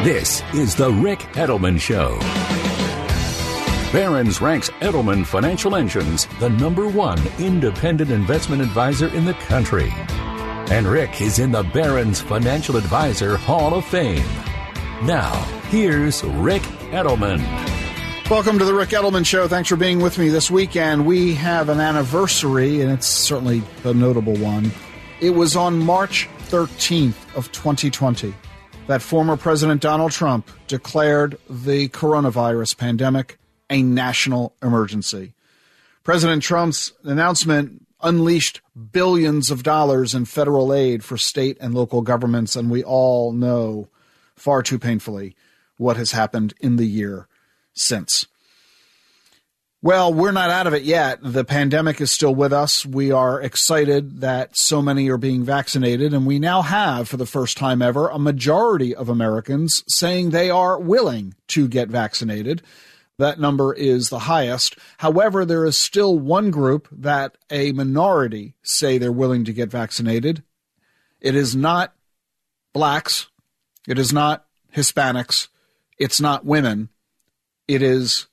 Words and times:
This 0.00 0.42
is 0.52 0.74
The 0.74 0.90
Ric 0.90 1.20
Edelman 1.34 1.80
Show. 1.80 2.18
Barron's 3.92 4.40
ranks 4.40 4.68
Edelman 4.80 5.24
Financial 5.24 5.76
Engines 5.76 6.26
the 6.40 6.50
number 6.50 6.88
one 6.88 7.20
independent 7.38 8.10
investment 8.10 8.62
advisor 8.62 9.06
in 9.14 9.24
the 9.24 9.34
country. 9.34 9.92
And 10.72 10.88
Ric 10.88 11.22
is 11.22 11.38
in 11.38 11.52
the 11.52 11.62
Barron's 11.62 12.20
Financial 12.20 12.76
Advisor 12.76 13.36
Hall 13.36 13.74
of 13.74 13.84
Fame. 13.84 14.26
Now, 15.04 15.34
here's 15.68 16.24
Ric 16.24 16.62
Edelman. 16.90 17.38
Welcome 18.28 18.58
to 18.58 18.64
the 18.64 18.74
Ric 18.74 18.88
Edelman 18.88 19.24
Show. 19.24 19.46
Thanks 19.46 19.68
for 19.68 19.76
being 19.76 20.00
with 20.00 20.18
me 20.18 20.30
this 20.30 20.50
weekend. 20.50 21.06
We 21.06 21.34
have 21.34 21.68
an 21.68 21.78
anniversary, 21.78 22.80
and 22.80 22.90
it's 22.90 23.06
certainly 23.06 23.62
a 23.84 23.94
notable 23.94 24.34
one. 24.38 24.72
It 25.20 25.30
was 25.30 25.54
on 25.54 25.78
March 25.78 26.28
13th 26.48 27.36
of 27.36 27.52
2020 27.52 28.34
that 28.86 29.02
former 29.02 29.36
President 29.36 29.80
Donald 29.80 30.12
Trump 30.12 30.50
declared 30.66 31.38
the 31.48 31.88
coronavirus 31.88 32.76
pandemic 32.76 33.38
a 33.70 33.82
national 33.82 34.54
emergency. 34.62 35.34
President 36.02 36.42
Trump's 36.42 36.92
announcement 37.04 37.86
unleashed 38.02 38.60
billions 38.90 39.50
of 39.50 39.62
dollars 39.62 40.14
in 40.14 40.24
federal 40.24 40.74
aid 40.74 41.04
for 41.04 41.16
state 41.16 41.56
and 41.60 41.74
local 41.74 42.02
governments, 42.02 42.56
and 42.56 42.70
we 42.70 42.82
all 42.82 43.32
know 43.32 43.88
far 44.34 44.62
too 44.62 44.78
painfully 44.78 45.36
what 45.76 45.96
has 45.96 46.12
happened 46.12 46.52
in 46.60 46.76
the 46.76 46.86
year 46.86 47.28
since. 47.72 48.26
Well, 49.84 50.14
we're 50.14 50.30
not 50.30 50.50
out 50.50 50.68
of 50.68 50.74
it 50.74 50.84
yet. 50.84 51.18
The 51.22 51.44
pandemic 51.44 52.00
is 52.00 52.12
still 52.12 52.32
with 52.32 52.52
us. 52.52 52.86
We 52.86 53.10
are 53.10 53.42
excited 53.42 54.20
that 54.20 54.56
so 54.56 54.80
many 54.80 55.08
are 55.08 55.18
being 55.18 55.42
vaccinated, 55.42 56.14
and 56.14 56.24
we 56.24 56.38
now 56.38 56.62
have, 56.62 57.08
for 57.08 57.16
the 57.16 57.26
first 57.26 57.58
time 57.58 57.82
ever, 57.82 58.06
a 58.06 58.16
majority 58.16 58.94
of 58.94 59.08
Americans 59.08 59.82
saying 59.88 60.30
they 60.30 60.50
are 60.50 60.78
willing 60.78 61.34
to 61.48 61.66
get 61.66 61.88
vaccinated. 61.88 62.62
That 63.18 63.40
number 63.40 63.74
is 63.74 64.08
the 64.08 64.20
highest. 64.20 64.78
However, 64.98 65.44
there 65.44 65.64
is 65.66 65.76
still 65.76 66.16
one 66.16 66.52
group 66.52 66.86
that 66.92 67.36
a 67.50 67.72
minority 67.72 68.54
say 68.62 68.98
they're 68.98 69.10
willing 69.10 69.44
to 69.46 69.52
get 69.52 69.68
vaccinated. 69.68 70.44
It 71.20 71.34
is 71.34 71.56
not 71.56 71.92
blacks. 72.72 73.26
It 73.88 73.98
is 73.98 74.12
not 74.12 74.46
Hispanics. 74.76 75.48
It's 75.98 76.20
not 76.20 76.44
women. 76.44 76.88
It 77.66 77.82
is 77.82 78.28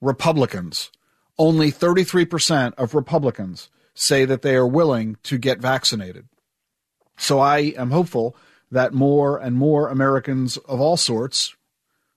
Republicans. 0.00 0.90
Only 1.38 1.72
33% 1.72 2.74
of 2.74 2.94
Republicans 2.94 3.70
say 3.94 4.24
that 4.24 4.42
they 4.42 4.54
are 4.54 4.66
willing 4.66 5.16
to 5.24 5.38
get 5.38 5.58
vaccinated. 5.58 6.28
So 7.16 7.38
I 7.38 7.58
am 7.76 7.90
hopeful 7.90 8.36
that 8.70 8.94
more 8.94 9.38
and 9.38 9.56
more 9.56 9.88
Americans 9.88 10.56
of 10.58 10.80
all 10.80 10.96
sorts 10.96 11.54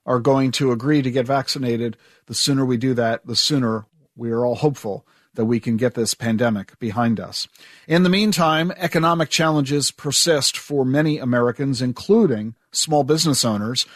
are 0.06 0.20
going 0.20 0.50
to 0.52 0.72
agree 0.72 1.02
to 1.02 1.10
get 1.10 1.26
vaccinated. 1.26 1.96
The 2.26 2.34
sooner 2.34 2.64
we 2.64 2.76
do 2.76 2.94
that, 2.94 3.26
the 3.26 3.36
sooner 3.36 3.86
we 4.16 4.30
are 4.30 4.44
all 4.44 4.56
hopeful 4.56 5.06
that 5.34 5.46
we 5.46 5.58
can 5.58 5.76
get 5.76 5.94
this 5.94 6.14
pandemic 6.14 6.78
behind 6.78 7.18
us. 7.18 7.48
In 7.88 8.02
the 8.02 8.08
meantime, 8.08 8.72
economic 8.76 9.30
challenges 9.30 9.90
persist 9.90 10.56
for 10.56 10.84
many 10.84 11.18
Americans, 11.18 11.82
including 11.82 12.54
small 12.70 13.04
business 13.04 13.44
owners 13.44 13.86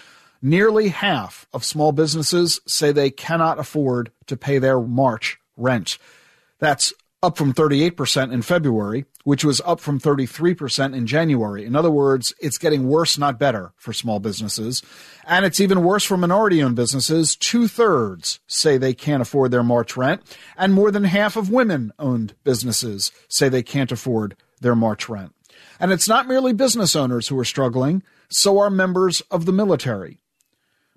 Nearly 0.41 0.89
half 0.89 1.47
of 1.53 1.65
small 1.65 1.93
businesses 1.93 2.61
say 2.67 2.93
they 2.93 3.11
cannot 3.11 3.59
afford 3.59 4.13
to 4.27 4.37
pay 4.37 4.59
their 4.59 4.81
March 4.81 5.39
rent. 5.57 5.99
That's 6.59 6.93
up 7.23 7.37
from 7.37 7.53
38% 7.53 8.33
in 8.33 8.43
February, 8.43 9.05
which 9.25 9.45
was 9.45 9.61
up 9.65 9.81
from 9.81 9.99
33% 9.99 10.95
in 10.95 11.07
January. 11.07 11.65
In 11.65 11.75
other 11.75 11.91
words, 11.91 12.33
it's 12.41 12.59
getting 12.59 12.87
worse, 12.87 13.19
not 13.19 13.39
better 13.39 13.73
for 13.77 13.93
small 13.93 14.21
businesses. 14.21 14.83
And 15.27 15.45
it's 15.45 15.59
even 15.59 15.83
worse 15.83 16.05
for 16.05 16.17
minority 16.17 16.63
owned 16.63 16.77
businesses. 16.77 17.35
Two 17.35 17.67
thirds 17.67 18.39
say 18.47 18.79
they 18.79 18.95
can't 18.95 19.23
afford 19.23 19.51
their 19.51 19.65
March 19.65 19.97
rent, 19.97 20.23
and 20.57 20.73
more 20.73 20.93
than 20.93 21.05
half 21.05 21.37
of 21.37 21.51
women 21.51 21.93
owned 21.99 22.35
businesses 22.45 23.11
say 23.29 23.49
they 23.49 23.65
can't 23.65 23.93
afford 23.93 24.37
their 24.61 24.77
March 24.77 25.09
rent. 25.09 25.35
And 25.81 25.93
it's 25.93 26.09
not 26.09 26.29
merely 26.29 26.53
business 26.53 26.95
owners 26.95 27.29
who 27.29 27.39
are 27.39 27.45
struggling, 27.45 28.03
so 28.29 28.59
are 28.59 28.71
members 28.71 29.23
of 29.31 29.45
the 29.45 29.53
military. 29.53 30.21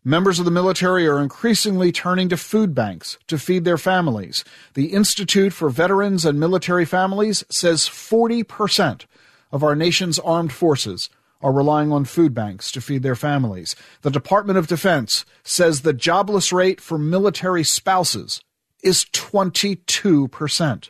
Members 0.03 0.39
of 0.39 0.45
the 0.45 0.51
military 0.51 1.07
are 1.07 1.21
increasingly 1.21 1.91
turning 1.91 2.27
to 2.29 2.37
food 2.37 2.73
banks 2.73 3.19
to 3.27 3.37
feed 3.37 3.65
their 3.65 3.77
families. 3.77 4.43
The 4.73 4.87
Institute 4.87 5.53
for 5.53 5.69
Veterans 5.69 6.25
and 6.25 6.39
Military 6.39 6.85
Families 6.85 7.43
says 7.51 7.81
40% 7.81 9.05
of 9.51 9.63
our 9.63 9.75
nation's 9.75 10.17
armed 10.17 10.53
forces 10.53 11.11
are 11.39 11.51
relying 11.53 11.91
on 11.91 12.05
food 12.05 12.33
banks 12.33 12.71
to 12.71 12.81
feed 12.81 13.03
their 13.03 13.15
families. 13.15 13.75
The 14.01 14.09
Department 14.09 14.57
of 14.57 14.65
Defense 14.65 15.23
says 15.43 15.81
the 15.81 15.93
jobless 15.93 16.51
rate 16.51 16.81
for 16.81 16.97
military 16.97 17.63
spouses 17.63 18.41
is 18.83 19.05
22%. 19.05 20.89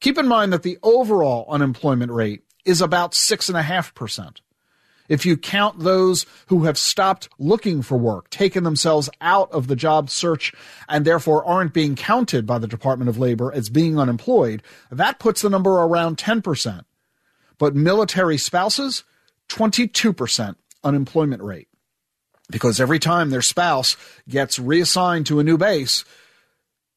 Keep 0.00 0.18
in 0.18 0.26
mind 0.26 0.52
that 0.52 0.64
the 0.64 0.78
overall 0.82 1.46
unemployment 1.48 2.10
rate 2.10 2.42
is 2.64 2.80
about 2.80 3.12
6.5%. 3.12 4.40
If 5.10 5.26
you 5.26 5.36
count 5.36 5.80
those 5.80 6.24
who 6.46 6.64
have 6.64 6.78
stopped 6.78 7.28
looking 7.36 7.82
for 7.82 7.98
work, 7.98 8.30
taken 8.30 8.62
themselves 8.62 9.10
out 9.20 9.50
of 9.50 9.66
the 9.66 9.74
job 9.74 10.08
search, 10.08 10.54
and 10.88 11.04
therefore 11.04 11.44
aren't 11.44 11.74
being 11.74 11.96
counted 11.96 12.46
by 12.46 12.58
the 12.58 12.68
Department 12.68 13.08
of 13.08 13.18
Labor 13.18 13.52
as 13.52 13.68
being 13.68 13.98
unemployed, 13.98 14.62
that 14.88 15.18
puts 15.18 15.42
the 15.42 15.50
number 15.50 15.72
around 15.72 16.16
10%. 16.16 16.84
But 17.58 17.74
military 17.74 18.38
spouses, 18.38 19.02
22% 19.48 20.54
unemployment 20.84 21.42
rate. 21.42 21.68
Because 22.48 22.80
every 22.80 23.00
time 23.00 23.30
their 23.30 23.42
spouse 23.42 23.96
gets 24.28 24.60
reassigned 24.60 25.26
to 25.26 25.40
a 25.40 25.44
new 25.44 25.58
base, 25.58 26.04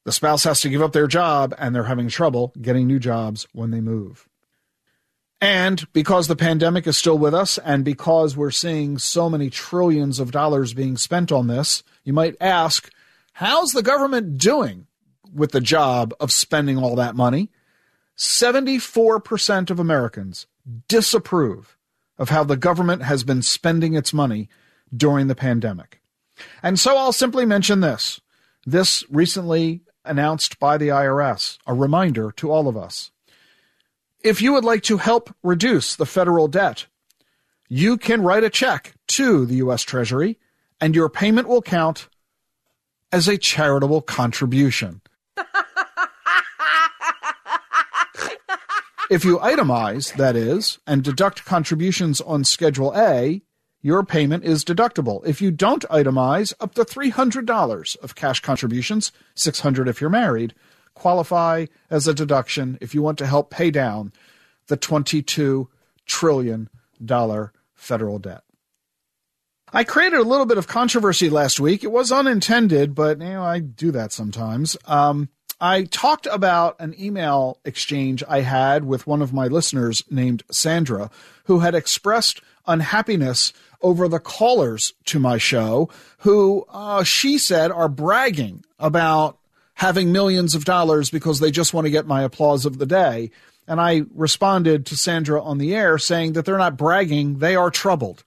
the 0.05 0.11
spouse 0.11 0.43
has 0.43 0.61
to 0.61 0.69
give 0.69 0.83
up 0.83 0.93
their 0.93 1.07
job 1.07 1.55
and 1.57 1.73
they're 1.73 1.85
having 1.85 2.09
trouble 2.09 2.53
getting 2.61 2.85
new 2.85 2.99
jobs 2.99 3.47
when 3.53 3.71
they 3.71 3.81
move. 3.81 4.29
And 5.43 5.91
because 5.91 6.27
the 6.27 6.37
pandemic 6.37 6.87
is 6.87 6.97
still 6.97 7.17
with 7.17 7.33
us, 7.33 7.57
and 7.57 7.83
because 7.83 8.37
we're 8.37 8.49
seeing 8.49 8.97
so 8.97 9.29
many 9.29 9.49
trillions 9.49 10.17
of 10.21 10.31
dollars 10.31 10.73
being 10.73 10.95
spent 10.95 11.33
on 11.33 11.47
this, 11.47 11.83
you 12.05 12.13
might 12.13 12.37
ask, 12.39 12.89
how's 13.33 13.73
the 13.73 13.83
government 13.83 14.37
doing 14.37 14.87
with 15.33 15.51
the 15.51 15.59
job 15.59 16.13
of 16.21 16.31
spending 16.31 16.77
all 16.77 16.95
that 16.95 17.17
money? 17.17 17.51
74% 18.17 19.69
of 19.69 19.81
Americans 19.81 20.47
disapprove 20.87 21.75
of 22.17 22.29
how 22.29 22.45
the 22.45 22.55
government 22.55 23.01
has 23.01 23.25
been 23.25 23.41
spending 23.41 23.95
its 23.95 24.13
money 24.13 24.47
during 24.95 25.27
the 25.27 25.35
pandemic. 25.35 25.99
And 26.61 26.79
so 26.79 26.95
I'll 26.95 27.11
simply 27.11 27.45
mention 27.45 27.81
this. 27.81 28.21
This 28.65 29.03
recently 29.09 29.81
announced 30.05 30.57
by 30.57 30.77
the 30.77 30.87
IRS, 30.87 31.57
a 31.67 31.73
reminder 31.73 32.31
to 32.31 32.49
all 32.49 32.69
of 32.69 32.77
us. 32.77 33.11
If 34.23 34.41
you 34.41 34.53
would 34.53 34.63
like 34.63 34.83
to 34.83 34.97
help 34.97 35.35
reduce 35.43 35.97
the 35.97 36.05
federal 36.05 36.47
debt, 36.47 36.85
you 37.67 37.97
can 37.97 38.21
write 38.21 38.45
a 38.45 38.49
check 38.49 38.93
to 39.09 39.45
the 39.45 39.55
U.S. 39.55 39.81
Treasury 39.83 40.39
and 40.79 40.95
your 40.95 41.09
payment 41.09 41.49
will 41.49 41.61
count 41.61 42.07
as 43.11 43.27
a 43.27 43.37
charitable 43.37 44.01
contribution. 44.01 45.01
if 49.11 49.25
you 49.25 49.39
itemize, 49.39 50.15
that 50.15 50.37
is, 50.37 50.79
and 50.87 51.03
deduct 51.03 51.43
contributions 51.43 52.21
on 52.21 52.45
Schedule 52.45 52.93
A, 52.95 53.41
your 53.81 54.03
payment 54.03 54.45
is 54.45 54.63
deductible. 54.63 55.21
If 55.25 55.41
you 55.41 55.51
don't 55.51 55.83
itemize, 55.89 56.53
up 56.61 56.75
to 56.75 56.85
$300 56.85 57.97
of 57.97 58.15
cash 58.15 58.39
contributions, 58.39 59.11
600 59.35 59.89
if 59.89 59.99
you're 59.99 60.09
married, 60.09 60.53
qualify 60.93 61.65
as 61.89 62.07
a 62.07 62.13
deduction 62.13 62.77
if 62.81 62.93
you 62.93 63.01
want 63.01 63.17
to 63.17 63.27
help 63.27 63.49
pay 63.49 63.71
down 63.71 64.11
the 64.67 64.77
$22 64.77 65.67
trillion 66.05 66.69
federal 67.75 68.19
debt. 68.19 68.43
I 69.75 69.83
created 69.83 70.19
a 70.19 70.23
little 70.23 70.45
bit 70.45 70.59
of 70.59 70.67
controversy 70.67 71.29
last 71.29 71.59
week. 71.59 71.83
It 71.83 71.91
was 71.91 72.11
unintended, 72.11 72.93
but 72.93 73.19
you 73.19 73.25
know 73.25 73.43
I 73.43 73.59
do 73.59 73.91
that 73.91 74.11
sometimes. 74.11 74.77
Um, 74.85 75.29
I 75.59 75.85
talked 75.85 76.27
about 76.27 76.75
an 76.79 76.93
email 76.99 77.59
exchange 77.65 78.23
I 78.27 78.41
had 78.41 78.83
with 78.83 79.07
one 79.07 79.21
of 79.21 79.33
my 79.33 79.47
listeners 79.47 80.03
named 80.11 80.43
Sandra, 80.51 81.09
who 81.45 81.59
had 81.59 81.73
expressed 81.73 82.41
unhappiness 82.67 83.51
over 83.81 84.07
the 84.07 84.19
callers 84.19 84.93
to 85.05 85.19
my 85.19 85.37
show, 85.37 85.89
who 86.19 86.65
uh, 86.69 87.03
she 87.03 87.37
said 87.37 87.71
are 87.71 87.89
bragging 87.89 88.63
about 88.77 89.39
having 89.83 90.13
millions 90.13 90.55
of 90.55 90.63
dollars 90.63 91.09
because 91.09 91.41
they 91.41 91.51
just 91.51 91.73
want 91.73 91.83
to 91.83 91.91
get 91.91 92.07
my 92.07 92.23
applause 92.23 92.65
of 92.65 92.77
the 92.77 92.85
day. 92.85 93.29
And 93.67 93.81
I 93.81 94.03
responded 94.15 94.85
to 94.85 94.97
Sandra 94.97 95.43
on 95.43 95.57
the 95.57 95.75
air 95.75 95.97
saying 95.97 96.33
that 96.33 96.45
they're 96.45 96.57
not 96.57 96.77
bragging, 96.77 97.39
they 97.39 97.57
are 97.57 97.69
troubled. 97.69 98.23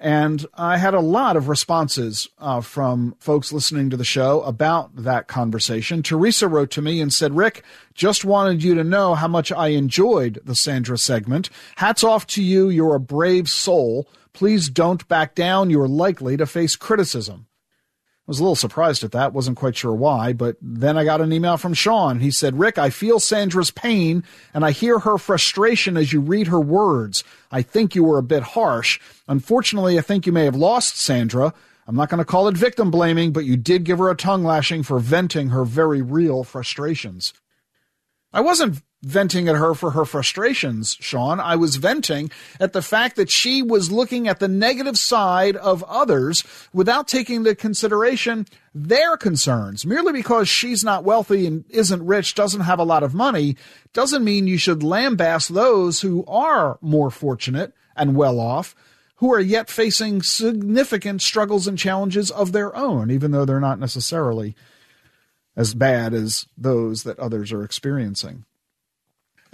And 0.00 0.46
I 0.54 0.78
had 0.78 0.94
a 0.94 1.00
lot 1.00 1.36
of 1.36 1.48
responses 1.48 2.26
uh, 2.38 2.62
from 2.62 3.14
folks 3.20 3.52
listening 3.52 3.90
to 3.90 3.98
the 3.98 4.04
show 4.04 4.40
about 4.44 4.96
that 4.96 5.28
conversation. 5.28 6.02
Teresa 6.02 6.48
wrote 6.48 6.70
to 6.70 6.80
me 6.80 7.02
and 7.02 7.12
said, 7.12 7.36
Ric, 7.36 7.62
just 7.92 8.24
wanted 8.24 8.62
you 8.62 8.74
to 8.74 8.82
know 8.82 9.14
how 9.14 9.28
much 9.28 9.52
I 9.52 9.68
enjoyed 9.68 10.40
the 10.42 10.56
Sandra 10.56 10.96
segment. 10.96 11.50
Hats 11.76 12.02
off 12.02 12.26
to 12.28 12.42
you. 12.42 12.70
You're 12.70 12.94
a 12.94 13.00
brave 13.00 13.50
soul. 13.50 14.08
Please 14.32 14.70
don't 14.70 15.06
back 15.06 15.34
down. 15.34 15.68
You're 15.68 15.86
likely 15.86 16.38
to 16.38 16.46
face 16.46 16.76
criticism 16.76 17.46
was 18.26 18.38
a 18.38 18.42
little 18.42 18.56
surprised 18.56 19.02
at 19.02 19.12
that. 19.12 19.32
Wasn't 19.32 19.56
quite 19.56 19.76
sure 19.76 19.92
why, 19.92 20.32
but 20.32 20.56
then 20.62 20.96
I 20.96 21.04
got 21.04 21.20
an 21.20 21.32
email 21.32 21.56
from 21.56 21.74
Sean. 21.74 22.20
He 22.20 22.30
said, 22.30 22.58
Ric, 22.58 22.78
I 22.78 22.90
feel 22.90 23.18
Sandra's 23.18 23.70
pain 23.70 24.22
and 24.54 24.64
I 24.64 24.70
hear 24.70 25.00
her 25.00 25.18
frustration 25.18 25.96
as 25.96 26.12
you 26.12 26.20
read 26.20 26.46
her 26.46 26.60
words. 26.60 27.24
I 27.50 27.62
think 27.62 27.94
you 27.94 28.04
were 28.04 28.18
a 28.18 28.22
bit 28.22 28.42
harsh. 28.42 29.00
Unfortunately, 29.26 29.98
I 29.98 30.02
think 30.02 30.26
you 30.26 30.32
may 30.32 30.44
have 30.44 30.54
lost 30.54 30.98
Sandra. 30.98 31.52
I'm 31.86 31.96
not 31.96 32.10
going 32.10 32.18
to 32.18 32.24
call 32.24 32.46
it 32.46 32.56
victim 32.56 32.90
blaming, 32.92 33.32
but 33.32 33.44
you 33.44 33.56
did 33.56 33.84
give 33.84 33.98
her 33.98 34.08
a 34.08 34.16
tongue 34.16 34.44
lashing 34.44 34.84
for 34.84 35.00
venting 35.00 35.48
her 35.48 35.64
very 35.64 36.00
real 36.00 36.44
frustrations. 36.44 37.32
I 38.32 38.40
wasn't 38.40 38.82
venting 39.02 39.48
at 39.48 39.56
her 39.56 39.74
for 39.74 39.90
her 39.90 40.04
frustrations, 40.04 40.96
Sean. 41.00 41.40
I 41.40 41.56
was 41.56 41.76
venting 41.76 42.30
at 42.60 42.72
the 42.72 42.82
fact 42.82 43.16
that 43.16 43.30
she 43.30 43.62
was 43.62 43.90
looking 43.90 44.28
at 44.28 44.38
the 44.38 44.48
negative 44.48 44.96
side 44.96 45.56
of 45.56 45.82
others 45.84 46.44
without 46.72 47.08
taking 47.08 47.36
into 47.36 47.54
consideration 47.54 48.46
their 48.74 49.16
concerns. 49.16 49.84
Merely 49.84 50.12
because 50.12 50.48
she's 50.48 50.84
not 50.84 51.04
wealthy 51.04 51.46
and 51.46 51.64
isn't 51.68 52.06
rich, 52.06 52.34
doesn't 52.34 52.60
have 52.60 52.78
a 52.78 52.84
lot 52.84 53.02
of 53.02 53.14
money, 53.14 53.56
doesn't 53.92 54.24
mean 54.24 54.46
you 54.46 54.58
should 54.58 54.82
lambaste 54.82 55.52
those 55.52 56.00
who 56.00 56.24
are 56.26 56.78
more 56.80 57.10
fortunate 57.10 57.74
and 57.96 58.16
well 58.16 58.38
off. 58.38 58.74
Who 59.16 59.32
are 59.32 59.40
yet 59.40 59.70
facing 59.70 60.22
significant 60.22 61.22
struggles 61.22 61.68
and 61.68 61.78
challenges 61.78 62.32
of 62.32 62.50
their 62.50 62.74
own, 62.74 63.08
even 63.08 63.30
though 63.30 63.44
they're 63.44 63.60
not 63.60 63.78
necessarily 63.78 64.56
as 65.54 65.74
bad 65.74 66.12
as 66.12 66.46
those 66.56 67.04
that 67.04 67.20
others 67.20 67.52
are 67.52 67.62
experiencing. 67.62 68.44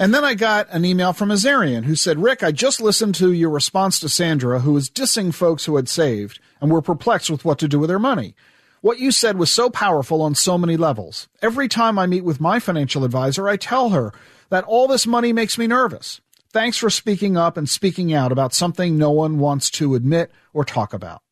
And 0.00 0.14
then 0.14 0.24
I 0.24 0.34
got 0.34 0.68
an 0.70 0.84
email 0.84 1.12
from 1.12 1.30
Azarian 1.30 1.84
who 1.84 1.96
said, 1.96 2.22
Ric, 2.22 2.44
I 2.44 2.52
just 2.52 2.80
listened 2.80 3.16
to 3.16 3.32
your 3.32 3.50
response 3.50 3.98
to 4.00 4.08
Sandra, 4.08 4.60
who 4.60 4.72
was 4.72 4.88
dissing 4.88 5.34
folks 5.34 5.64
who 5.64 5.74
had 5.74 5.88
saved 5.88 6.38
and 6.60 6.70
were 6.70 6.80
perplexed 6.80 7.30
with 7.30 7.44
what 7.44 7.58
to 7.58 7.68
do 7.68 7.80
with 7.80 7.88
their 7.88 7.98
money. 7.98 8.36
What 8.80 9.00
you 9.00 9.10
said 9.10 9.38
was 9.38 9.50
so 9.50 9.70
powerful 9.70 10.22
on 10.22 10.36
so 10.36 10.56
many 10.56 10.76
levels. 10.76 11.28
Every 11.42 11.66
time 11.66 11.98
I 11.98 12.06
meet 12.06 12.22
with 12.22 12.40
my 12.40 12.60
financial 12.60 13.04
advisor, 13.04 13.48
I 13.48 13.56
tell 13.56 13.90
her 13.90 14.12
that 14.50 14.64
all 14.64 14.86
this 14.86 15.04
money 15.04 15.32
makes 15.32 15.58
me 15.58 15.66
nervous. 15.66 16.20
Thanks 16.52 16.78
for 16.78 16.90
speaking 16.90 17.36
up 17.36 17.56
and 17.56 17.68
speaking 17.68 18.14
out 18.14 18.30
about 18.30 18.54
something 18.54 18.96
no 18.96 19.10
one 19.10 19.38
wants 19.38 19.68
to 19.72 19.96
admit 19.96 20.30
or 20.54 20.64
talk 20.64 20.94
about. 20.94 21.22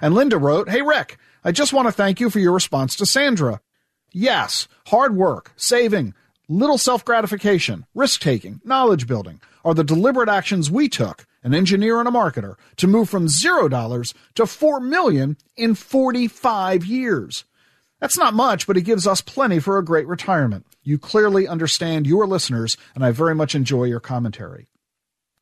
And 0.00 0.14
Linda 0.14 0.38
wrote, 0.38 0.68
Hey, 0.68 0.80
Ric, 0.80 1.18
I 1.42 1.50
just 1.50 1.72
want 1.72 1.88
to 1.88 1.92
thank 1.92 2.20
you 2.20 2.30
for 2.30 2.38
your 2.38 2.52
response 2.52 2.94
to 2.96 3.06
Sandra. 3.06 3.60
Yes, 4.12 4.68
hard 4.86 5.16
work, 5.16 5.52
saving, 5.56 6.14
little 6.48 6.78
self 6.78 7.04
gratification, 7.04 7.86
risk 7.94 8.20
taking, 8.20 8.60
knowledge 8.64 9.06
building 9.06 9.40
are 9.64 9.74
the 9.74 9.84
deliberate 9.84 10.28
actions 10.28 10.70
we 10.70 10.88
took, 10.88 11.26
an 11.42 11.54
engineer 11.54 11.98
and 11.98 12.08
a 12.08 12.12
marketer, 12.12 12.56
to 12.76 12.86
move 12.86 13.08
from 13.08 13.28
zero 13.28 13.68
dollars 13.68 14.14
to 14.34 14.46
four 14.46 14.80
million 14.80 15.36
in 15.56 15.74
45 15.74 16.84
years. 16.84 17.44
That's 18.00 18.18
not 18.18 18.34
much, 18.34 18.66
but 18.66 18.76
it 18.76 18.82
gives 18.82 19.06
us 19.06 19.20
plenty 19.20 19.60
for 19.60 19.78
a 19.78 19.84
great 19.84 20.08
retirement. 20.08 20.66
You 20.82 20.98
clearly 20.98 21.46
understand 21.46 22.06
your 22.06 22.26
listeners, 22.26 22.76
and 22.96 23.04
I 23.04 23.12
very 23.12 23.34
much 23.34 23.54
enjoy 23.54 23.84
your 23.84 24.00
commentary. 24.00 24.66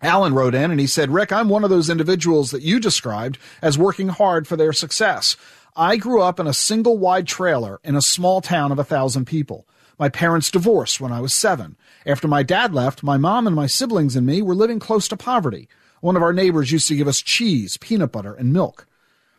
Alan 0.03 0.35
wrote 0.35 0.55
in 0.55 0.71
and 0.71 0.81
he 0.81 0.87
said, 0.87 1.11
Ric, 1.11 1.33
I'm 1.33 1.49
one 1.49 1.65
of 1.65 1.71
those 1.71 1.91
individuals 1.91 2.51
that 2.51 2.63
you 2.63 2.81
described 2.81 3.39
as 3.61 3.79
working 3.79 4.09
hard 4.09 4.47
for 4.47 4.57
their 4.57 4.73
success. 4.73 5.37
I 5.77 5.97
grew 5.97 6.23
up 6.23 6.41
in 6.41 6.47
a 6.47 6.55
single 6.55 6.99
wide 6.99 7.27
trailer 7.27 7.81
in 7.85 7.97
a 7.97 8.03
small 8.03 8.41
town 8.41 8.73
of 8.73 8.79
a 8.79 8.85
thousand 8.85 9.27
people. 9.27 9.67
My 10.01 10.09
parents 10.09 10.51
divorced 10.51 10.99
when 10.99 11.13
I 11.13 11.21
was 11.21 11.35
seven. 11.35 11.77
After 12.07 12.27
my 12.27 12.43
dad 12.43 12.73
left, 12.73 13.03
my 13.03 13.19
mom 13.19 13.47
and 13.47 13.55
my 13.55 13.67
siblings 13.67 14.17
and 14.17 14.27
me 14.27 14.41
were 14.41 14.55
living 14.55 14.79
close 14.79 15.07
to 15.09 15.17
poverty. 15.17 15.69
One 16.01 16.17
of 16.17 16.23
our 16.23 16.33
neighbors 16.33 16.73
used 16.73 16.89
to 16.89 16.97
give 16.97 17.07
us 17.07 17.21
cheese, 17.21 17.77
peanut 17.77 18.11
butter, 18.11 18.33
and 18.33 18.51
milk. 18.51 18.87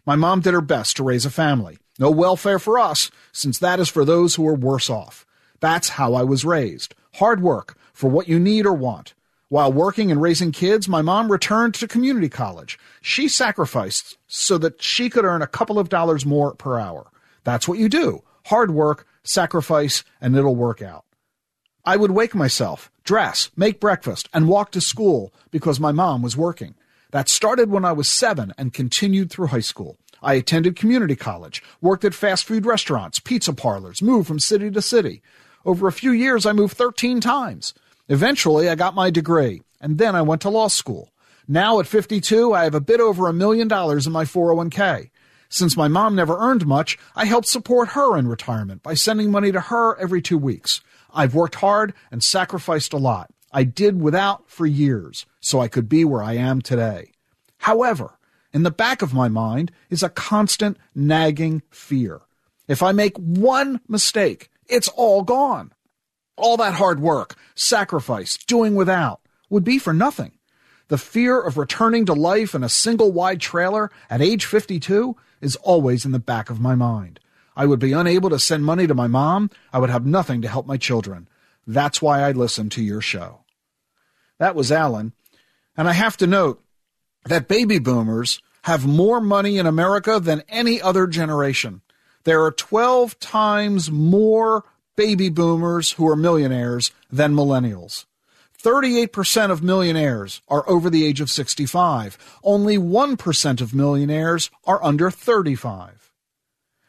My 0.06 0.16
mom 0.16 0.40
did 0.42 0.54
her 0.54 0.62
best 0.62 0.98
to 0.98 1.04
raise 1.04 1.26
a 1.26 1.32
family. 1.32 1.80
No 1.98 2.12
welfare 2.12 2.60
for 2.60 2.78
us, 2.78 3.10
since 3.32 3.58
that 3.58 3.80
is 3.80 3.90
for 3.90 4.06
those 4.06 4.36
who 4.36 4.48
are 4.48 4.54
worse 4.54 4.88
off. 4.88 5.26
That's 5.62 5.90
how 5.90 6.14
I 6.14 6.22
was 6.22 6.46
raised. 6.46 6.94
Hard 7.16 7.42
work 7.42 7.76
for 7.92 8.12
what 8.12 8.28
you 8.28 8.40
need 8.40 8.68
or 8.68 8.74
want. 8.74 9.16
While 9.50 9.74
working 9.74 10.12
and 10.12 10.22
raising 10.22 10.52
kids, 10.52 10.88
my 10.88 11.02
mom 11.02 11.32
returned 11.32 11.74
to 11.76 11.88
community 11.88 12.30
college. 12.30 12.78
She 13.02 13.28
sacrificed 13.28 14.16
so 14.28 14.60
that 14.60 14.84
she 14.84 15.10
could 15.10 15.26
earn 15.26 15.42
a 15.42 15.48
couple 15.48 15.80
of 15.80 15.90
dollars 15.90 16.24
more 16.24 16.54
per 16.54 16.78
hour. 16.78 17.08
That's 17.44 17.68
what 17.68 17.80
you 17.80 17.90
do. 17.90 18.22
Hard 18.46 18.70
work 18.70 19.08
sacrifice, 19.24 20.04
and 20.20 20.36
it'll 20.36 20.56
work 20.56 20.82
out. 20.82 21.06
I 21.84 21.98
would 21.98 22.12
wake 22.12 22.36
myself, 22.36 22.92
dress, 23.04 23.50
make 23.56 23.80
breakfast, 23.80 24.30
and 24.34 24.48
walk 24.48 24.72
to 24.72 24.82
school 24.82 25.34
because 25.50 25.80
my 25.80 25.92
mom 25.92 26.22
was 26.22 26.38
working. 26.38 26.76
That 27.12 27.28
started 27.28 27.70
when 27.70 27.84
I 27.84 27.92
was 27.92 28.08
seven 28.08 28.54
and 28.58 28.74
continued 28.74 29.32
through 29.32 29.48
high 29.48 29.60
school. 29.60 29.98
I 30.22 30.36
attended 30.36 30.76
community 30.76 31.16
college, 31.16 31.64
worked 31.82 32.06
at 32.06 32.14
fast 32.14 32.46
food 32.46 32.66
restaurants, 32.66 33.20
pizza 33.20 33.54
parlors, 33.54 34.02
moved 34.02 34.28
from 34.28 34.40
city 34.40 34.70
to 34.70 34.82
city. 34.82 35.22
Over 35.66 35.88
a 35.88 35.92
few 35.92 36.12
years, 36.12 36.46
I 36.46 36.54
moved 36.54 36.78
13 36.78 37.20
times. 37.20 37.74
Eventually, 38.08 38.70
I 38.70 38.76
got 38.76 38.94
my 38.94 39.10
degree, 39.10 39.64
and 39.80 39.98
then 39.98 40.16
I 40.16 40.22
went 40.22 40.42
to 40.44 40.50
law 40.50 40.68
school. 40.68 41.12
Now 41.48 41.80
at 41.80 41.88
52, 41.88 42.54
I 42.54 42.64
have 42.64 42.76
a 42.76 42.80
bit 42.80 43.00
over 43.00 43.28
a 43.28 43.34
million 43.34 43.68
dollars 43.68 44.06
in 44.06 44.14
my 44.14 44.26
401k. 44.26 45.10
Since 45.52 45.76
my 45.76 45.90
mom 45.90 46.16
never 46.16 46.38
earned 46.40 46.66
much, 46.66 46.98
I 47.14 47.26
helped 47.26 47.50
support 47.50 47.90
her 47.90 48.18
in 48.18 48.30
retirement 48.30 48.82
by 48.82 48.94
sending 48.94 49.30
money 49.30 49.52
to 49.52 49.60
her 49.60 50.00
every 50.00 50.22
two 50.22 50.38
weeks. 50.38 50.80
I've 51.14 51.36
worked 51.36 51.56
hard 51.56 51.94
and 52.10 52.24
sacrificed 52.24 52.94
a 52.94 52.98
lot. 52.98 53.30
I 53.52 53.66
did 53.66 54.02
without 54.02 54.50
for 54.50 54.66
years 54.66 55.26
so 55.42 55.60
I 55.60 55.68
could 55.68 55.90
be 55.90 56.06
where 56.06 56.24
I 56.24 56.38
am 56.38 56.62
today. 56.62 57.12
However, 57.58 58.18
in 58.54 58.64
the 58.64 58.72
back 58.72 59.02
of 59.02 59.14
my 59.14 59.28
mind 59.28 59.74
is 59.90 60.04
a 60.04 60.10
constant 60.10 60.78
nagging 60.96 61.64
fear. 61.70 62.22
If 62.70 62.82
I 62.82 62.94
make 62.94 63.18
one 63.18 63.82
mistake, 63.90 64.50
it's 64.70 64.88
all 64.88 65.22
gone. 65.22 65.74
All 66.38 66.56
that 66.58 66.76
hard 66.76 67.02
work, 67.02 67.36
sacrifice, 67.56 68.38
doing 68.38 68.74
without 68.74 69.20
would 69.50 69.66
be 69.66 69.80
for 69.80 69.92
nothing. 69.92 70.32
The 70.88 70.98
fear 70.98 71.42
of 71.42 71.58
returning 71.58 72.06
to 72.06 72.14
life 72.14 72.56
in 72.56 72.64
a 72.64 72.70
single 72.70 73.12
wide 73.12 73.42
trailer 73.42 73.92
at 74.10 74.22
age 74.22 74.46
52 74.46 75.18
is 75.42 75.56
always 75.58 76.06
in 76.06 76.12
the 76.12 76.20
back 76.20 76.50
of 76.50 76.62
my 76.62 76.76
mind. 76.76 77.20
I 77.56 77.66
would 77.66 77.80
be 77.80 77.92
unable 77.92 78.30
to 78.30 78.40
send 78.40 78.64
money 78.64 78.88
to 78.88 78.94
my 78.94 79.08
mom. 79.08 79.50
I 79.74 79.80
would 79.80 79.90
have 79.90 80.06
nothing 80.06 80.42
to 80.42 80.48
help 80.48 80.66
my 80.66 80.78
children. 80.78 81.28
That's 81.68 82.02
why 82.02 82.22
I 82.22 82.32
listen 82.32 82.70
to 82.70 82.84
your 82.84 83.02
show. 83.02 83.42
That 84.40 84.56
was 84.56 84.72
Alan. 84.72 85.14
And 85.76 85.88
I 85.88 85.94
have 85.94 86.18
to 86.18 86.28
note 86.28 86.64
that 87.26 87.48
baby 87.48 87.80
boomers 87.80 88.42
have 88.64 88.86
more 88.86 89.20
money 89.20 89.58
in 89.58 89.66
America 89.66 90.20
than 90.20 90.44
any 90.50 90.82
other 90.82 91.08
generation. 91.08 91.82
There 92.24 92.44
are 92.44 92.52
12 92.52 93.20
times 93.20 93.92
more 93.92 94.64
baby 94.96 95.30
boomers 95.30 95.94
who 95.94 96.08
are 96.08 96.16
millionaires 96.16 96.92
than 97.12 97.34
millennials. 97.34 98.06
38% 98.62 99.52
of 99.52 99.64
millionaires 99.64 100.42
are 100.48 100.68
over 100.70 100.90
the 100.90 101.06
age 101.06 101.22
of 101.22 101.30
65. 101.30 102.18
Only 102.44 102.78
1% 102.78 103.62
of 103.62 103.74
millionaires 103.74 104.50
are 104.66 104.84
under 104.84 105.10
35. 105.10 106.12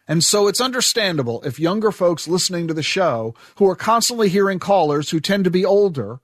And 0.09 0.23
so 0.23 0.49
it's 0.49 0.61
understandable 0.61 1.43
if 1.43 1.61
younger 1.61 1.93
folks 1.93 2.29
listening 2.29 2.69
to 2.69 2.75
the 2.75 2.83
show 2.83 3.35
who 3.57 3.69
are 3.69 3.76
constantly 3.76 4.29
hearing 4.29 4.59
callers 4.59 5.11
who 5.11 5.21
tend 5.21 5.45
to 5.45 5.50
be 5.50 5.64
older, 5.64 6.21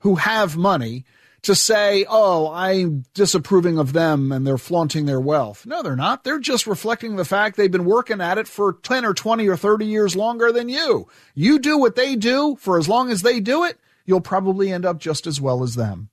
who 0.00 0.16
have 0.16 0.56
money, 0.56 1.04
to 1.42 1.54
say, 1.54 2.04
oh, 2.08 2.50
I'm 2.52 3.04
disapproving 3.14 3.78
of 3.78 3.92
them 3.92 4.32
and 4.32 4.46
they're 4.46 4.58
flaunting 4.58 5.06
their 5.06 5.20
wealth. 5.20 5.66
No, 5.66 5.82
they're 5.82 5.94
not. 5.94 6.24
They're 6.24 6.40
just 6.40 6.66
reflecting 6.66 7.16
the 7.16 7.24
fact 7.24 7.56
they've 7.56 7.70
been 7.70 7.84
working 7.84 8.20
at 8.20 8.38
it 8.38 8.48
for 8.48 8.72
10 8.72 9.04
or 9.04 9.14
20 9.14 9.46
or 9.46 9.56
30 9.56 9.86
years 9.86 10.16
longer 10.16 10.50
than 10.50 10.68
you. 10.68 11.08
You 11.34 11.58
do 11.58 11.78
what 11.78 11.94
they 11.94 12.16
do 12.16 12.56
for 12.56 12.78
as 12.78 12.88
long 12.88 13.10
as 13.10 13.22
they 13.22 13.40
do 13.40 13.64
it, 13.64 13.78
you'll 14.08 14.22
probably 14.22 14.72
end 14.72 14.86
up 14.86 14.98
just 14.98 15.26
as 15.26 15.38
well 15.38 15.62
as 15.62 15.74
them. 15.74 16.08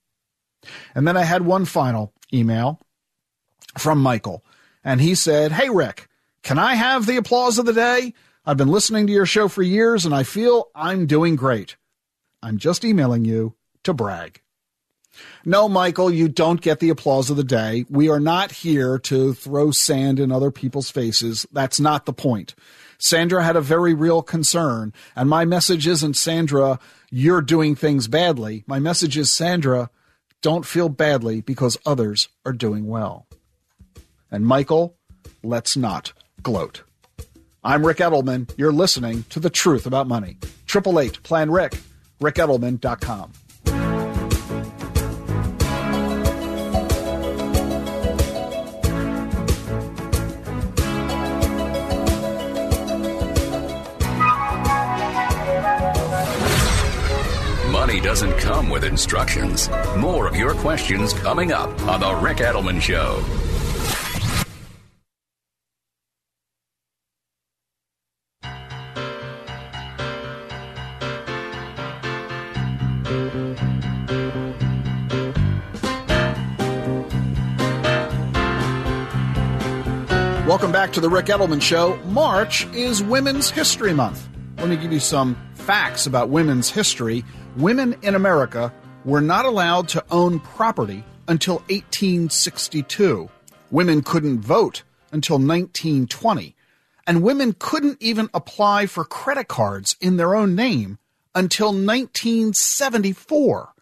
And 0.93 1.07
then 1.07 1.15
I 1.15 1.23
had 1.23 1.43
one 1.45 1.63
final 1.63 2.13
email 2.33 2.81
from 3.77 4.01
Michael, 4.01 4.43
and 4.83 4.99
he 4.99 5.15
said, 5.15 5.53
Hey, 5.53 5.69
Ric, 5.69 6.09
can 6.43 6.59
I 6.59 6.75
have 6.75 7.05
the 7.05 7.15
applause 7.15 7.57
of 7.57 7.65
the 7.65 7.73
day? 7.73 8.13
I've 8.45 8.57
been 8.57 8.67
listening 8.67 9.07
to 9.07 9.13
your 9.13 9.25
show 9.25 9.47
for 9.47 9.63
years 9.63 10.05
and 10.05 10.13
I 10.13 10.21
feel 10.23 10.69
I'm 10.75 11.07
doing 11.07 11.35
great. 11.35 11.77
I'm 12.43 12.59
just 12.59 12.85
emailing 12.85 13.25
you 13.25 13.55
to 13.83 13.93
brag. 13.93 14.41
No, 15.43 15.67
Michael, 15.67 16.11
you 16.11 16.27
don't 16.27 16.61
get 16.61 16.79
the 16.79 16.89
applause 16.89 17.31
of 17.31 17.37
the 17.37 17.43
day. 17.43 17.85
We 17.89 18.09
are 18.09 18.19
not 18.19 18.51
here 18.51 18.99
to 18.99 19.33
throw 19.33 19.71
sand 19.71 20.19
in 20.19 20.31
other 20.31 20.51
people's 20.51 20.91
faces. 20.91 21.47
That's 21.51 21.79
not 21.79 22.05
the 22.05 22.13
point. 22.13 22.53
Sandra 22.97 23.43
had 23.43 23.55
a 23.55 23.61
very 23.61 23.93
real 23.93 24.21
concern, 24.21 24.93
and 25.15 25.29
my 25.29 25.45
message 25.45 25.87
isn't 25.87 26.15
Sandra, 26.15 26.79
you're 27.09 27.41
doing 27.41 27.75
things 27.75 28.07
badly. 28.07 28.63
My 28.67 28.79
message 28.79 29.17
is 29.17 29.33
Sandra, 29.33 29.89
don't 30.41 30.65
feel 30.65 30.89
badly 30.89 31.41
because 31.41 31.77
others 31.85 32.29
are 32.45 32.53
doing 32.53 32.87
well. 32.87 33.27
And 34.31 34.45
Michael, 34.45 34.95
let's 35.43 35.75
not 35.75 36.13
gloat. 36.41 36.83
I'm 37.63 37.85
Ric 37.85 37.97
Edelman. 37.97 38.51
You're 38.57 38.71
listening 38.71 39.23
to 39.29 39.39
The 39.39 39.49
Truth 39.49 39.87
About 39.87 40.07
Money. 40.07 40.37
888 40.69 41.23
Plan 41.23 41.49
Ric, 41.49 41.75
ricedelman.com. 42.21 43.31
Money 57.85 57.99
doesn't 57.99 58.35
come 58.39 58.71
with 58.71 58.83
instructions. 58.83 59.69
More 59.97 60.25
of 60.27 60.35
your 60.35 60.55
questions 60.55 61.13
coming 61.13 61.51
up 61.51 61.69
on 61.83 61.99
The 61.99 62.15
Ric 62.15 62.37
Edelman 62.37 62.81
Show. 62.81 63.23
Welcome 80.47 80.71
back 80.71 80.91
to 80.93 80.99
the 80.99 81.07
Ric 81.07 81.27
Edelman 81.27 81.61
Show. 81.61 81.97
March 82.05 82.65
is 82.73 83.03
Women's 83.03 83.51
History 83.51 83.93
Month. 83.93 84.27
Let 84.57 84.69
me 84.69 84.75
give 84.75 84.91
you 84.91 84.99
some 84.99 85.37
facts 85.65 86.05
about 86.05 86.29
women's 86.29 86.69
history. 86.69 87.25
Women 87.57 87.95
in 88.03 88.13
America 88.13 88.71
were 89.03 89.19
not 89.19 89.45
allowed 89.45 89.87
to 89.89 90.05
own 90.11 90.39
property 90.39 91.03
until 91.27 91.55
1862. 91.69 93.27
Women 93.71 94.03
couldn't 94.03 94.41
vote 94.41 94.83
until 95.11 95.37
1920. 95.37 96.55
And 97.07 97.23
women 97.23 97.55
couldn't 97.57 97.97
even 97.99 98.29
apply 98.31 98.85
for 98.85 99.05
credit 99.05 99.47
cards 99.47 99.95
in 99.99 100.17
their 100.17 100.35
own 100.35 100.53
name 100.53 100.99
until 101.33 101.69
1974. 101.69 103.73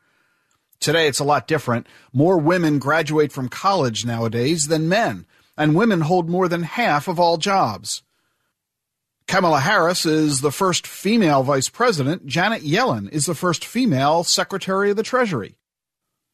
Today 0.79 1.07
it's 1.07 1.19
a 1.19 1.25
lot 1.25 1.49
different. 1.49 1.87
More 2.13 2.37
women 2.37 2.79
graduate 2.79 3.33
from 3.33 3.49
college 3.49 4.05
nowadays 4.05 4.67
than 4.67 4.87
men 4.87 5.25
and 5.57 5.75
women 5.75 5.99
hold 5.99 6.29
more 6.29 6.47
than 6.47 6.63
half 6.63 7.09
of 7.09 7.19
all 7.19 7.35
jobs. 7.35 8.03
Kamala 9.33 9.61
Harris 9.61 10.05
is 10.05 10.41
the 10.41 10.51
first 10.51 10.85
female 10.85 11.41
vice 11.41 11.67
president. 11.67 12.27
Janet 12.27 12.61
Yellen 12.61 13.09
is 13.11 13.25
the 13.25 13.33
first 13.33 13.65
female 13.65 14.23
secretary 14.23 14.91
of 14.91 14.95
the 14.95 15.01
Treasury. 15.01 15.57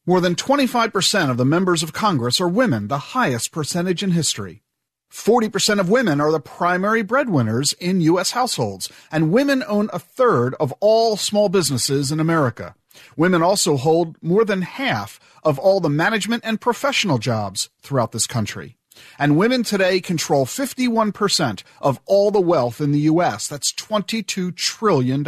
More 0.04 0.20
than 0.20 0.34
25% 0.34 1.30
of 1.30 1.38
the 1.38 1.46
members 1.46 1.82
of 1.82 1.94
Congress 1.94 2.42
are 2.42 2.46
women, 2.46 2.88
the 2.88 3.14
highest 3.16 3.52
percentage 3.52 4.02
in 4.02 4.10
history. 4.10 4.64
40% 5.10 5.80
of 5.80 5.88
women 5.88 6.20
are 6.20 6.30
the 6.30 6.40
primary 6.40 7.00
breadwinners 7.00 7.72
in 7.80 8.02
U.S. 8.02 8.32
households, 8.32 8.92
and 9.10 9.32
women 9.32 9.64
own 9.66 9.88
a 9.94 9.98
third 9.98 10.54
of 10.60 10.74
all 10.80 11.16
small 11.16 11.48
businesses 11.48 12.12
in 12.12 12.20
America. 12.20 12.74
Women 13.16 13.42
also 13.42 13.78
hold 13.78 14.22
more 14.22 14.44
than 14.44 14.60
half 14.60 15.18
of 15.42 15.58
all 15.58 15.80
the 15.80 15.88
management 15.88 16.42
and 16.44 16.60
professional 16.60 17.16
jobs 17.16 17.70
throughout 17.80 18.12
this 18.12 18.26
country. 18.26 18.76
And 19.18 19.36
women 19.36 19.62
today 19.62 20.00
control 20.00 20.46
51% 20.46 21.62
of 21.80 22.00
all 22.06 22.30
the 22.30 22.40
wealth 22.40 22.80
in 22.80 22.92
the 22.92 23.00
U.S. 23.00 23.48
That's 23.48 23.72
$22 23.72 24.54
trillion. 24.54 25.24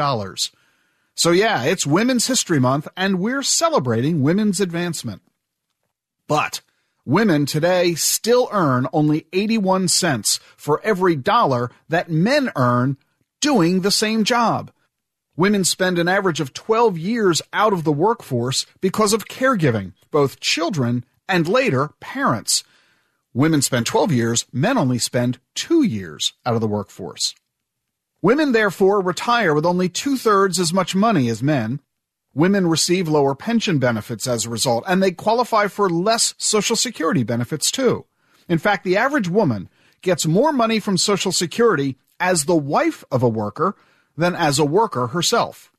So, 1.14 1.30
yeah, 1.30 1.64
it's 1.64 1.86
Women's 1.86 2.26
History 2.26 2.58
Month, 2.58 2.88
and 2.96 3.18
we're 3.18 3.42
celebrating 3.42 4.22
women's 4.22 4.60
advancement. 4.60 5.22
But 6.26 6.62
women 7.04 7.46
today 7.46 7.94
still 7.94 8.48
earn 8.52 8.86
only 8.92 9.26
81 9.32 9.88
cents 9.88 10.40
for 10.56 10.80
every 10.82 11.16
dollar 11.16 11.70
that 11.88 12.10
men 12.10 12.50
earn 12.56 12.96
doing 13.40 13.80
the 13.80 13.90
same 13.90 14.24
job. 14.24 14.70
Women 15.36 15.64
spend 15.64 15.98
an 15.98 16.08
average 16.08 16.40
of 16.40 16.52
12 16.52 16.98
years 16.98 17.42
out 17.52 17.72
of 17.72 17.84
the 17.84 17.92
workforce 17.92 18.66
because 18.80 19.12
of 19.12 19.28
caregiving, 19.28 19.92
both 20.10 20.40
children 20.40 21.04
and 21.28 21.48
later 21.48 21.90
parents. 22.00 22.64
Women 23.34 23.62
spend 23.62 23.86
12 23.86 24.12
years, 24.12 24.46
men 24.52 24.76
only 24.76 24.98
spend 24.98 25.38
two 25.54 25.82
years 25.82 26.34
out 26.44 26.54
of 26.54 26.60
the 26.60 26.66
workforce. 26.66 27.34
Women 28.20 28.52
therefore 28.52 29.00
retire 29.00 29.54
with 29.54 29.64
only 29.64 29.88
two 29.88 30.18
thirds 30.18 30.60
as 30.60 30.72
much 30.72 30.94
money 30.94 31.28
as 31.28 31.42
men. 31.42 31.80
Women 32.34 32.66
receive 32.66 33.08
lower 33.08 33.34
pension 33.34 33.78
benefits 33.78 34.26
as 34.26 34.44
a 34.44 34.50
result, 34.50 34.84
and 34.86 35.02
they 35.02 35.12
qualify 35.12 35.66
for 35.68 35.88
less 35.88 36.34
Social 36.36 36.76
Security 36.76 37.22
benefits 37.22 37.70
too. 37.70 38.04
In 38.48 38.58
fact, 38.58 38.84
the 38.84 38.96
average 38.96 39.28
woman 39.28 39.68
gets 40.02 40.26
more 40.26 40.52
money 40.52 40.78
from 40.78 40.98
Social 40.98 41.32
Security 41.32 41.96
as 42.20 42.44
the 42.44 42.54
wife 42.54 43.02
of 43.10 43.22
a 43.22 43.28
worker 43.28 43.76
than 44.16 44.34
as 44.34 44.58
a 44.58 44.64
worker 44.64 45.08
herself. 45.08 45.72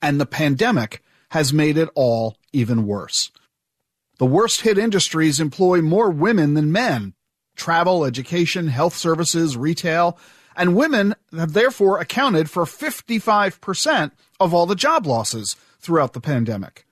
And 0.00 0.20
the 0.20 0.26
pandemic 0.26 1.02
has 1.30 1.52
made 1.52 1.76
it 1.76 1.90
all 1.94 2.36
even 2.52 2.86
worse. 2.86 3.30
The 4.22 4.26
worst 4.26 4.60
hit 4.60 4.78
industries 4.78 5.40
employ 5.40 5.82
more 5.82 6.08
women 6.08 6.54
than 6.54 6.70
men 6.70 7.14
travel, 7.56 8.04
education, 8.04 8.68
health 8.68 8.94
services, 8.94 9.56
retail, 9.56 10.16
and 10.54 10.76
women 10.76 11.16
have 11.36 11.54
therefore 11.54 11.98
accounted 11.98 12.48
for 12.48 12.64
55% 12.64 14.12
of 14.38 14.54
all 14.54 14.66
the 14.66 14.76
job 14.76 15.08
losses 15.08 15.56
throughout 15.80 16.12
the 16.12 16.20
pandemic. 16.20 16.86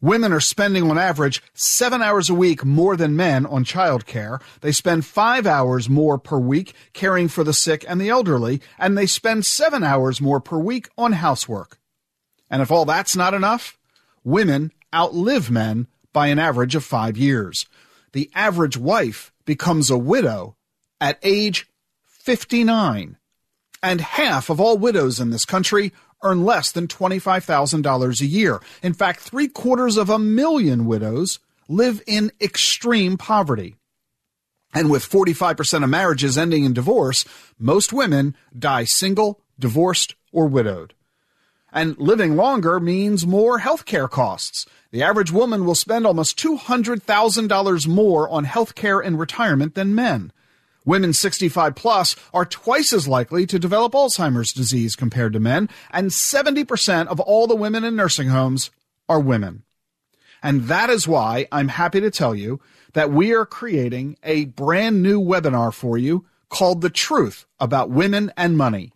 Women 0.00 0.32
are 0.32 0.38
spending 0.38 0.88
on 0.88 0.98
average 0.98 1.42
seven 1.52 2.00
hours 2.00 2.30
a 2.30 2.34
week 2.34 2.64
more 2.64 2.96
than 2.96 3.16
men 3.16 3.44
on 3.44 3.64
childcare. 3.64 4.40
They 4.60 4.70
spend 4.70 5.04
five 5.04 5.48
hours 5.48 5.88
more 5.88 6.16
per 6.16 6.38
week 6.38 6.74
caring 6.92 7.26
for 7.26 7.42
the 7.42 7.52
sick 7.52 7.84
and 7.88 8.00
the 8.00 8.10
elderly, 8.10 8.60
and 8.78 8.96
they 8.96 9.06
spend 9.06 9.44
seven 9.44 9.82
hours 9.82 10.20
more 10.20 10.38
per 10.38 10.58
week 10.58 10.90
on 10.96 11.14
housework. 11.14 11.80
And 12.48 12.62
if 12.62 12.70
all 12.70 12.84
that's 12.84 13.16
not 13.16 13.34
enough, 13.34 13.76
women 14.22 14.70
outlive 14.94 15.50
men 15.50 15.88
by 16.16 16.28
an 16.28 16.38
average 16.38 16.74
of 16.74 16.82
five 16.82 17.18
years. 17.18 17.66
The 18.12 18.30
average 18.34 18.78
wife 18.78 19.34
becomes 19.44 19.90
a 19.90 19.98
widow 19.98 20.56
at 20.98 21.18
age 21.22 21.66
59. 22.06 23.18
And 23.82 24.00
half 24.00 24.48
of 24.48 24.58
all 24.58 24.78
widows 24.78 25.20
in 25.20 25.28
this 25.28 25.44
country 25.44 25.92
earn 26.22 26.42
less 26.42 26.72
than 26.72 26.88
$25,000 26.88 28.20
a 28.22 28.26
year. 28.26 28.60
In 28.82 28.94
fact, 28.94 29.20
three 29.20 29.46
quarters 29.46 29.98
of 29.98 30.08
a 30.08 30.18
million 30.18 30.86
widows 30.86 31.38
live 31.68 32.00
in 32.06 32.32
extreme 32.40 33.18
poverty. 33.18 33.76
And 34.72 34.90
with 34.90 35.06
45% 35.06 35.84
of 35.84 35.90
marriages 35.90 36.38
ending 36.38 36.64
in 36.64 36.72
divorce, 36.72 37.26
most 37.58 37.92
women 37.92 38.34
die 38.58 38.84
single, 38.84 39.42
divorced, 39.58 40.14
or 40.32 40.46
widowed. 40.46 40.94
And 41.76 41.98
living 41.98 42.36
longer 42.36 42.80
means 42.80 43.26
more 43.26 43.58
health 43.58 43.84
care 43.84 44.08
costs. 44.08 44.64
The 44.92 45.02
average 45.02 45.30
woman 45.30 45.66
will 45.66 45.74
spend 45.74 46.06
almost 46.06 46.38
$200,000 46.38 47.86
more 47.86 48.30
on 48.30 48.44
health 48.44 48.74
care 48.74 48.98
and 48.98 49.18
retirement 49.18 49.74
than 49.74 49.94
men. 49.94 50.32
Women 50.86 51.12
65 51.12 51.74
plus 51.74 52.16
are 52.32 52.46
twice 52.46 52.94
as 52.94 53.06
likely 53.06 53.44
to 53.44 53.58
develop 53.58 53.92
Alzheimer's 53.92 54.54
disease 54.54 54.96
compared 54.96 55.34
to 55.34 55.38
men, 55.38 55.68
and 55.90 56.12
70% 56.12 57.08
of 57.08 57.20
all 57.20 57.46
the 57.46 57.54
women 57.54 57.84
in 57.84 57.94
nursing 57.94 58.28
homes 58.28 58.70
are 59.06 59.20
women. 59.20 59.62
And 60.42 60.68
that 60.68 60.88
is 60.88 61.06
why 61.06 61.46
I'm 61.52 61.68
happy 61.68 62.00
to 62.00 62.10
tell 62.10 62.34
you 62.34 62.58
that 62.94 63.10
we 63.10 63.34
are 63.34 63.44
creating 63.44 64.16
a 64.22 64.46
brand 64.46 65.02
new 65.02 65.20
webinar 65.20 65.74
for 65.74 65.98
you 65.98 66.24
called 66.48 66.80
The 66.80 66.88
Truth 66.88 67.44
About 67.60 67.90
Women 67.90 68.32
and 68.34 68.56
Money. 68.56 68.92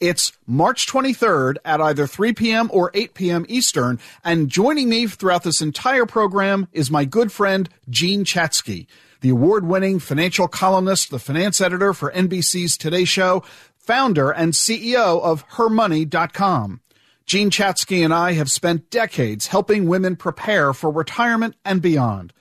It's 0.00 0.32
March 0.46 0.86
23rd 0.86 1.56
at 1.62 1.82
either 1.82 2.06
3 2.06 2.32
p.m. 2.32 2.70
or 2.72 2.90
8 2.94 3.12
p.m. 3.12 3.44
Eastern. 3.50 3.98
And 4.24 4.48
joining 4.48 4.88
me 4.88 5.06
throughout 5.06 5.42
this 5.42 5.60
entire 5.60 6.06
program 6.06 6.68
is 6.72 6.90
my 6.90 7.04
good 7.04 7.30
friend, 7.30 7.68
Jean 7.90 8.24
Chatzky, 8.24 8.86
the 9.20 9.28
award 9.28 9.66
winning 9.66 9.98
financial 9.98 10.48
columnist, 10.48 11.10
the 11.10 11.18
finance 11.18 11.60
editor 11.60 11.92
for 11.92 12.10
NBC's 12.12 12.78
Today 12.78 13.04
Show, 13.04 13.44
founder 13.76 14.30
and 14.30 14.54
CEO 14.54 15.20
of 15.20 15.46
HerMoney.com. 15.50 16.80
Jean 17.26 17.50
Chatzky 17.50 18.02
and 18.02 18.14
I 18.14 18.32
have 18.32 18.50
spent 18.50 18.88
decades 18.88 19.48
helping 19.48 19.86
women 19.86 20.16
prepare 20.16 20.72
for 20.72 20.90
retirement 20.90 21.56
and 21.62 21.82
beyond. 21.82 22.32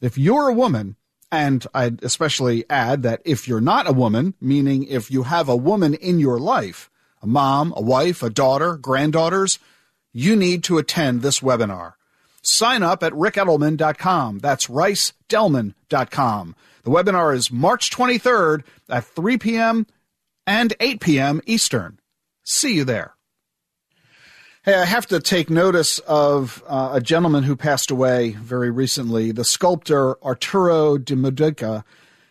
If 0.00 0.16
you're 0.16 0.48
a 0.48 0.54
woman 0.54 0.94
And 1.30 1.66
I'd 1.74 2.02
especially 2.02 2.64
add 2.70 3.02
that 3.02 3.20
if 3.24 3.46
you're 3.46 3.60
not 3.60 3.88
a 3.88 3.92
woman, 3.92 4.34
meaning 4.40 4.84
if 4.84 5.10
you 5.10 5.24
have 5.24 5.48
a 5.48 5.56
woman 5.56 5.94
in 5.94 6.18
your 6.18 6.38
life, 6.38 6.88
a 7.22 7.26
mom, 7.26 7.72
a 7.76 7.82
wife, 7.82 8.22
a 8.22 8.30
daughter, 8.30 8.76
granddaughters, 8.76 9.58
you 10.12 10.36
need 10.36 10.64
to 10.64 10.78
attend 10.78 11.22
this 11.22 11.40
webinar. 11.40 11.94
Sign 12.42 12.82
up 12.82 13.02
at 13.02 13.12
ricedelman.com. 13.12 14.38
That's 14.38 14.66
ricedelman.com. 14.66 16.56
The 16.84 16.90
webinar 16.90 17.34
is 17.34 17.50
March 17.50 17.90
23rd 17.90 18.64
at 18.88 19.04
3 19.04 19.38
p.m. 19.38 19.86
and 20.46 20.74
8 20.80 21.00
p.m. 21.00 21.40
Eastern. 21.46 21.98
See 22.44 22.74
you 22.74 22.84
there. 22.84 23.14
Hey, 24.64 24.74
I 24.74 24.84
have 24.84 25.06
to 25.06 25.20
take 25.20 25.50
notice 25.50 25.98
of 26.00 26.62
uh, 26.66 26.90
a 26.94 27.00
gentleman 27.00 27.44
who 27.44 27.56
passed 27.56 27.90
away 27.90 28.32
very 28.32 28.70
recently, 28.70 29.32
the 29.32 29.44
sculptor 29.44 30.22
Arturo 30.24 30.98
Di 30.98 31.14
Modica. 31.14 31.84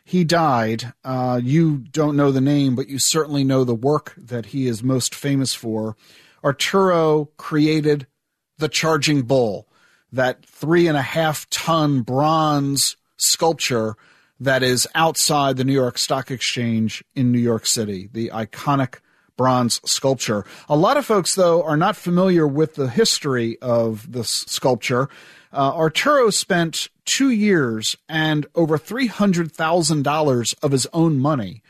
He 0.08 0.24
died. 0.24 0.94
Uh, 1.04 1.42
you 1.44 1.80
don't 1.80 2.16
know 2.16 2.32
the 2.32 2.40
name, 2.40 2.78
but 2.78 2.88
you 2.88 2.98
certainly 2.98 3.44
know 3.44 3.66
the 3.66 3.76
work 3.76 4.14
that 4.18 4.46
he 4.48 4.66
is 4.66 4.82
most 4.82 5.14
famous 5.14 5.54
for. 5.54 5.98
Arturo 6.46 7.26
created 7.36 8.08
the 8.58 8.70
Charging 8.70 9.24
Bull, 9.24 9.68
that 10.14 10.46
three 10.46 10.88
and 10.88 10.96
a 10.96 11.02
half 11.02 11.50
ton 11.50 12.04
bronze 12.04 12.96
sculpture 13.18 13.98
that 14.40 14.64
is 14.64 14.88
outside 14.96 15.58
the 15.58 15.66
New 15.66 15.74
York 15.74 15.98
Stock 15.98 16.32
Exchange 16.32 17.04
in 17.14 17.34
New 17.34 17.38
York 17.38 17.66
City, 17.66 18.08
the 18.10 18.30
iconic 18.30 19.00
bronze 19.36 19.82
sculpture. 19.84 20.46
A 20.70 20.78
lot 20.78 20.96
of 20.96 21.06
folks, 21.06 21.36
though, 21.36 21.64
are 21.64 21.76
not 21.76 21.98
familiar 21.98 22.48
with 22.48 22.76
the 22.76 22.90
history 22.90 23.58
of 23.62 24.10
this 24.10 24.30
sculpture. 24.30 25.10
Uh, 25.52 25.74
Arturo 25.76 26.30
spent 26.30 26.90
two 27.06 27.30
years 27.30 27.96
and 28.10 28.46
over 28.56 28.78
$300,000 28.78 30.56
of 30.64 30.72
his 30.72 30.88
own 30.94 31.20
money 31.20 31.62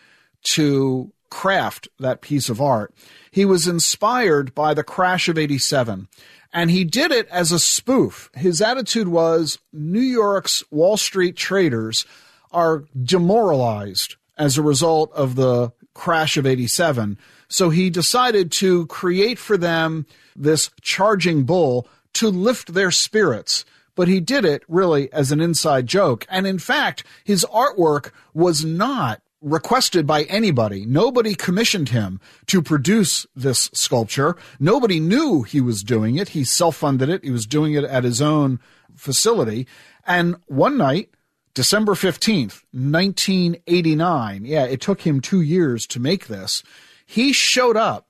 to 0.44 1.12
craft 1.30 1.88
that 2.00 2.22
piece 2.22 2.50
of 2.50 2.62
art. 2.62 2.94
He 3.32 3.46
was 3.46 3.68
inspired 3.68 4.56
by 4.56 4.74
the 4.74 4.84
crash 4.84 5.28
of 5.28 5.38
87 5.38 6.08
and 6.54 6.72
he 6.72 6.84
did 6.84 7.12
it 7.12 7.28
as 7.28 7.52
a 7.52 7.60
spoof. 7.60 8.30
His 8.34 8.62
attitude 8.62 9.08
was 9.08 9.60
New 9.74 10.00
York's 10.00 10.64
Wall 10.72 10.98
Street 10.98 11.36
traders 11.36 12.06
are 12.52 12.86
demoralized 13.00 14.16
as 14.38 14.58
a 14.58 14.62
result 14.62 15.12
of 15.14 15.36
the 15.36 15.72
crash 15.94 16.38
of 16.38 16.46
87. 16.46 17.18
So 17.50 17.70
he 17.70 17.90
decided 17.90 18.52
to 18.54 18.86
create 18.88 19.40
for 19.40 19.58
them 19.58 20.06
this 20.36 20.70
charging 20.82 21.44
bull 21.44 21.88
to 22.18 22.30
lift 22.30 22.74
their 22.74 22.92
spirits. 22.92 23.66
But 23.96 24.08
he 24.08 24.20
did 24.20 24.46
it 24.46 24.64
really 24.68 25.12
as 25.12 25.32
an 25.32 25.42
inside 25.42 25.88
joke. 25.88 26.26
And 26.30 26.46
in 26.46 26.60
fact, 26.60 27.04
his 27.24 27.46
artwork 27.52 28.12
was 28.34 28.64
not 28.64 29.22
requested 29.42 30.06
by 30.06 30.24
anybody. 30.24 30.86
Nobody 30.86 31.36
commissioned 31.36 31.90
him 31.90 32.20
to 32.48 32.62
produce 32.62 33.26
this 33.36 33.70
sculpture. 33.74 34.36
Nobody 34.60 35.00
knew 35.00 35.44
he 35.44 35.62
was 35.62 35.84
doing 35.84 36.16
it. 36.16 36.30
He 36.30 36.44
self 36.44 36.78
funded 36.78 37.10
it. 37.10 37.24
He 37.24 37.32
was 37.32 37.46
doing 37.46 37.74
it 37.74 37.84
at 37.84 38.04
his 38.04 38.22
own 38.22 38.60
facility. 38.96 39.68
And 40.06 40.36
one 40.48 40.78
night, 40.78 41.10
December 41.54 41.94
15th, 41.94 42.64
1989, 42.72 44.46
yeah, 44.46 44.66
it 44.66 44.82
took 44.82 45.02
him 45.02 45.22
two 45.22 45.42
years 45.42 45.88
to 45.88 46.00
make 46.00 46.28
this. 46.28 46.64
He 47.06 47.34
showed 47.34 47.78
up 47.78 48.08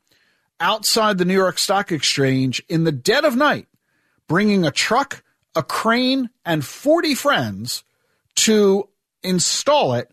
outside 0.60 1.18
the 1.18 1.26
New 1.26 1.34
York 1.34 1.60
Stock 1.60 1.92
Exchange 1.92 2.64
in 2.68 2.84
the 2.84 2.92
dead 2.92 3.24
of 3.26 3.36
night, 3.36 3.68
bringing 4.28 4.66
a 4.66 4.72
truck, 4.72 5.24
a 5.56 5.64
crane, 5.64 6.30
and 6.46 6.66
40 6.66 7.16
friends 7.16 7.84
to 8.36 8.90
install 9.24 9.94
it 9.94 10.12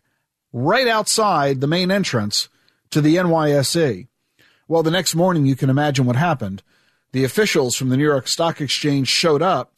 right 0.53 0.89
outside 0.89 1.61
the 1.61 1.67
main 1.67 1.91
entrance 1.91 2.49
to 2.91 3.01
the 3.01 3.17
NYSE. 3.17 4.09
Well, 4.69 4.83
the 4.83 4.91
next 4.91 5.15
morning, 5.15 5.47
you 5.47 5.57
can 5.57 5.71
imagine 5.71 6.07
what 6.07 6.17
happened. 6.17 6.63
The 7.13 7.25
officials 7.25 7.77
from 7.77 7.91
the 7.91 7.97
New 7.97 8.05
York 8.05 8.29
Stock 8.29 8.61
Exchange 8.61 9.09
showed 9.09 9.43
up, 9.43 9.75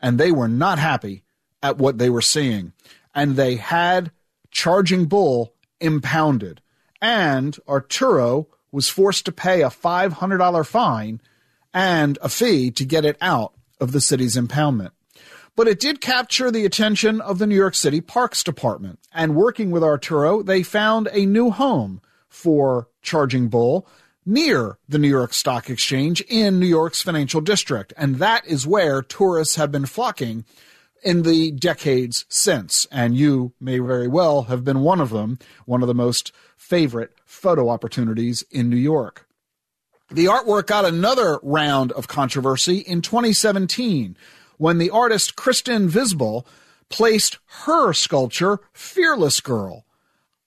and 0.00 0.18
they 0.18 0.32
were 0.32 0.48
not 0.48 0.78
happy 0.78 1.24
at 1.62 1.78
what 1.78 1.98
they 1.98 2.10
were 2.10 2.22
seeing. 2.22 2.72
And 3.14 3.36
they 3.36 3.56
had 3.56 4.10
Charging 4.50 5.06
Bull 5.06 5.54
impounded 5.80 6.60
and 7.04 7.58
Arturo 7.68 8.48
was 8.72 8.88
forced 8.88 9.26
to 9.26 9.32
pay 9.32 9.60
a 9.60 9.68
$500 9.68 10.66
fine 10.66 11.20
and 11.74 12.18
a 12.22 12.30
fee 12.30 12.70
to 12.70 12.84
get 12.86 13.04
it 13.04 13.18
out 13.20 13.52
of 13.80 13.92
the 13.92 14.00
city's 14.00 14.36
impoundment. 14.36 14.90
But 15.56 15.68
it 15.68 15.78
did 15.78 16.00
capture 16.00 16.50
the 16.50 16.64
attention 16.64 17.20
of 17.20 17.38
the 17.38 17.46
New 17.46 17.54
York 17.54 17.74
City 17.74 18.00
Parks 18.00 18.42
Department. 18.42 18.98
And 19.12 19.36
working 19.36 19.70
with 19.70 19.84
Arturo, 19.84 20.42
they 20.42 20.62
found 20.62 21.08
a 21.12 21.26
new 21.26 21.50
home 21.50 22.00
for 22.28 22.88
Charging 23.02 23.48
Bull 23.48 23.86
near 24.26 24.78
the 24.88 24.98
New 24.98 25.08
York 25.08 25.32
Stock 25.32 25.70
Exchange 25.70 26.22
in 26.22 26.58
New 26.58 26.66
York's 26.66 27.02
financial 27.02 27.40
district. 27.40 27.92
And 27.96 28.16
that 28.16 28.44
is 28.46 28.66
where 28.66 29.02
tourists 29.02 29.56
have 29.56 29.70
been 29.70 29.86
flocking 29.86 30.44
in 31.04 31.22
the 31.22 31.52
decades 31.52 32.24
since. 32.28 32.86
And 32.90 33.16
you 33.16 33.52
may 33.60 33.78
very 33.78 34.08
well 34.08 34.44
have 34.44 34.64
been 34.64 34.80
one 34.80 35.00
of 35.00 35.10
them, 35.10 35.38
one 35.66 35.82
of 35.82 35.88
the 35.88 35.94
most 35.94 36.32
favorite 36.56 37.12
photo 37.24 37.68
opportunities 37.68 38.42
in 38.50 38.70
New 38.70 38.76
York. 38.76 39.28
The 40.14 40.26
artwork 40.26 40.68
got 40.68 40.84
another 40.84 41.40
round 41.42 41.90
of 41.90 42.06
controversy 42.06 42.78
in 42.78 43.02
2017 43.02 44.16
when 44.58 44.78
the 44.78 44.90
artist 44.90 45.34
Kristen 45.34 45.88
Visbal 45.88 46.46
placed 46.88 47.38
her 47.64 47.92
sculpture, 47.92 48.60
Fearless 48.72 49.40
Girl, 49.40 49.84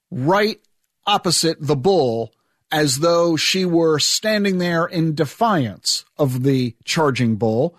right 0.10 0.62
opposite 1.06 1.58
the 1.60 1.75
bull 1.75 2.32
as 2.71 2.99
though 2.99 3.36
she 3.36 3.65
were 3.65 3.99
standing 3.99 4.58
there 4.58 4.86
in 4.86 5.13
defiance 5.13 6.06
of 6.17 6.43
the 6.43 6.73
charging 6.86 7.36
bull. 7.36 7.77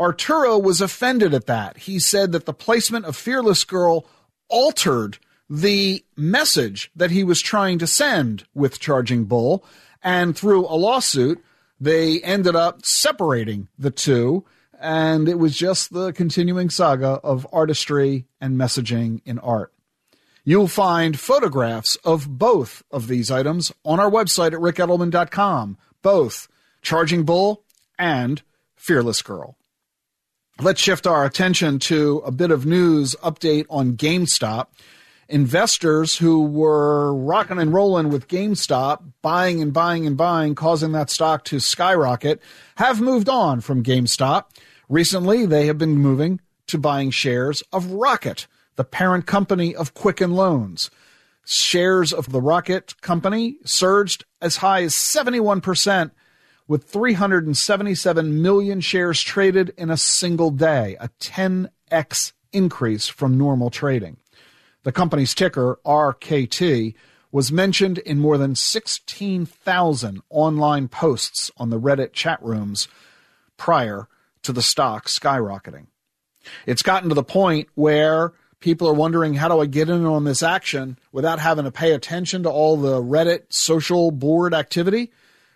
Arturo 0.00 0.58
was 0.58 0.80
offended 0.80 1.34
at 1.34 1.46
that. 1.46 1.78
He 1.78 2.00
said 2.00 2.32
that 2.32 2.46
the 2.46 2.52
placement 2.52 3.04
of 3.04 3.14
Fearless 3.14 3.62
Girl 3.62 4.06
altered 4.48 5.18
the 5.48 6.04
message 6.16 6.90
that 6.96 7.12
he 7.12 7.22
was 7.22 7.40
trying 7.40 7.78
to 7.78 7.86
send 7.86 8.44
with 8.54 8.80
Charging 8.80 9.24
Bull. 9.24 9.64
And 10.02 10.36
through 10.36 10.66
a 10.66 10.76
lawsuit, 10.76 11.42
they 11.80 12.20
ended 12.20 12.56
up 12.56 12.84
separating 12.84 13.68
the 13.78 13.90
two. 13.90 14.44
And 14.80 15.28
it 15.28 15.38
was 15.38 15.56
just 15.56 15.92
the 15.92 16.12
continuing 16.12 16.70
saga 16.70 17.20
of 17.24 17.46
artistry 17.52 18.26
and 18.40 18.56
messaging 18.56 19.20
in 19.24 19.38
art. 19.40 19.72
You'll 20.44 20.68
find 20.68 21.18
photographs 21.18 21.96
of 22.04 22.38
both 22.38 22.82
of 22.90 23.06
these 23.08 23.30
items 23.30 23.72
on 23.84 24.00
our 24.00 24.10
website 24.10 24.54
at 24.54 24.60
ricedelman.com, 24.60 25.76
both 26.00 26.48
Charging 26.80 27.24
Bull 27.24 27.64
and 27.98 28.40
Fearless 28.76 29.20
Girl. 29.20 29.58
Let's 30.60 30.80
shift 30.80 31.06
our 31.06 31.24
attention 31.24 31.78
to 31.80 32.22
a 32.24 32.32
bit 32.32 32.50
of 32.50 32.66
news 32.66 33.14
update 33.22 33.66
on 33.68 33.96
GameStop 33.96 34.68
investors 35.28 36.16
who 36.16 36.42
were 36.44 37.14
rocking 37.14 37.58
and 37.58 37.72
rolling 37.72 38.08
with 38.08 38.28
GameStop, 38.28 39.02
buying 39.20 39.60
and 39.60 39.72
buying 39.72 40.06
and 40.06 40.16
buying, 40.16 40.54
causing 40.54 40.92
that 40.92 41.10
stock 41.10 41.44
to 41.44 41.60
skyrocket, 41.60 42.40
have 42.76 43.00
moved 43.00 43.28
on 43.28 43.60
from 43.60 43.82
GameStop. 43.82 44.44
Recently, 44.88 45.44
they 45.44 45.66
have 45.66 45.78
been 45.78 45.98
moving 45.98 46.40
to 46.68 46.78
buying 46.78 47.10
shares 47.10 47.62
of 47.72 47.92
Rocket, 47.92 48.46
the 48.76 48.84
parent 48.84 49.26
company 49.26 49.74
of 49.74 49.94
Quicken 49.94 50.32
Loans. 50.32 50.90
Shares 51.44 52.12
of 52.12 52.30
the 52.30 52.40
Rocket 52.40 53.00
company 53.00 53.56
surged 53.64 54.24
as 54.40 54.58
high 54.58 54.82
as 54.82 54.94
71%, 54.94 56.10
with 56.66 56.84
377 56.84 58.42
million 58.42 58.80
shares 58.80 59.22
traded 59.22 59.72
in 59.78 59.90
a 59.90 59.96
single 59.96 60.50
day, 60.50 60.96
a 61.00 61.08
10x 61.20 62.32
increase 62.52 63.08
from 63.08 63.38
normal 63.38 63.70
trading. 63.70 64.18
The 64.84 64.92
company's 64.92 65.34
ticker, 65.34 65.78
RKT, 65.84 66.94
was 67.30 67.52
mentioned 67.52 67.98
in 67.98 68.18
more 68.18 68.38
than 68.38 68.54
16,000 68.54 70.22
online 70.30 70.88
posts 70.88 71.50
on 71.56 71.70
the 71.70 71.80
Reddit 71.80 72.12
chat 72.12 72.42
rooms 72.42 72.88
prior 73.56 74.08
to 74.42 74.52
the 74.52 74.62
stock 74.62 75.06
skyrocketing. 75.06 75.86
It's 76.64 76.82
gotten 76.82 77.08
to 77.10 77.14
the 77.14 77.22
point 77.22 77.68
where 77.74 78.32
people 78.60 78.88
are 78.88 78.94
wondering 78.94 79.34
how 79.34 79.48
do 79.48 79.60
I 79.60 79.66
get 79.66 79.90
in 79.90 80.04
on 80.06 80.24
this 80.24 80.42
action 80.42 80.98
without 81.12 81.38
having 81.38 81.64
to 81.64 81.70
pay 81.70 81.92
attention 81.92 82.44
to 82.44 82.50
all 82.50 82.76
the 82.76 83.02
Reddit 83.02 83.52
social 83.52 84.10
board 84.10 84.54
activity? 84.54 85.12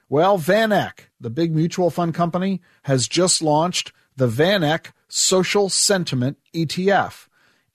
Well, 0.08 0.38
VanEck, 0.38 1.06
the 1.20 1.30
big 1.30 1.54
mutual 1.54 1.88
fund 1.88 2.14
company, 2.14 2.61
has 2.82 3.08
just 3.08 3.40
launched 3.40 3.92
the 4.16 4.28
VanEck 4.28 4.92
Social 5.08 5.68
Sentiment 5.68 6.38
ETF. 6.54 7.28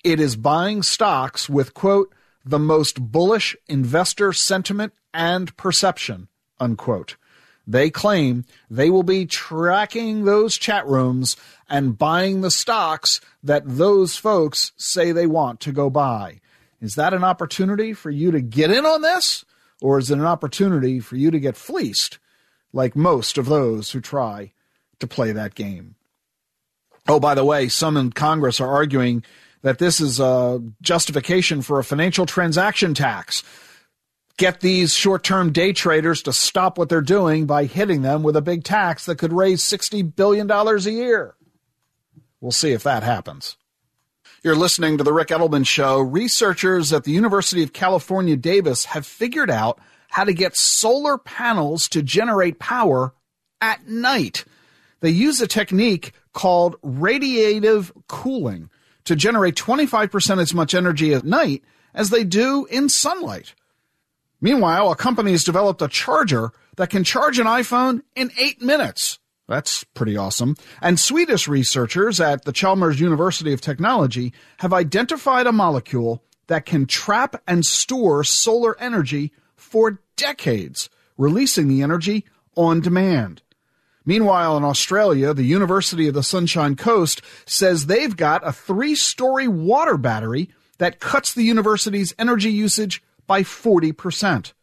It 0.08 0.22
is 0.22 0.38
buying 0.38 0.84
stocks 0.84 1.50
with, 1.50 1.74
quote, 1.74 2.16
the 2.46 2.60
most 2.60 3.12
bullish 3.12 3.58
investor 3.68 4.32
sentiment 4.32 4.94
and 5.14 5.54
perception, 5.58 6.30
unquote. 6.62 7.18
They 7.68 7.90
claim 7.90 8.46
they 8.70 8.90
will 8.90 9.04
be 9.04 9.26
tracking 9.26 10.24
those 10.24 10.58
chat 10.58 10.88
rooms 10.88 11.36
and 11.70 11.98
buying 11.98 12.40
the 12.40 12.52
stocks 12.52 13.20
that 13.44 13.64
those 13.66 14.16
folks 14.16 14.72
say 14.78 15.12
they 15.12 15.28
want 15.28 15.60
to 15.60 15.74
go 15.74 15.90
buy. 15.90 16.40
Is 16.80 16.96
that 16.96 17.14
an 17.14 17.26
opportunity 17.26 17.92
for 17.92 18.10
you 18.10 18.32
to 18.32 18.40
get 18.40 18.72
in 18.72 18.86
on 18.86 19.02
this? 19.02 19.44
Or 19.82 20.00
is 20.00 20.10
it 20.10 20.20
an 20.20 20.26
opportunity 20.26 21.02
for 21.02 21.18
you 21.18 21.32
to 21.32 21.40
get 21.42 21.58
fleeced 21.58 22.18
like 22.72 22.96
most 22.96 23.38
of 23.38 23.48
those 23.48 23.92
who 23.92 24.00
try 24.00 24.54
to 25.00 25.06
play 25.06 25.34
that 25.34 25.54
game? 25.54 25.96
Oh, 27.10 27.20
by 27.20 27.36
the 27.36 27.44
way, 27.44 27.68
some 27.68 27.98
in 27.98 28.14
Congress 28.14 28.62
are 28.62 28.72
arguing 28.72 29.26
that 29.68 29.80
this 29.80 30.00
is 30.00 30.22
a 30.22 30.64
justification 30.82 31.62
for 31.62 31.78
a 31.78 31.84
financial 31.84 32.26
transaction 32.26 32.94
tax. 32.94 33.44
Get 34.38 34.62
these 34.62 34.94
short 34.94 35.26
term 35.26 35.52
day 35.52 35.74
traders 35.74 36.22
to 36.22 36.32
stop 36.32 36.78
what 36.78 36.88
they're 36.88 37.02
doing 37.02 37.48
by 37.48 37.66
hitting 37.66 38.02
them 38.02 38.24
with 38.24 38.38
a 38.38 38.42
big 38.42 38.64
tax 38.64 39.06
that 39.08 39.18
could 39.18 39.34
raise 39.34 39.62
$60 39.62 40.16
billion 40.16 40.50
a 40.50 40.78
year. 40.90 41.36
We'll 42.40 42.54
see 42.54 42.72
if 42.72 42.84
that 42.84 43.04
happens. 43.04 43.58
You're 44.42 44.56
listening 44.56 45.00
to 45.00 45.04
The 45.04 45.12
Ric 45.12 45.30
Edelman 45.30 45.68
Show. 45.68 46.00
Researchers 46.00 46.94
at 46.94 47.04
the 47.04 47.12
University 47.12 47.62
of 47.62 47.74
California, 47.74 48.38
Davis 48.38 48.86
have 48.86 49.06
figured 49.06 49.50
out 49.52 49.82
how 50.08 50.24
to 50.24 50.34
get 50.34 50.56
solar 50.56 51.18
panels 51.18 51.90
to 51.90 52.02
generate 52.02 52.58
power 52.58 53.14
at 53.60 53.86
night. 53.86 54.46
They 55.02 55.10
use 55.10 55.42
a 55.42 55.48
technique 55.48 56.14
called 56.32 56.80
radiative 56.84 57.92
cooling 58.08 58.70
to 59.08 59.16
generate 59.16 59.56
25% 59.56 60.40
as 60.40 60.54
much 60.54 60.74
energy 60.74 61.14
at 61.14 61.24
night 61.24 61.64
as 61.94 62.10
they 62.10 62.24
do 62.24 62.66
in 62.70 62.90
sunlight. 62.90 63.54
Meanwhile, 64.42 64.92
a 64.92 64.96
company 64.96 65.32
has 65.32 65.46
developed 65.46 65.82
a 65.82 65.88
charger 65.88 66.52
that 66.76 66.90
can 66.90 67.04
charge 67.04 67.40
an 67.40 67.48
iPhone 67.48 68.02
in 68.16 68.32
eight 68.38 68.62
minutes. 68.62 69.18
That's 69.48 69.86
pretty 69.86 70.18
awesome. 70.18 70.58
And 70.82 71.00
Swedish 71.00 71.48
researchers 71.48 72.20
at 72.20 72.44
the 72.44 72.52
Chalmers 72.52 73.00
University 73.00 73.54
of 73.54 73.62
Technology 73.62 74.34
have 74.58 74.74
identified 74.74 75.48
a 75.48 75.54
molecule 75.54 76.22
that 76.48 76.66
can 76.66 76.86
trap 76.86 77.42
and 77.48 77.66
store 77.66 78.26
solar 78.26 78.78
energy 78.80 79.32
for 79.56 80.02
decades, 80.18 80.90
releasing 81.18 81.70
the 81.70 81.82
energy 81.82 82.26
on 82.56 82.82
demand. 82.82 83.42
Meanwhile, 84.08 84.58
in 84.58 84.64
Australia, 84.64 85.36
the 85.36 85.44
University 85.44 86.08
of 86.08 86.16
the 86.16 86.24
Sunshine 86.24 86.76
Coast 86.76 87.22
says 87.46 87.86
they've 87.86 88.18
got 88.18 88.48
a 88.48 88.52
three 88.52 88.96
story 88.96 89.48
water 89.48 89.98
battery 89.98 90.50
that 90.80 91.00
cuts 91.00 91.34
the 91.34 91.44
university's 91.44 92.16
energy 92.18 92.50
usage 92.50 93.04
by 93.28 93.44
40% 93.44 94.54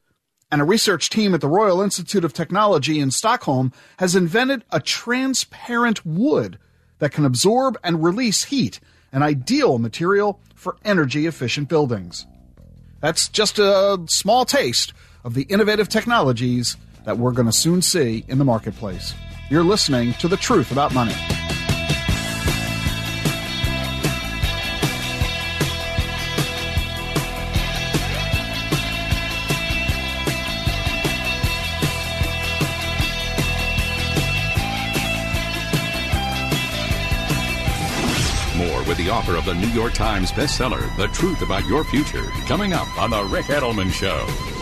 and 0.55 0.61
a 0.61 0.65
research 0.65 1.11
team 1.11 1.35
at 1.35 1.41
the 1.41 1.49
Royal 1.49 1.83
Institute 1.83 2.25
of 2.25 2.33
Technology 2.33 3.01
in 3.01 3.11
Stockholm 3.11 3.73
has 3.99 4.15
invented 4.15 4.65
a 4.71 4.79
transparent 4.79 6.07
wood 6.07 6.61
that 7.01 7.11
can 7.11 7.25
absorb 7.25 7.77
and 7.83 8.05
release 8.05 8.45
heat, 8.45 8.79
an 9.11 9.25
ideal 9.25 9.79
material 9.79 10.39
for 10.55 10.77
energy 10.85 11.27
efficient 11.27 11.69
buildings. 11.69 12.25
That's 13.01 13.29
just 13.29 13.59
a 13.59 13.99
small 14.09 14.45
taste 14.45 14.93
of 15.25 15.35
the 15.35 15.43
innovative 15.43 15.89
technologies 15.89 16.77
that 17.05 17.19
we're 17.19 17.33
going 17.33 17.47
to 17.47 17.53
soon 17.53 17.83
see 17.83 18.25
in 18.29 18.39
the 18.39 18.45
marketplace. 18.45 19.13
You're 19.51 19.63
listening 19.63 20.15
to 20.15 20.27
The 20.27 20.39
Truth 20.39 20.73
About 20.73 20.95
Money. 20.95 21.13
More 38.57 38.83
with 38.85 38.97
the 38.97 39.11
author 39.11 39.37
of 39.37 39.45
the 39.45 39.55
New 39.55 39.69
York 39.69 39.93
Times 39.93 40.33
bestseller, 40.33 40.97
The 40.97 41.09
Truth 41.09 41.43
About 41.43 41.67
Your 41.67 41.85
Future, 41.85 42.25
coming 42.47 42.73
up 42.73 42.89
on 42.99 43.11
The 43.11 43.23
Ric 43.25 43.45
Edelman 43.47 43.93
Show. 43.93 44.54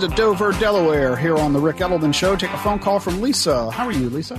To 0.00 0.08
Dover, 0.08 0.52
Delaware, 0.52 1.16
here 1.16 1.38
on 1.38 1.54
The 1.54 1.58
Ric 1.58 1.76
Edelman 1.76 2.12
Show. 2.12 2.36
Take 2.36 2.50
a 2.50 2.58
phone 2.58 2.78
call 2.78 3.00
from 3.00 3.22
Lisa. 3.22 3.70
How 3.70 3.86
are 3.86 3.92
you, 3.92 4.10
Lisa? 4.10 4.38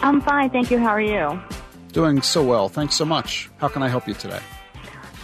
I'm 0.00 0.22
fine, 0.22 0.48
thank 0.48 0.70
you. 0.70 0.78
How 0.78 0.88
are 0.88 1.00
you? 1.02 1.38
Doing 1.92 2.22
so 2.22 2.42
well. 2.42 2.70
Thanks 2.70 2.94
so 2.94 3.04
much. 3.04 3.50
How 3.58 3.68
can 3.68 3.82
I 3.82 3.88
help 3.88 4.08
you 4.08 4.14
today? 4.14 4.40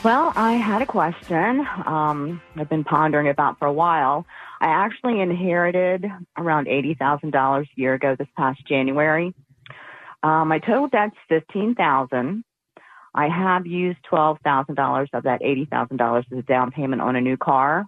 Well, 0.05 0.31
I 0.37 0.53
had 0.53 0.83
a 0.83 0.87
question 0.87 1.67
um, 1.87 2.43
I've 2.55 2.69
been 2.69 2.85
pondering 2.85 3.29
about 3.29 3.59
for 3.59 3.65
a 3.65 3.73
while. 3.73 4.27
I 4.61 4.67
actually 4.67 5.21
inherited 5.21 6.05
around 6.37 6.67
$80,000 6.67 7.63
a 7.63 7.67
year 7.75 7.95
ago 7.95 8.15
this 8.19 8.29
past 8.37 8.61
January. 8.69 9.35
Um, 10.23 10.49
my 10.49 10.59
total 10.59 10.89
debt's 10.89 11.17
15,000. 11.31 12.45
I 13.15 13.29
have 13.29 13.67
used 13.67 14.01
$12,000 14.11 15.09
of 15.15 15.23
that 15.23 15.41
$80,000 15.41 16.19
as 16.31 16.39
a 16.39 16.43
down 16.43 16.73
payment 16.73 17.01
on 17.01 17.17
a 17.17 17.23
new 17.23 17.39
car. 17.39 17.87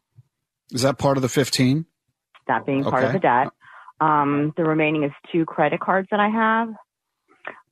Is 0.75 0.83
that 0.83 0.99
part 0.99 1.17
of 1.17 1.23
the 1.23 1.29
15? 1.29 1.87
That 2.49 2.67
being 2.67 2.83
part 2.83 2.97
okay. 2.97 3.07
of 3.07 3.13
the 3.13 3.21
debt. 3.21 3.49
Um, 4.01 4.53
the 4.57 4.65
remaining 4.65 5.05
is 5.05 5.13
two 5.33 5.47
credit 5.47 5.81
cards 5.81 6.09
that 6.11 6.19
I 6.19 6.29
have. 6.29 6.69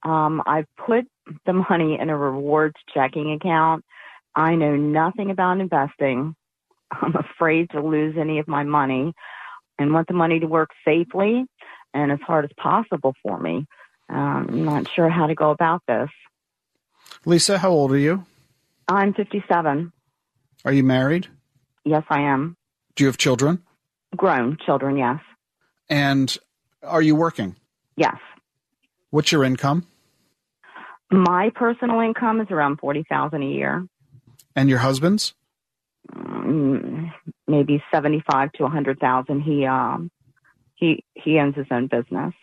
Um, 0.04 0.40
I've 0.46 0.66
put 0.76 1.04
the 1.44 1.52
money 1.52 1.98
in 2.00 2.10
a 2.10 2.16
rewards 2.16 2.76
checking 2.94 3.32
account. 3.32 3.84
I 4.36 4.54
know 4.54 4.76
nothing 4.76 5.30
about 5.30 5.58
investing. 5.58 6.34
I'm 6.92 7.16
afraid 7.16 7.70
to 7.70 7.82
lose 7.82 8.14
any 8.18 8.38
of 8.38 8.46
my 8.46 8.62
money 8.62 9.12
and 9.78 9.92
want 9.92 10.06
the 10.06 10.14
money 10.14 10.38
to 10.38 10.46
work 10.46 10.70
safely 10.84 11.44
and 11.92 12.12
as 12.12 12.20
hard 12.24 12.44
as 12.44 12.50
possible 12.56 13.14
for 13.22 13.38
me. 13.38 13.66
Um, 14.08 14.46
I'm 14.48 14.64
not 14.64 14.88
sure 14.94 15.08
how 15.08 15.26
to 15.26 15.34
go 15.34 15.50
about 15.50 15.82
this. 15.88 16.08
Lisa, 17.24 17.58
how 17.58 17.70
old 17.70 17.90
are 17.92 17.98
you? 17.98 18.24
I'm 18.86 19.12
57. 19.12 19.92
Are 20.64 20.72
you 20.72 20.84
married? 20.84 21.26
Yes, 21.84 22.04
I 22.08 22.20
am. 22.20 22.56
Do 22.94 23.04
you 23.04 23.08
have 23.08 23.16
children? 23.16 23.62
Grown 24.16 24.58
children, 24.64 24.96
yes. 24.96 25.20
And 25.88 26.36
are 26.82 27.02
you 27.02 27.16
working? 27.16 27.56
Yes. 27.96 28.16
What's 29.10 29.32
your 29.32 29.44
income? 29.44 29.86
My 31.10 31.50
personal 31.54 32.00
income 32.00 32.40
is 32.40 32.48
around 32.50 32.78
forty 32.78 33.04
thousand 33.08 33.42
a 33.42 33.46
year. 33.46 33.86
And 34.56 34.68
your 34.68 34.78
husband's? 34.78 35.34
Mm, 36.14 37.12
maybe 37.46 37.82
seventy-five 37.92 38.52
to 38.52 38.64
a 38.64 38.68
hundred 38.68 38.98
thousand. 38.98 39.42
He 39.42 39.66
um 39.66 40.10
he 40.74 41.04
he 41.14 41.38
owns 41.38 41.54
his 41.54 41.66
own 41.70 41.86
business. 41.86 42.34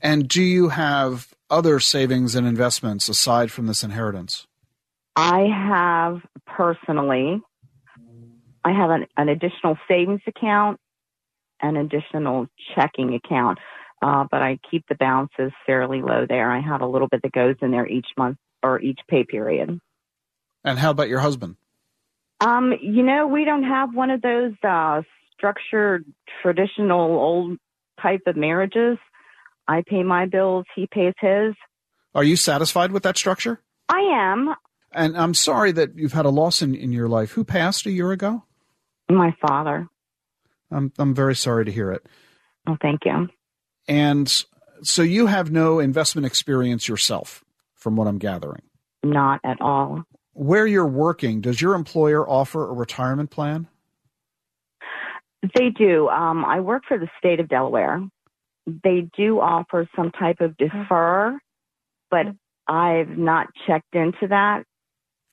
And 0.00 0.28
do 0.28 0.42
you 0.42 0.68
have 0.68 1.34
other 1.48 1.80
savings 1.80 2.34
and 2.34 2.46
investments 2.46 3.08
aside 3.08 3.50
from 3.50 3.66
this 3.66 3.82
inheritance? 3.82 4.46
I 5.16 5.46
have 5.50 6.20
personally, 6.44 7.40
I 8.66 8.72
have 8.72 8.90
an, 8.90 9.06
an 9.16 9.28
additional 9.28 9.78
savings 9.88 10.20
account, 10.26 10.78
an 11.62 11.76
additional 11.76 12.48
checking 12.74 13.14
account 13.14 13.58
uh, 14.02 14.24
but 14.30 14.42
I 14.42 14.58
keep 14.70 14.84
the 14.88 14.94
balances 14.94 15.52
fairly 15.64 16.02
low 16.02 16.26
there. 16.28 16.50
I 16.50 16.60
have 16.60 16.80
a 16.80 16.86
little 16.86 17.08
bit 17.08 17.22
that 17.22 17.32
goes 17.32 17.56
in 17.62 17.70
there 17.70 17.86
each 17.86 18.06
month 18.16 18.36
or 18.62 18.80
each 18.80 19.00
pay 19.08 19.24
period. 19.24 19.80
And 20.64 20.78
how 20.78 20.90
about 20.90 21.08
your 21.08 21.20
husband? 21.20 21.56
Um, 22.40 22.74
you 22.80 23.02
know, 23.02 23.26
we 23.26 23.44
don't 23.44 23.64
have 23.64 23.94
one 23.94 24.10
of 24.10 24.20
those 24.20 24.52
uh, 24.62 25.02
structured, 25.32 26.04
traditional, 26.42 27.18
old 27.18 27.58
type 28.02 28.22
of 28.26 28.36
marriages. 28.36 28.98
I 29.66 29.82
pay 29.86 30.02
my 30.02 30.26
bills, 30.26 30.66
he 30.74 30.86
pays 30.86 31.14
his. 31.18 31.54
Are 32.14 32.24
you 32.24 32.36
satisfied 32.36 32.92
with 32.92 33.02
that 33.04 33.16
structure? 33.16 33.60
I 33.88 34.00
am. 34.12 34.54
And 34.92 35.16
I'm 35.16 35.34
sorry 35.34 35.72
that 35.72 35.96
you've 35.96 36.12
had 36.12 36.26
a 36.26 36.30
loss 36.30 36.62
in, 36.62 36.74
in 36.74 36.92
your 36.92 37.08
life. 37.08 37.32
Who 37.32 37.44
passed 37.44 37.86
a 37.86 37.90
year 37.90 38.12
ago? 38.12 38.44
My 39.10 39.34
father. 39.40 39.88
I'm 40.70 40.92
I'm 40.98 41.14
very 41.14 41.34
sorry 41.34 41.64
to 41.64 41.72
hear 41.72 41.92
it. 41.92 42.04
Oh, 42.66 42.76
thank 42.80 43.00
you. 43.04 43.28
And 43.88 44.44
so 44.82 45.02
you 45.02 45.26
have 45.26 45.50
no 45.50 45.78
investment 45.78 46.26
experience 46.26 46.88
yourself, 46.88 47.44
from 47.74 47.96
what 47.96 48.08
I'm 48.08 48.18
gathering. 48.18 48.62
Not 49.04 49.40
at 49.44 49.60
all. 49.60 50.02
Where 50.32 50.66
you're 50.66 50.86
working, 50.86 51.40
does 51.40 51.60
your 51.60 51.74
employer 51.74 52.28
offer 52.28 52.68
a 52.68 52.72
retirement 52.72 53.30
plan? 53.30 53.68
They 55.54 55.70
do. 55.70 56.08
Um, 56.08 56.44
I 56.44 56.60
work 56.60 56.82
for 56.88 56.98
the 56.98 57.08
state 57.18 57.40
of 57.40 57.48
Delaware. 57.48 58.02
They 58.66 59.08
do 59.16 59.38
offer 59.40 59.88
some 59.94 60.10
type 60.10 60.40
of 60.40 60.56
defer, 60.56 61.38
but 62.10 62.26
I've 62.66 63.16
not 63.16 63.46
checked 63.66 63.94
into 63.94 64.26
that. 64.28 64.64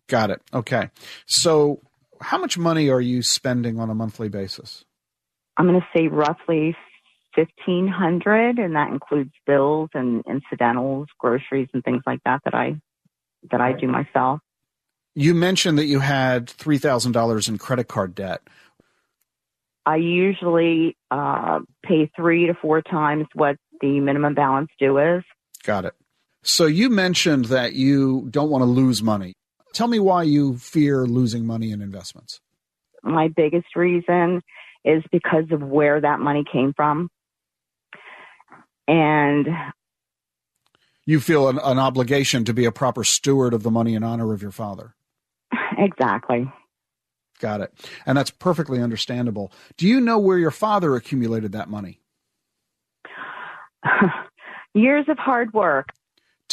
Got 0.08 0.30
it. 0.30 0.42
Okay. 0.54 0.90
So, 1.26 1.82
how 2.22 2.38
much 2.38 2.58
money 2.58 2.90
are 2.90 3.02
you 3.02 3.22
spending 3.22 3.80
on 3.80 3.90
a 3.90 3.96
monthly 3.96 4.30
basis? 4.30 4.86
I'm 5.58 5.68
going 5.68 5.80
to 5.80 5.88
say 5.96 6.08
roughly 6.08 6.76
fifteen 7.36 7.88
hundred, 7.88 8.58
and 8.58 8.76
that 8.76 8.90
includes 8.90 9.32
bills 9.46 9.90
and 9.94 10.24
incidentals, 10.28 11.08
groceries, 11.20 11.70
and 11.74 11.84
things 11.84 12.02
like 12.06 12.20
that 12.26 12.42
that 12.46 12.54
I 12.54 12.80
that 13.52 13.62
I 13.62 13.74
do 13.74 13.88
myself. 13.88 14.40
You 15.16 15.36
mentioned 15.36 15.78
that 15.78 15.86
you 15.86 16.00
had 16.00 16.48
$3,000 16.48 17.48
in 17.48 17.58
credit 17.60 17.88
card 17.88 18.16
debt. 18.16 18.42
I 19.86 19.98
usually 19.98 20.98
uh, 21.12 21.60
pay 21.84 22.10
three 22.16 22.48
to 22.48 22.54
four 22.56 22.82
times 22.82 23.28
what 23.36 23.58
the 23.82 24.00
minimum 24.00 24.34
balance 24.34 24.70
due 24.80 24.98
is. 24.98 25.24
Got 25.64 25.86
it. 25.86 25.94
So 26.42 26.66
you 26.66 26.90
mentioned 26.90 27.46
that 27.46 27.74
you 27.74 28.28
don't 28.30 28.50
want 28.50 28.64
to 28.64 28.66
lose 28.66 29.04
money. 29.04 29.34
Tell 29.74 29.88
me 29.88 30.00
why 30.00 30.24
you 30.24 30.58
fear 30.58 31.06
losing 31.06 31.46
money 31.46 31.72
in 31.72 31.82
investments. 31.82 32.40
My 33.04 33.28
biggest 33.28 33.76
reason 33.76 34.42
is 34.86 35.04
because 35.12 35.46
of 35.52 35.62
where 35.62 36.00
that 36.00 36.20
money 36.20 36.44
came 36.50 36.74
from. 36.74 37.10
And 38.88 39.48
you 41.06 41.20
feel 41.20 41.50
an, 41.50 41.60
an 41.60 41.80
obligation 41.80 42.46
to 42.46 42.54
be 42.54 42.66
a 42.66 42.72
proper 42.72 43.04
steward 43.04 43.54
of 43.54 43.64
the 43.64 43.72
money 43.72 43.96
in 43.96 44.04
honor 44.04 44.34
of 44.34 44.42
your 44.42 44.52
father. 44.52 44.96
Exactly. 45.78 46.52
Got 47.40 47.62
it. 47.62 47.74
And 48.06 48.18
that's 48.18 48.32
perfectly 48.32 48.82
understandable. 48.82 49.52
Do 49.76 49.88
you 49.88 50.00
know 50.00 50.20
where 50.20 50.38
your 50.38 50.52
father 50.52 50.96
accumulated 50.96 51.54
that 51.54 51.70
money? 51.70 52.00
Years 54.74 55.06
of 55.10 55.18
hard 55.18 55.54
work. 55.54 55.90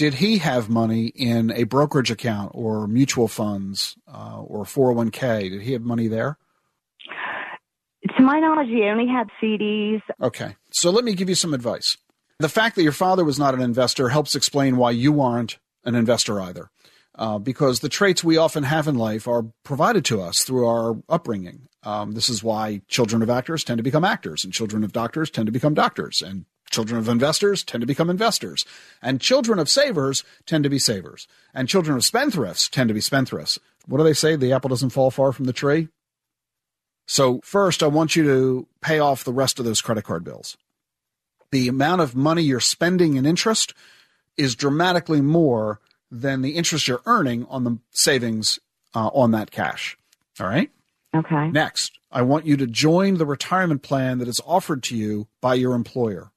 Did 0.01 0.15
he 0.15 0.39
have 0.39 0.71
money 0.71 1.09
in 1.09 1.51
a 1.51 1.65
brokerage 1.65 2.11
account 2.11 2.53
or 2.55 2.89
mutual 2.89 3.29
funds 3.29 3.97
uh, 4.09 4.41
or 4.41 4.65
401k? 4.65 5.51
Did 5.51 5.61
he 5.61 5.75
have 5.75 5.83
money 5.83 6.09
there? 6.09 6.39
To 8.17 8.23
my 8.23 8.41
knowledge, 8.41 8.69
he 8.69 8.85
only 8.85 9.07
had 9.07 9.29
CDs. 9.43 10.01
Okay. 10.23 10.57
So 10.71 10.89
let 10.91 11.05
me 11.05 11.13
give 11.13 11.29
you 11.29 11.35
some 11.35 11.53
advice. 11.53 11.99
The 12.39 12.49
fact 12.49 12.77
that 12.77 12.83
your 12.83 12.93
father 12.93 13.27
was 13.27 13.39
not 13.39 13.53
an 13.53 13.61
investor 13.61 14.09
helps 14.09 14.35
explain 14.35 14.79
why 14.79 14.93
you 14.93 15.21
aren't 15.21 15.59
an 15.85 15.95
investor 15.95 16.41
either. 16.41 16.71
Uh, 17.15 17.39
because 17.39 17.81
the 17.81 17.91
traits 17.91 18.25
we 18.25 18.39
often 18.39 18.63
have 18.63 18.89
in 18.89 18.95
life 18.95 19.29
are 19.29 19.45
provided 19.65 20.07
to 20.07 20.23
us 20.23 20.45
through 20.45 20.67
our 20.67 20.97
upbringing. 21.11 21.69
Um, 21.83 22.13
this 22.13 22.31
is 22.31 22.43
why 22.43 22.81
children 22.89 23.21
of 23.21 23.29
actors 23.29 23.65
tend 23.65 23.77
to 23.77 23.85
become 23.85 24.07
actors, 24.07 24.45
and 24.45 24.53
children 24.55 24.83
of 24.83 24.95
doctors 24.95 25.31
tend 25.31 25.45
to 25.45 25.53
become 25.53 25.75
doctors, 25.75 26.23
and 26.23 26.47
children 26.71 26.99
of 26.99 27.09
investors 27.09 27.63
tend 27.63 27.83
to 27.83 27.87
become 27.87 28.09
investors, 28.09 28.65
and 29.03 29.21
children 29.21 29.59
of 29.59 29.69
savers 29.69 30.25
tend 30.47 30.65
to 30.65 30.71
be 30.71 30.79
savers, 30.79 31.29
and 31.53 31.69
children 31.69 31.97
of 31.97 32.03
spendthrifts 32.03 32.71
tend 32.71 32.89
to 32.89 32.95
be 32.95 33.01
spendthrifts. 33.01 33.59
What 33.87 33.99
do 33.99 34.05
they 34.05 34.15
say? 34.15 34.37
The 34.37 34.53
apple 34.53 34.69
doesn't 34.69 34.91
fall 34.91 35.11
far 35.11 35.33
from 35.33 35.47
the 35.47 35.53
tree. 35.53 35.89
So, 37.07 37.41
first, 37.43 37.83
I 37.83 37.89
want 37.89 38.15
you 38.15 38.23
to 38.25 38.67
pay 38.81 39.01
off 39.01 39.25
the 39.25 39.33
rest 39.33 39.59
of 39.59 39.65
those 39.65 39.81
credit 39.81 40.05
card 40.05 40.23
bills. 40.23 40.57
The 41.51 41.67
amount 41.67 42.01
of 42.01 42.15
money 42.15 42.43
you're 42.43 42.61
spending 42.61 43.17
in 43.17 43.27
interest 43.27 43.75
is 44.37 44.55
dramatically 44.55 45.21
more 45.21 45.81
than 46.11 46.43
the 46.43 46.53
interest 46.53 46.87
you're 46.87 47.03
earning 47.07 47.47
on 47.49 47.65
the 47.65 47.79
savings 47.91 48.61
uh, 48.95 49.09
on 49.09 49.33
that 49.33 49.51
cash. 49.51 49.97
All 50.39 50.47
right? 50.47 50.71
Okay. 51.15 51.51
Next, 51.51 51.99
I 52.13 52.23
want 52.23 52.47
you 52.47 52.57
to 52.57 52.67
join 52.67 53.19
the 53.19 53.27
retirement 53.27 53.83
plan 53.83 54.19
that 54.19 54.29
is 54.29 54.41
offered 54.47 54.83
to 54.85 54.97
you 54.97 55.27
by 55.41 55.55
your 55.55 55.75
employer. 55.75 56.31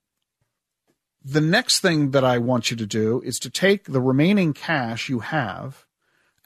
The 1.24 1.40
next 1.40 1.80
thing 1.80 2.10
that 2.10 2.24
I 2.24 2.36
want 2.36 2.70
you 2.70 2.76
to 2.76 2.86
do 2.86 3.22
is 3.22 3.38
to 3.40 3.50
take 3.50 3.84
the 3.84 4.00
remaining 4.00 4.52
cash 4.52 5.08
you 5.08 5.20
have 5.20 5.86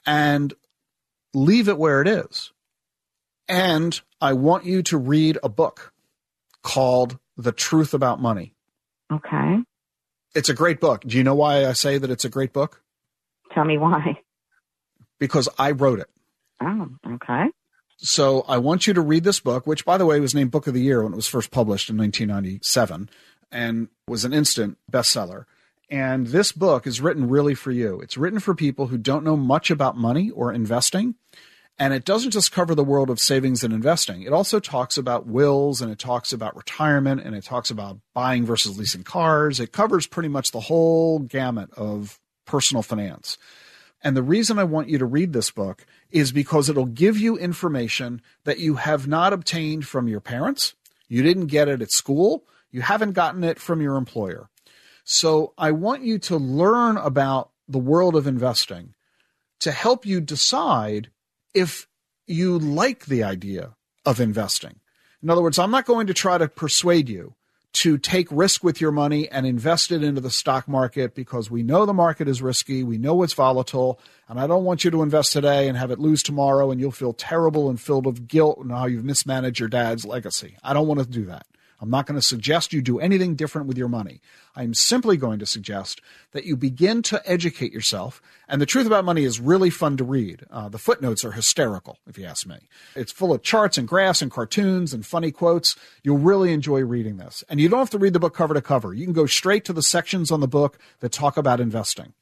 and 0.05 0.53
leave 1.33 1.67
it 1.67 1.77
where 1.77 2.01
it 2.01 2.07
is. 2.07 2.53
And 3.49 3.99
I 4.21 4.33
want 4.33 4.65
you 4.65 4.81
to 4.83 4.97
read 4.97 5.37
a 5.43 5.49
book 5.49 5.91
called 6.63 7.19
The 7.35 7.51
Truth 7.51 7.93
About 7.93 8.21
Money. 8.21 8.53
Okay. 9.11 9.57
It's 10.33 10.49
a 10.49 10.53
great 10.53 10.79
book. 10.79 11.01
Do 11.05 11.17
you 11.17 11.23
know 11.23 11.35
why 11.35 11.65
I 11.65 11.73
say 11.73 11.97
that 11.97 12.11
it's 12.11 12.25
a 12.25 12.29
great 12.29 12.53
book? 12.53 12.81
Tell 13.53 13.65
me 13.65 13.77
why. 13.77 14.19
Because 15.19 15.49
I 15.57 15.71
wrote 15.71 15.99
it. 15.99 16.09
Oh, 16.61 16.87
okay. 17.15 17.45
So 17.97 18.45
I 18.47 18.59
want 18.59 18.87
you 18.87 18.93
to 18.93 19.01
read 19.01 19.25
this 19.25 19.39
book, 19.41 19.67
which, 19.67 19.83
by 19.83 19.97
the 19.97 20.05
way, 20.05 20.19
was 20.19 20.35
named 20.35 20.51
Book 20.51 20.67
of 20.67 20.73
the 20.73 20.81
Year 20.81 21.03
when 21.03 21.11
it 21.11 21.17
was 21.17 21.27
first 21.27 21.51
published 21.51 21.89
in 21.89 21.97
1997 21.97 23.09
and 23.51 23.89
was 24.07 24.25
an 24.25 24.33
instant 24.33 24.77
bestseller. 24.91 25.45
And 25.89 26.27
this 26.27 26.51
book 26.51 26.85
is 26.85 27.01
written 27.01 27.29
really 27.29 27.55
for 27.55 27.71
you. 27.71 27.99
It's 28.01 28.17
written 28.17 28.39
for 28.39 28.53
people 28.53 28.87
who 28.87 28.97
don't 28.97 29.23
know 29.23 29.37
much 29.37 29.71
about 29.71 29.97
money 29.97 30.29
or 30.29 30.53
investing 30.53 31.15
and 31.79 31.93
it 31.93 32.03
doesn't 32.03 32.31
just 32.31 32.51
cover 32.51 32.75
the 32.75 32.83
world 32.83 33.09
of 33.09 33.21
savings 33.21 33.63
and 33.63 33.73
investing. 33.73 34.23
It 34.23 34.33
also 34.33 34.59
talks 34.59 34.97
about 34.97 35.27
wills 35.27 35.81
and 35.81 35.89
it 35.89 35.97
talks 35.97 36.33
about 36.33 36.57
retirement 36.57 37.21
and 37.21 37.33
it 37.33 37.45
talks 37.45 37.71
about 37.71 37.99
buying 38.13 38.45
versus 38.45 38.77
leasing 38.77 39.03
cars. 39.03 39.61
It 39.61 39.71
covers 39.71 40.05
pretty 40.05 40.27
much 40.27 40.51
the 40.51 40.59
whole 40.59 41.19
gamut 41.19 41.69
of 41.75 42.19
personal 42.45 42.83
finance. 42.83 43.37
And 44.03 44.15
the 44.15 44.23
reason 44.23 44.59
I 44.59 44.65
want 44.65 44.89
you 44.89 44.97
to 44.97 45.05
read 45.05 45.31
this 45.31 45.51
book 45.51 45.85
is 46.11 46.33
because 46.33 46.69
it'll 46.69 46.85
give 46.85 47.17
you 47.17 47.37
information 47.37 48.21
that 48.43 48.59
you 48.59 48.75
have 48.75 49.07
not 49.07 49.31
obtained 49.31 49.87
from 49.87 50.09
your 50.09 50.21
parents. 50.21 50.73
You 51.07 51.23
didn't 51.23 51.47
get 51.47 51.69
it 51.69 51.81
at 51.81 51.91
school. 51.91 52.43
You 52.71 52.81
haven't 52.81 53.13
gotten 53.13 53.43
it 53.43 53.59
from 53.59 53.81
your 53.81 53.95
employer. 53.95 54.49
So 55.03 55.53
I 55.57 55.71
want 55.71 56.03
you 56.03 56.19
to 56.19 56.37
learn 56.37 56.97
about 56.97 57.51
the 57.67 57.79
world 57.79 58.15
of 58.15 58.27
investing 58.27 58.93
to 59.59 59.71
help 59.71 60.05
you 60.05 60.21
decide 60.21 61.09
if 61.53 61.87
you 62.27 62.59
like 62.59 63.05
the 63.05 63.23
idea 63.23 63.75
of 64.05 64.19
investing. 64.19 64.79
In 65.21 65.29
other 65.29 65.41
words, 65.41 65.59
I'm 65.59 65.71
not 65.71 65.85
going 65.85 66.07
to 66.07 66.13
try 66.13 66.37
to 66.37 66.47
persuade 66.47 67.09
you 67.09 67.35
to 67.73 67.97
take 67.97 68.27
risk 68.31 68.63
with 68.63 68.81
your 68.81 68.91
money 68.91 69.29
and 69.29 69.45
invest 69.45 69.91
it 69.91 70.03
into 70.03 70.21
the 70.21 70.31
stock 70.31 70.67
market 70.67 71.13
because 71.13 71.51
we 71.51 71.61
know 71.61 71.85
the 71.85 71.93
market 71.93 72.27
is 72.27 72.41
risky, 72.41 72.83
we 72.83 72.97
know 72.97 73.21
it's 73.21 73.33
volatile, 73.33 73.99
and 74.27 74.39
I 74.39 74.47
don't 74.47 74.63
want 74.63 74.83
you 74.83 74.91
to 74.91 75.03
invest 75.03 75.33
today 75.33 75.67
and 75.67 75.77
have 75.77 75.91
it 75.91 75.99
lose 75.99 76.23
tomorrow 76.23 76.71
and 76.71 76.79
you'll 76.79 76.91
feel 76.91 77.13
terrible 77.13 77.69
and 77.69 77.79
filled 77.79 78.05
with 78.05 78.27
guilt 78.27 78.57
and 78.59 78.71
how 78.71 78.85
you've 78.85 79.05
mismanaged 79.05 79.59
your 79.59 79.69
dad's 79.69 80.05
legacy. 80.05 80.57
I 80.63 80.73
don't 80.73 80.87
want 80.87 80.99
to 80.99 81.05
do 81.05 81.25
that. 81.25 81.45
I'm 81.81 81.89
not 81.89 82.05
going 82.05 82.19
to 82.19 82.25
suggest 82.25 82.73
you 82.73 82.81
do 82.81 82.99
anything 82.99 83.35
different 83.35 83.67
with 83.67 83.77
your 83.77 83.87
money. 83.87 84.21
I'm 84.55 84.73
simply 84.73 85.15
going 85.15 85.39
to 85.39 85.45
suggest 85.45 86.01
that 86.31 86.45
you 86.45 86.57
begin 86.57 87.01
to 87.03 87.21
educate 87.25 87.71
yourself. 87.71 88.21
And 88.47 88.61
the 88.61 88.65
truth 88.65 88.85
about 88.85 89.05
money 89.05 89.23
is 89.23 89.39
really 89.39 89.69
fun 89.69 89.95
to 89.97 90.03
read. 90.03 90.45
Uh, 90.51 90.67
the 90.67 90.77
footnotes 90.77 91.23
are 91.23 91.31
hysterical, 91.31 91.97
if 92.07 92.17
you 92.17 92.25
ask 92.25 92.45
me. 92.45 92.57
It's 92.95 93.11
full 93.11 93.33
of 93.33 93.43
charts 93.43 93.77
and 93.77 93.87
graphs 93.87 94.21
and 94.21 94.29
cartoons 94.29 94.93
and 94.93 95.05
funny 95.05 95.31
quotes. 95.31 95.75
You'll 96.03 96.17
really 96.17 96.51
enjoy 96.51 96.81
reading 96.81 97.17
this. 97.17 97.43
And 97.49 97.59
you 97.59 97.69
don't 97.69 97.79
have 97.79 97.89
to 97.91 97.97
read 97.97 98.13
the 98.13 98.19
book 98.19 98.35
cover 98.35 98.53
to 98.53 98.61
cover. 98.61 98.93
You 98.93 99.05
can 99.05 99.13
go 99.13 99.25
straight 99.25 99.63
to 99.65 99.73
the 99.73 99.83
sections 99.83 100.31
on 100.31 100.41
the 100.41 100.47
book 100.47 100.77
that 100.99 101.11
talk 101.11 101.37
about 101.37 101.61
investing. 101.61 102.13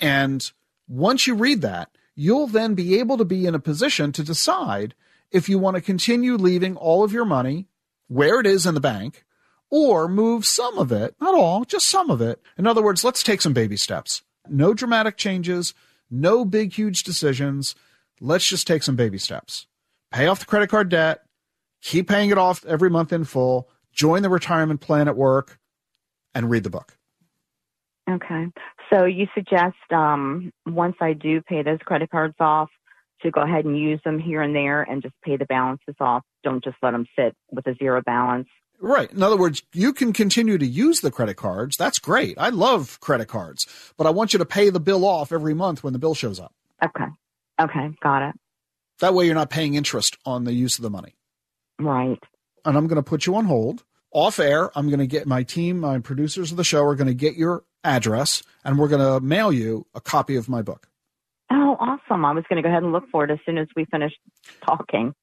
And 0.00 0.50
once 0.88 1.26
you 1.26 1.34
read 1.34 1.62
that, 1.62 1.90
you'll 2.14 2.48
then 2.48 2.74
be 2.74 2.98
able 2.98 3.16
to 3.18 3.24
be 3.24 3.46
in 3.46 3.54
a 3.54 3.60
position 3.60 4.10
to 4.12 4.24
decide 4.24 4.94
if 5.30 5.48
you 5.48 5.58
want 5.58 5.76
to 5.76 5.80
continue 5.80 6.36
leaving 6.36 6.76
all 6.76 7.04
of 7.04 7.12
your 7.12 7.24
money 7.24 7.68
where 8.08 8.40
it 8.40 8.46
is 8.46 8.66
in 8.66 8.74
the 8.74 8.80
bank 8.80 9.24
or 9.70 10.08
move 10.08 10.46
some 10.46 10.78
of 10.78 10.90
it, 10.90 11.14
not 11.20 11.34
all, 11.34 11.64
just 11.64 11.86
some 11.88 12.10
of 12.10 12.20
it. 12.20 12.40
In 12.56 12.66
other 12.66 12.82
words, 12.82 13.04
let's 13.04 13.22
take 13.22 13.40
some 13.40 13.52
baby 13.52 13.76
steps. 13.76 14.22
No 14.48 14.74
dramatic 14.74 15.16
changes, 15.16 15.74
no 16.10 16.44
big, 16.44 16.72
huge 16.72 17.02
decisions. 17.04 17.74
Let's 18.20 18.48
just 18.48 18.66
take 18.66 18.82
some 18.82 18.96
baby 18.96 19.18
steps. 19.18 19.66
Pay 20.10 20.26
off 20.26 20.40
the 20.40 20.46
credit 20.46 20.70
card 20.70 20.88
debt, 20.88 21.24
keep 21.82 22.08
paying 22.08 22.30
it 22.30 22.38
off 22.38 22.64
every 22.64 22.88
month 22.88 23.12
in 23.12 23.24
full, 23.24 23.68
join 23.92 24.22
the 24.22 24.30
retirement 24.30 24.80
plan 24.80 25.06
at 25.06 25.16
work, 25.16 25.58
and 26.34 26.50
read 26.50 26.64
the 26.64 26.70
book. 26.70 26.96
Okay. 28.08 28.46
So 28.90 29.04
you 29.04 29.26
suggest 29.34 29.76
um, 29.90 30.50
once 30.66 30.96
I 31.00 31.12
do 31.12 31.42
pay 31.42 31.62
those 31.62 31.78
credit 31.84 32.10
cards 32.10 32.36
off, 32.40 32.70
to 33.22 33.30
go 33.30 33.42
ahead 33.42 33.64
and 33.64 33.78
use 33.78 34.00
them 34.04 34.18
here 34.18 34.42
and 34.42 34.54
there 34.54 34.82
and 34.82 35.02
just 35.02 35.14
pay 35.22 35.36
the 35.36 35.44
balances 35.46 35.94
off. 36.00 36.22
Don't 36.42 36.62
just 36.62 36.76
let 36.82 36.92
them 36.92 37.06
sit 37.16 37.34
with 37.50 37.66
a 37.66 37.74
zero 37.74 38.02
balance. 38.02 38.48
Right. 38.80 39.10
In 39.10 39.22
other 39.22 39.36
words, 39.36 39.62
you 39.72 39.92
can 39.92 40.12
continue 40.12 40.56
to 40.56 40.66
use 40.66 41.00
the 41.00 41.10
credit 41.10 41.34
cards. 41.34 41.76
That's 41.76 41.98
great. 41.98 42.38
I 42.38 42.50
love 42.50 43.00
credit 43.00 43.26
cards, 43.26 43.66
but 43.96 44.06
I 44.06 44.10
want 44.10 44.32
you 44.32 44.38
to 44.38 44.44
pay 44.44 44.70
the 44.70 44.80
bill 44.80 45.04
off 45.04 45.32
every 45.32 45.54
month 45.54 45.82
when 45.82 45.92
the 45.92 45.98
bill 45.98 46.14
shows 46.14 46.38
up. 46.38 46.54
Okay. 46.84 47.06
Okay. 47.60 47.90
Got 48.00 48.28
it. 48.28 48.34
That 49.00 49.14
way 49.14 49.26
you're 49.26 49.34
not 49.34 49.50
paying 49.50 49.74
interest 49.74 50.16
on 50.24 50.44
the 50.44 50.52
use 50.52 50.78
of 50.78 50.82
the 50.82 50.90
money. 50.90 51.16
Right. 51.80 52.18
And 52.64 52.76
I'm 52.76 52.86
going 52.86 52.96
to 52.96 53.02
put 53.02 53.26
you 53.26 53.34
on 53.36 53.46
hold. 53.46 53.84
Off 54.10 54.38
air, 54.38 54.70
I'm 54.76 54.88
going 54.88 55.00
to 55.00 55.06
get 55.06 55.26
my 55.26 55.42
team, 55.42 55.80
my 55.80 55.98
producers 55.98 56.50
of 56.50 56.56
the 56.56 56.64
show 56.64 56.82
are 56.84 56.94
going 56.94 57.08
to 57.08 57.14
get 57.14 57.36
your 57.36 57.64
address 57.84 58.42
and 58.64 58.78
we're 58.78 58.88
going 58.88 59.02
to 59.02 59.24
mail 59.24 59.52
you 59.52 59.86
a 59.94 60.00
copy 60.00 60.36
of 60.36 60.48
my 60.48 60.62
book. 60.62 60.88
Oh, 61.50 61.76
awesome. 61.80 62.24
I 62.24 62.32
was 62.32 62.44
going 62.48 62.62
to 62.62 62.62
go 62.62 62.68
ahead 62.68 62.82
and 62.82 62.92
look 62.92 63.04
for 63.10 63.24
it 63.24 63.30
as 63.30 63.38
soon 63.46 63.58
as 63.58 63.68
we 63.74 63.86
finish 63.86 64.12
talking. 64.64 65.14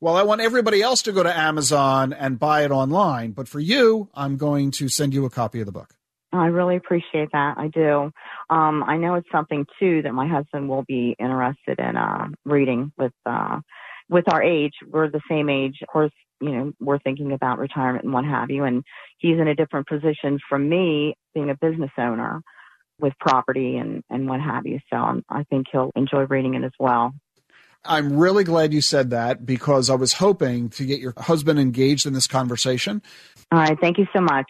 Well, 0.00 0.16
I 0.16 0.24
want 0.24 0.40
everybody 0.40 0.82
else 0.82 1.02
to 1.02 1.12
go 1.12 1.22
to 1.22 1.38
Amazon 1.38 2.12
and 2.12 2.38
buy 2.38 2.64
it 2.64 2.70
online, 2.70 3.32
but 3.32 3.46
for 3.46 3.60
you, 3.60 4.10
I'm 4.14 4.36
going 4.36 4.72
to 4.72 4.88
send 4.88 5.14
you 5.14 5.24
a 5.24 5.30
copy 5.30 5.60
of 5.60 5.66
the 5.66 5.72
book. 5.72 5.94
I 6.32 6.46
really 6.46 6.76
appreciate 6.76 7.28
that. 7.32 7.58
I 7.58 7.68
do. 7.68 8.10
Um, 8.50 8.82
I 8.82 8.96
know 8.96 9.14
it's 9.14 9.30
something 9.30 9.66
too 9.78 10.02
that 10.02 10.12
my 10.12 10.26
husband 10.26 10.68
will 10.68 10.82
be 10.82 11.14
interested 11.18 11.78
in 11.78 11.96
uh, 11.96 12.28
reading. 12.44 12.90
With 12.96 13.12
uh, 13.26 13.60
with 14.08 14.24
our 14.32 14.42
age, 14.42 14.72
we're 14.90 15.10
the 15.10 15.20
same 15.30 15.48
age. 15.48 15.78
Of 15.82 15.88
course, 15.88 16.12
you 16.40 16.50
know 16.50 16.72
we're 16.80 16.98
thinking 16.98 17.32
about 17.32 17.58
retirement 17.58 18.04
and 18.04 18.14
what 18.14 18.24
have 18.24 18.50
you. 18.50 18.64
And 18.64 18.82
he's 19.18 19.38
in 19.38 19.46
a 19.46 19.54
different 19.54 19.86
position 19.86 20.38
from 20.48 20.68
me, 20.68 21.14
being 21.34 21.50
a 21.50 21.54
business 21.54 21.90
owner 21.98 22.42
with 23.02 23.12
property 23.18 23.76
and, 23.76 24.02
and 24.08 24.28
what 24.28 24.40
have 24.40 24.66
you. 24.66 24.78
So 24.90 24.96
I'm, 24.96 25.24
I 25.28 25.42
think 25.44 25.66
he'll 25.70 25.90
enjoy 25.96 26.22
reading 26.22 26.54
it 26.54 26.64
as 26.64 26.72
well. 26.78 27.12
I'm 27.84 28.16
really 28.16 28.44
glad 28.44 28.72
you 28.72 28.80
said 28.80 29.10
that 29.10 29.44
because 29.44 29.90
I 29.90 29.96
was 29.96 30.14
hoping 30.14 30.68
to 30.70 30.84
get 30.84 31.00
your 31.00 31.14
husband 31.18 31.58
engaged 31.58 32.06
in 32.06 32.12
this 32.12 32.28
conversation. 32.28 33.02
All 33.50 33.58
right. 33.58 33.78
Thank 33.80 33.98
you 33.98 34.06
so 34.14 34.20
much. 34.20 34.46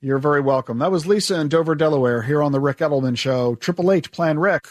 You're 0.00 0.18
very 0.18 0.42
welcome. 0.42 0.78
That 0.78 0.92
was 0.92 1.06
Lisa 1.06 1.40
in 1.40 1.48
Dover, 1.48 1.74
Delaware, 1.74 2.22
here 2.22 2.42
on 2.42 2.52
the 2.52 2.60
Ric 2.60 2.78
Edelman 2.78 3.18
Show. 3.18 3.56
Triple 3.56 3.90
Eight 3.90 4.12
Plan 4.12 4.38
Ric, 4.38 4.68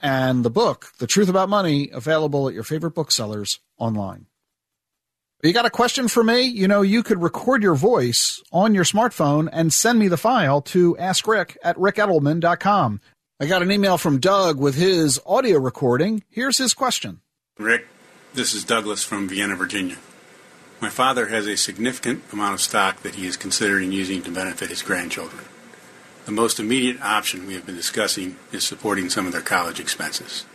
and 0.00 0.44
the 0.44 0.50
book, 0.50 0.92
The 0.98 1.06
Truth 1.06 1.28
About 1.28 1.50
Money, 1.50 1.90
available 1.92 2.48
at 2.48 2.54
your 2.54 2.62
favorite 2.62 2.94
booksellers 2.94 3.60
online. 3.76 4.26
You 5.44 5.52
got 5.52 5.66
a 5.66 5.70
question 5.70 6.06
for 6.06 6.22
me? 6.22 6.42
You 6.42 6.68
know, 6.68 6.82
you 6.82 7.02
could 7.02 7.20
record 7.20 7.64
your 7.64 7.74
voice 7.74 8.40
on 8.52 8.76
your 8.76 8.84
smartphone 8.84 9.48
and 9.52 9.72
send 9.72 9.98
me 9.98 10.06
the 10.06 10.16
file 10.16 10.62
to 10.62 10.94
askric 11.00 11.56
at 11.64 11.76
ricedelman.com. 11.76 13.00
I 13.40 13.46
got 13.46 13.60
an 13.60 13.72
email 13.72 13.98
from 13.98 14.20
Doug 14.20 14.60
with 14.60 14.76
his 14.76 15.20
audio 15.26 15.58
recording. 15.58 16.22
Here's 16.30 16.58
his 16.58 16.74
question. 16.74 17.22
Ric, 17.58 17.88
this 18.34 18.54
is 18.54 18.62
Douglas 18.62 19.02
from 19.02 19.28
Vienna, 19.28 19.56
Virginia. 19.56 19.96
My 20.80 20.90
father 20.90 21.26
has 21.26 21.48
a 21.48 21.56
significant 21.56 22.22
amount 22.32 22.54
of 22.54 22.60
stock 22.60 23.02
that 23.02 23.16
he 23.16 23.26
is 23.26 23.36
considering 23.36 23.90
using 23.90 24.22
to 24.22 24.30
benefit 24.30 24.68
his 24.68 24.82
grandchildren. 24.82 25.44
The 26.24 26.30
most 26.30 26.60
immediate 26.60 27.02
option 27.02 27.48
we 27.48 27.54
have 27.54 27.66
been 27.66 27.74
discussing 27.74 28.36
is 28.52 28.62
supporting 28.62 29.10
some 29.10 29.26
of 29.26 29.32
their 29.32 29.42
college 29.42 29.80
expenses. 29.80 30.46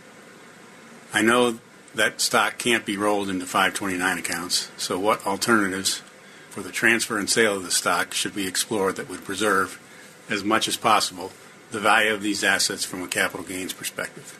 I 1.14 1.24
know 1.24 1.60
that 1.98 2.22
stock 2.22 2.58
can't 2.58 2.86
be 2.86 2.98
rolled 2.98 3.30
into 3.30 3.46
529 3.46 4.18
accounts, 4.18 4.72
so 4.78 4.98
what 4.98 5.26
alternatives 5.26 6.02
for 6.50 6.62
the 6.62 6.72
transfer 6.72 7.18
and 7.18 7.30
sale 7.30 7.58
of 7.58 7.64
the 7.64 7.72
stock 7.72 8.14
should 8.14 8.36
we 8.36 8.48
explore 8.48 8.92
that 8.94 9.10
would 9.10 9.26
preserve, 9.26 9.80
as 10.30 10.44
much 10.44 10.68
as 10.68 10.78
possible, 10.78 11.32
the 11.72 11.80
value 11.80 12.14
of 12.14 12.22
these 12.22 12.44
assets 12.44 12.86
from 12.86 13.04
a 13.04 13.08
capital 13.08 13.46
gains 13.46 13.74
perspective? 13.74 14.40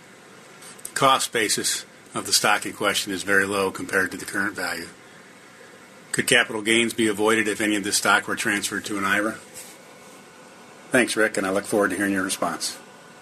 The 0.86 0.96
cost 0.96 1.32
basis 1.32 1.86
of 2.16 2.26
the 2.26 2.34
stock 2.34 2.66
in 2.66 2.74
question 2.74 3.12
is 3.12 3.24
very 3.24 3.46
low 3.46 3.72
compared 3.72 4.12
to 4.12 4.18
the 4.18 4.26
current 4.26 4.56
value. 4.56 4.88
Could 6.12 6.28
capital 6.28 6.62
gains 6.62 6.94
be 6.94 7.08
avoided 7.08 7.48
if 7.48 7.62
any 7.62 7.76
of 7.76 7.84
this 7.84 7.98
stock 7.98 8.28
were 8.28 8.36
transferred 8.36 8.86
to 8.86 8.98
an 8.98 9.06
IRA? 9.06 9.36
Thanks, 10.90 11.16
Ric, 11.16 11.38
and 11.38 11.46
I 11.46 11.52
look 11.52 11.66
forward 11.66 11.90
to 11.90 11.98
hearing 11.98 12.14
your 12.14 12.24
response. 12.24 12.78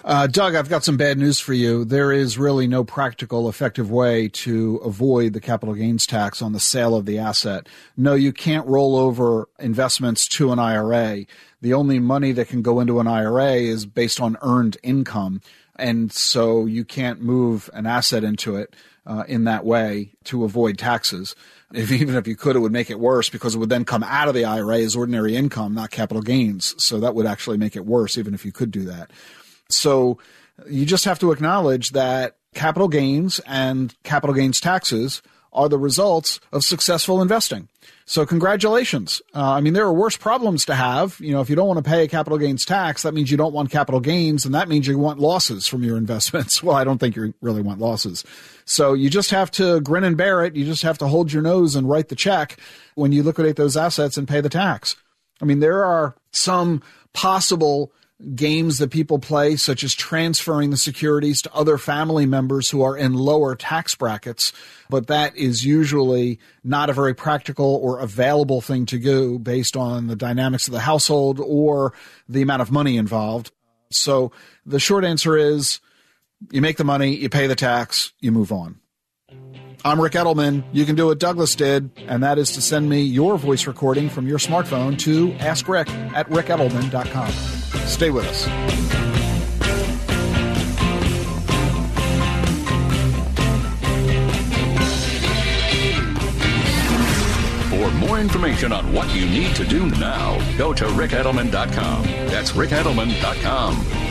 Uh, 0.05 0.27
Doug, 0.27 0.53
I've 0.53 0.69
got 0.69 0.83
some 0.83 0.97
bad 0.97 1.17
news 1.17 1.39
for 1.39 1.53
you. 1.53 1.83
There 1.83 2.11
is 2.11 2.37
really 2.37 2.67
no 2.67 2.83
practical, 2.83 3.49
effective 3.49 3.89
way 3.89 4.29
to 4.29 4.75
avoid 4.85 5.33
the 5.33 5.41
capital 5.41 5.73
gains 5.73 6.05
tax 6.05 6.43
on 6.43 6.53
the 6.53 6.59
sale 6.59 6.95
of 6.95 7.07
the 7.07 7.17
asset. 7.17 7.67
No, 7.97 8.13
you 8.13 8.31
can't 8.31 8.67
roll 8.67 8.95
over 8.97 9.49
investments 9.57 10.27
to 10.27 10.51
an 10.51 10.59
IRA. 10.59 11.25
The 11.61 11.73
only 11.73 11.97
money 11.97 12.33
that 12.33 12.49
can 12.49 12.61
go 12.61 12.79
into 12.79 12.99
an 12.99 13.07
IRA 13.07 13.53
is 13.53 13.87
based 13.87 14.21
on 14.21 14.37
earned 14.43 14.77
income. 14.83 15.41
And 15.75 16.11
so 16.11 16.67
you 16.67 16.85
can't 16.85 17.19
move 17.19 17.67
an 17.73 17.87
asset 17.87 18.23
into 18.23 18.57
it 18.57 18.75
uh, 19.07 19.23
in 19.27 19.45
that 19.45 19.65
way 19.65 20.11
to 20.25 20.43
avoid 20.43 20.77
taxes. 20.77 21.35
If, 21.73 21.91
even 21.91 22.13
if 22.13 22.27
you 22.27 22.35
could, 22.35 22.55
it 22.55 22.59
would 22.59 22.71
make 22.71 22.91
it 22.91 22.99
worse 22.99 23.31
because 23.31 23.55
it 23.55 23.57
would 23.57 23.69
then 23.69 23.85
come 23.85 24.03
out 24.03 24.27
of 24.27 24.35
the 24.35 24.45
IRA 24.45 24.81
as 24.81 24.95
ordinary 24.95 25.35
income, 25.35 25.73
not 25.73 25.89
capital 25.89 26.21
gains. 26.21 26.75
So 26.77 26.99
that 26.99 27.15
would 27.15 27.25
actually 27.25 27.57
make 27.57 27.75
it 27.75 27.87
worse, 27.87 28.19
even 28.19 28.35
if 28.35 28.45
you 28.45 28.51
could 28.51 28.69
do 28.69 28.85
that. 28.85 29.09
So 29.69 30.17
you 30.67 30.85
just 30.85 31.05
have 31.05 31.19
to 31.19 31.31
acknowledge 31.31 31.91
that 31.91 32.37
capital 32.53 32.87
gains 32.87 33.39
and 33.45 33.93
capital 34.03 34.33
gains 34.33 34.59
taxes 34.59 35.21
are 35.55 35.69
the 35.69 35.77
results 35.77 36.39
of 36.51 36.63
successful 36.63 37.21
investing. 37.21 37.69
So 38.05 38.25
congratulations. 38.25 39.21
Uh, 39.33 39.53
I 39.53 39.61
mean, 39.61 39.73
there 39.73 39.85
are 39.85 39.93
worse 39.93 40.17
problems 40.17 40.65
to 40.65 40.75
have. 40.75 41.19
You 41.19 41.31
know, 41.31 41.41
if 41.41 41.49
you 41.49 41.55
don't 41.55 41.67
want 41.67 41.83
to 41.83 41.89
pay 41.89 42.03
a 42.03 42.07
capital 42.07 42.37
gains 42.37 42.65
tax, 42.65 43.01
that 43.01 43.13
means 43.13 43.31
you 43.31 43.37
don't 43.37 43.53
want 43.53 43.71
capital 43.71 43.99
gains, 43.99 44.45
and 44.45 44.53
that 44.53 44.67
means 44.67 44.85
you 44.85 44.99
want 44.99 45.19
losses 45.19 45.65
from 45.65 45.83
your 45.83 45.97
investments. 46.05 46.61
Well, 46.61 46.75
I 46.75 46.83
don't 46.83 46.99
think 46.99 47.15
you 47.15 47.33
really 47.41 47.61
want 47.61 47.79
losses. 47.79 48.23
So 48.65 48.93
you 48.93 49.09
just 49.09 49.31
have 49.31 49.49
to 49.51 49.79
grin 49.81 50.03
and 50.03 50.17
bear 50.17 50.43
it. 50.43 50.55
You 50.55 50.65
just 50.65 50.83
have 50.83 50.97
to 50.99 51.07
hold 51.07 51.31
your 51.31 51.41
nose 51.41 51.75
and 51.75 51.89
write 51.89 52.09
the 52.09 52.15
check 52.15 52.57
when 52.95 53.11
you 53.11 53.23
liquidate 53.23 53.55
those 53.55 53.77
assets 53.77 54.17
and 54.17 54.27
pay 54.27 54.41
the 54.41 54.49
tax. 54.49 54.95
I 55.41 55.45
mean, 55.45 55.59
there 55.59 55.83
are 55.83 56.15
some 56.31 56.83
possible 57.13 57.91
games 58.33 58.77
that 58.77 58.91
people 58.91 59.19
play, 59.19 59.55
such 59.57 59.83
as 59.83 59.93
transferring 59.93 60.69
the 60.69 60.77
securities 60.77 61.41
to 61.41 61.53
other 61.53 61.77
family 61.77 62.25
members 62.25 62.69
who 62.69 62.81
are 62.81 62.95
in 62.95 63.13
lower 63.13 63.55
tax 63.55 63.93
brackets. 63.93 64.53
But 64.89 65.07
that 65.07 65.35
is 65.35 65.65
usually 65.65 66.39
not 66.63 66.89
a 66.89 66.93
very 66.93 67.13
practical 67.13 67.75
or 67.75 67.99
available 67.99 68.61
thing 68.61 68.85
to 68.87 68.97
do 68.97 69.37
based 69.37 69.75
on 69.75 70.07
the 70.07 70.15
dynamics 70.15 70.67
of 70.67 70.73
the 70.73 70.79
household 70.79 71.39
or 71.43 71.93
the 72.29 72.41
amount 72.41 72.61
of 72.61 72.71
money 72.71 72.97
involved. 72.97 73.51
So 73.91 74.31
the 74.65 74.79
short 74.79 75.03
answer 75.03 75.37
is 75.37 75.79
you 76.51 76.61
make 76.61 76.77
the 76.77 76.83
money, 76.83 77.15
you 77.15 77.29
pay 77.29 77.47
the 77.47 77.55
tax, 77.55 78.13
you 78.19 78.31
move 78.31 78.51
on. 78.51 78.79
I'm 79.83 80.01
Ric 80.01 80.13
Edelman. 80.13 80.63
You 80.73 80.85
can 80.85 80.95
do 80.95 81.07
what 81.07 81.19
Douglas 81.19 81.53
did, 81.53 81.91
and 82.07 82.23
that 82.23 82.39
is 82.39 82.51
to 82.53 82.61
send 82.61 82.89
me 82.89 83.03
your 83.03 83.37
voice 83.37 83.67
recording 83.67 84.09
from 84.09 84.27
your 84.27 84.39
smartphone 84.39 84.97
to 84.99 85.31
askric 85.33 85.89
at 86.13 86.27
ricedelman.com. 86.29 87.54
Stay 87.85 88.09
with 88.09 88.25
us. 88.25 88.45
For 97.69 97.91
more 97.97 98.19
information 98.19 98.71
on 98.71 98.91
what 98.93 99.13
you 99.13 99.25
need 99.25 99.55
to 99.55 99.65
do 99.65 99.85
now, 99.91 100.39
go 100.57 100.73
to 100.73 100.85
ricedelman.com. 100.85 102.03
That's 102.27 102.51
ricedelman.com. 102.51 104.04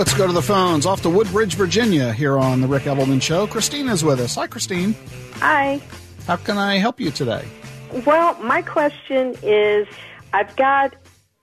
Let's 0.00 0.14
go 0.14 0.26
to 0.26 0.32
the 0.32 0.40
phones. 0.40 0.86
Off 0.86 1.02
to 1.02 1.10
Woodbridge, 1.10 1.56
Virginia, 1.56 2.10
here 2.10 2.38
on 2.38 2.62
the 2.62 2.66
Ric 2.66 2.84
Edelman 2.84 3.20
Show. 3.20 3.46
Christine 3.46 3.86
is 3.86 4.02
with 4.02 4.18
us. 4.18 4.34
Hi, 4.36 4.46
Christine. 4.46 4.96
Hi. 5.34 5.78
How 6.26 6.36
can 6.36 6.56
I 6.56 6.78
help 6.78 6.98
you 6.98 7.10
today? 7.10 7.44
Well, 8.06 8.32
my 8.42 8.62
question 8.62 9.36
is 9.42 9.86
I've 10.32 10.56
got 10.56 10.96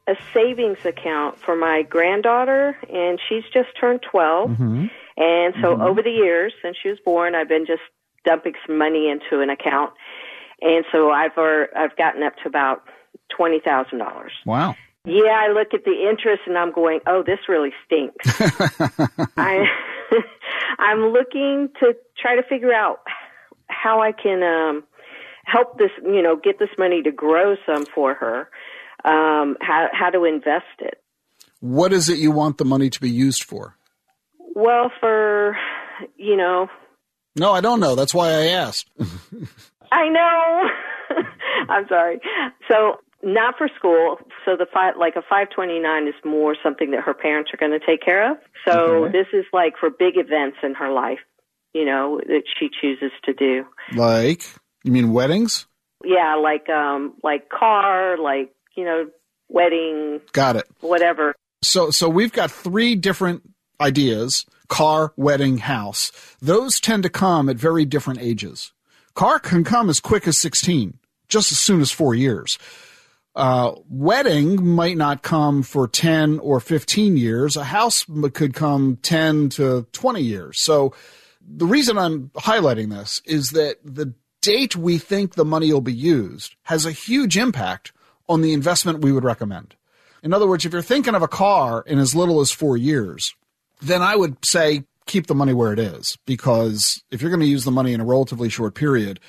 a 0.08 0.16
savings 0.34 0.80
account 0.86 1.38
for 1.38 1.56
my 1.56 1.84
granddaughter, 1.84 2.76
and 2.92 3.20
she's 3.30 3.44
just 3.54 3.70
turned 3.80 4.02
12. 4.10 4.50
Mm-hmm. 4.50 4.86
And 5.18 5.54
so 5.62 5.76
mm-hmm. 5.76 5.82
over 5.84 6.02
the 6.02 6.10
years, 6.10 6.52
since 6.60 6.78
she 6.82 6.90
was 6.90 6.98
born, 7.06 7.36
I've 7.36 7.48
been 7.48 7.68
just 7.68 7.84
dumping 8.26 8.54
some 8.66 8.80
money 8.80 9.08
into 9.08 9.40
an 9.40 9.52
account. 9.52 9.94
And 10.62 10.84
so 10.92 11.12
I've, 11.12 11.38
I've 11.38 11.96
gotten 11.96 12.24
up 12.24 12.34
to 12.42 12.48
about 12.48 12.86
$20,000. 13.40 14.30
Wow. 14.48 14.76
Yeah, 15.08 15.32
I 15.32 15.54
look 15.54 15.74
at 15.74 15.86
the 15.86 16.10
interest 16.10 16.42
and 16.48 16.58
I'm 16.58 16.74
going, 16.74 17.00
oh, 17.08 17.24
this 17.26 17.40
really 17.48 17.72
stinks. 17.86 18.42
I, 19.38 19.64
I'm 20.80 21.14
looking 21.14 21.70
to 21.80 21.94
try 22.22 22.36
to 22.36 22.44
figure 22.44 22.74
out 22.74 23.00
how 23.68 24.02
I 24.02 24.12
can 24.12 24.44
um, 24.44 24.84
help 25.46 25.78
this, 25.78 25.92
you 26.04 26.22
know, 26.22 26.36
get 26.36 26.60
this 26.60 26.70
money 26.78 27.02
to 27.04 27.12
grow 27.12 27.56
some 27.66 27.86
for 27.86 28.16
her. 28.16 28.50
Um, 29.06 29.56
how 29.62 29.88
how 29.94 30.10
to 30.10 30.26
invest 30.26 30.66
it. 30.80 31.02
What 31.62 31.94
is 31.94 32.10
it 32.10 32.18
you 32.18 32.32
want 32.32 32.58
the 32.58 32.66
money 32.66 32.90
to 32.90 33.00
be 33.00 33.10
used 33.10 33.44
for? 33.44 33.78
Well, 34.56 34.92
for 35.00 35.56
you 36.18 36.36
know. 36.36 36.68
No, 37.38 37.54
I 37.54 37.62
don't 37.62 37.80
know. 37.80 37.96
That's 37.96 38.14
why 38.14 38.30
I 38.32 38.48
asked. 38.48 38.90
I 39.92 40.10
know. 40.10 40.70
I'm 41.70 41.88
sorry. 41.88 42.20
So 42.68 42.98
not 43.24 43.56
for 43.58 43.70
school. 43.76 44.18
So 44.46 44.56
the 44.56 44.68
five, 44.72 44.96
like 44.98 45.16
a 45.16 45.22
529 45.22 46.08
is 46.08 46.14
more 46.24 46.56
something 46.62 46.92
that 46.92 47.02
her 47.02 47.14
parents 47.14 47.52
are 47.54 47.58
going 47.58 47.78
to 47.78 47.86
take 47.86 48.02
care 48.02 48.32
of. 48.32 48.38
So 48.66 49.06
okay. 49.06 49.12
this 49.12 49.28
is 49.34 49.46
like 49.54 49.74
for 49.80 49.90
big 49.90 50.18
events 50.18 50.58
in 50.64 50.76
her 50.76 50.92
life, 50.92 51.20
you 51.74 51.86
know, 51.86 52.20
that 52.26 52.44
she 52.60 52.70
chooses 52.82 53.12
to 53.26 53.34
do. 53.34 53.66
Like, 53.96 54.44
you 54.84 54.92
mean 54.92 55.12
weddings? 55.12 55.66
Yeah, 56.04 56.36
like 56.36 56.70
um 56.70 57.16
like 57.24 57.50
car, 57.50 58.18
like, 58.18 58.54
you 58.76 58.86
know, 58.86 59.10
wedding. 59.50 60.22
Got 60.32 60.58
it. 60.58 60.68
Whatever. 60.82 61.34
So 61.64 61.90
so 61.90 62.08
we've 62.08 62.32
got 62.32 62.52
three 62.52 62.96
different 62.96 63.42
ideas, 63.82 64.46
car, 64.68 65.14
wedding, 65.18 65.58
house. 65.58 66.12
Those 66.40 66.80
tend 66.80 67.04
to 67.04 67.10
come 67.10 67.50
at 67.50 67.58
very 67.58 67.86
different 67.86 68.22
ages. 68.22 68.74
Car 69.16 69.40
can 69.40 69.64
come 69.64 69.90
as 69.90 70.00
quick 70.00 70.28
as 70.28 70.38
16, 70.38 71.00
just 71.28 71.52
as 71.52 71.58
soon 71.58 71.82
as 71.82 71.92
4 71.92 72.14
years. 72.14 72.60
Uh, 73.38 73.76
wedding 73.88 74.66
might 74.66 74.98
not 74.98 75.22
come 75.22 75.62
for 75.62 75.88
10 75.88 76.40
or 76.40 76.60
15 76.60 77.18
years. 77.18 77.56
A 77.56 77.64
house 77.64 78.04
could 78.34 78.56
come 78.56 78.98
10 79.04 79.50
to 79.50 79.86
20 79.92 80.22
years. 80.22 80.60
So 80.60 80.96
the 81.48 81.68
reason 81.68 82.00
I'm 82.00 82.30
highlighting 82.30 82.90
this 82.90 83.22
is 83.26 83.52
that 83.52 83.78
the 83.84 84.16
date 84.42 84.76
we 84.76 84.98
think 84.98 85.36
the 85.36 85.46
money 85.46 85.72
will 85.72 85.82
be 85.82 85.94
used 85.94 86.56
has 86.64 86.88
a 86.88 86.92
huge 86.92 87.38
impact 87.38 87.94
on 88.28 88.42
the 88.42 88.54
investment 88.54 89.04
we 89.04 89.12
would 89.12 89.24
recommend. 89.24 89.76
In 90.24 90.34
other 90.34 90.48
words, 90.48 90.66
if 90.66 90.74
you're 90.74 90.82
thinking 90.82 91.14
of 91.14 91.22
a 91.22 91.28
car 91.28 91.84
in 91.86 92.00
as 92.00 92.16
little 92.16 92.42
as 92.42 92.50
four 92.50 92.76
years, 92.76 93.36
then 93.84 94.02
I 94.02 94.16
would 94.16 94.44
say 94.44 94.86
keep 95.06 95.28
the 95.28 95.36
money 95.36 95.54
where 95.54 95.72
it 95.72 95.80
is 95.80 96.18
because 96.26 97.04
if 97.12 97.22
you're 97.22 97.30
going 97.30 97.42
to 97.42 97.46
use 97.46 97.66
the 97.66 97.72
money 97.72 97.94
in 97.94 98.02
a 98.02 98.06
relatively 98.06 98.50
short 98.50 98.74
period, 98.74 99.20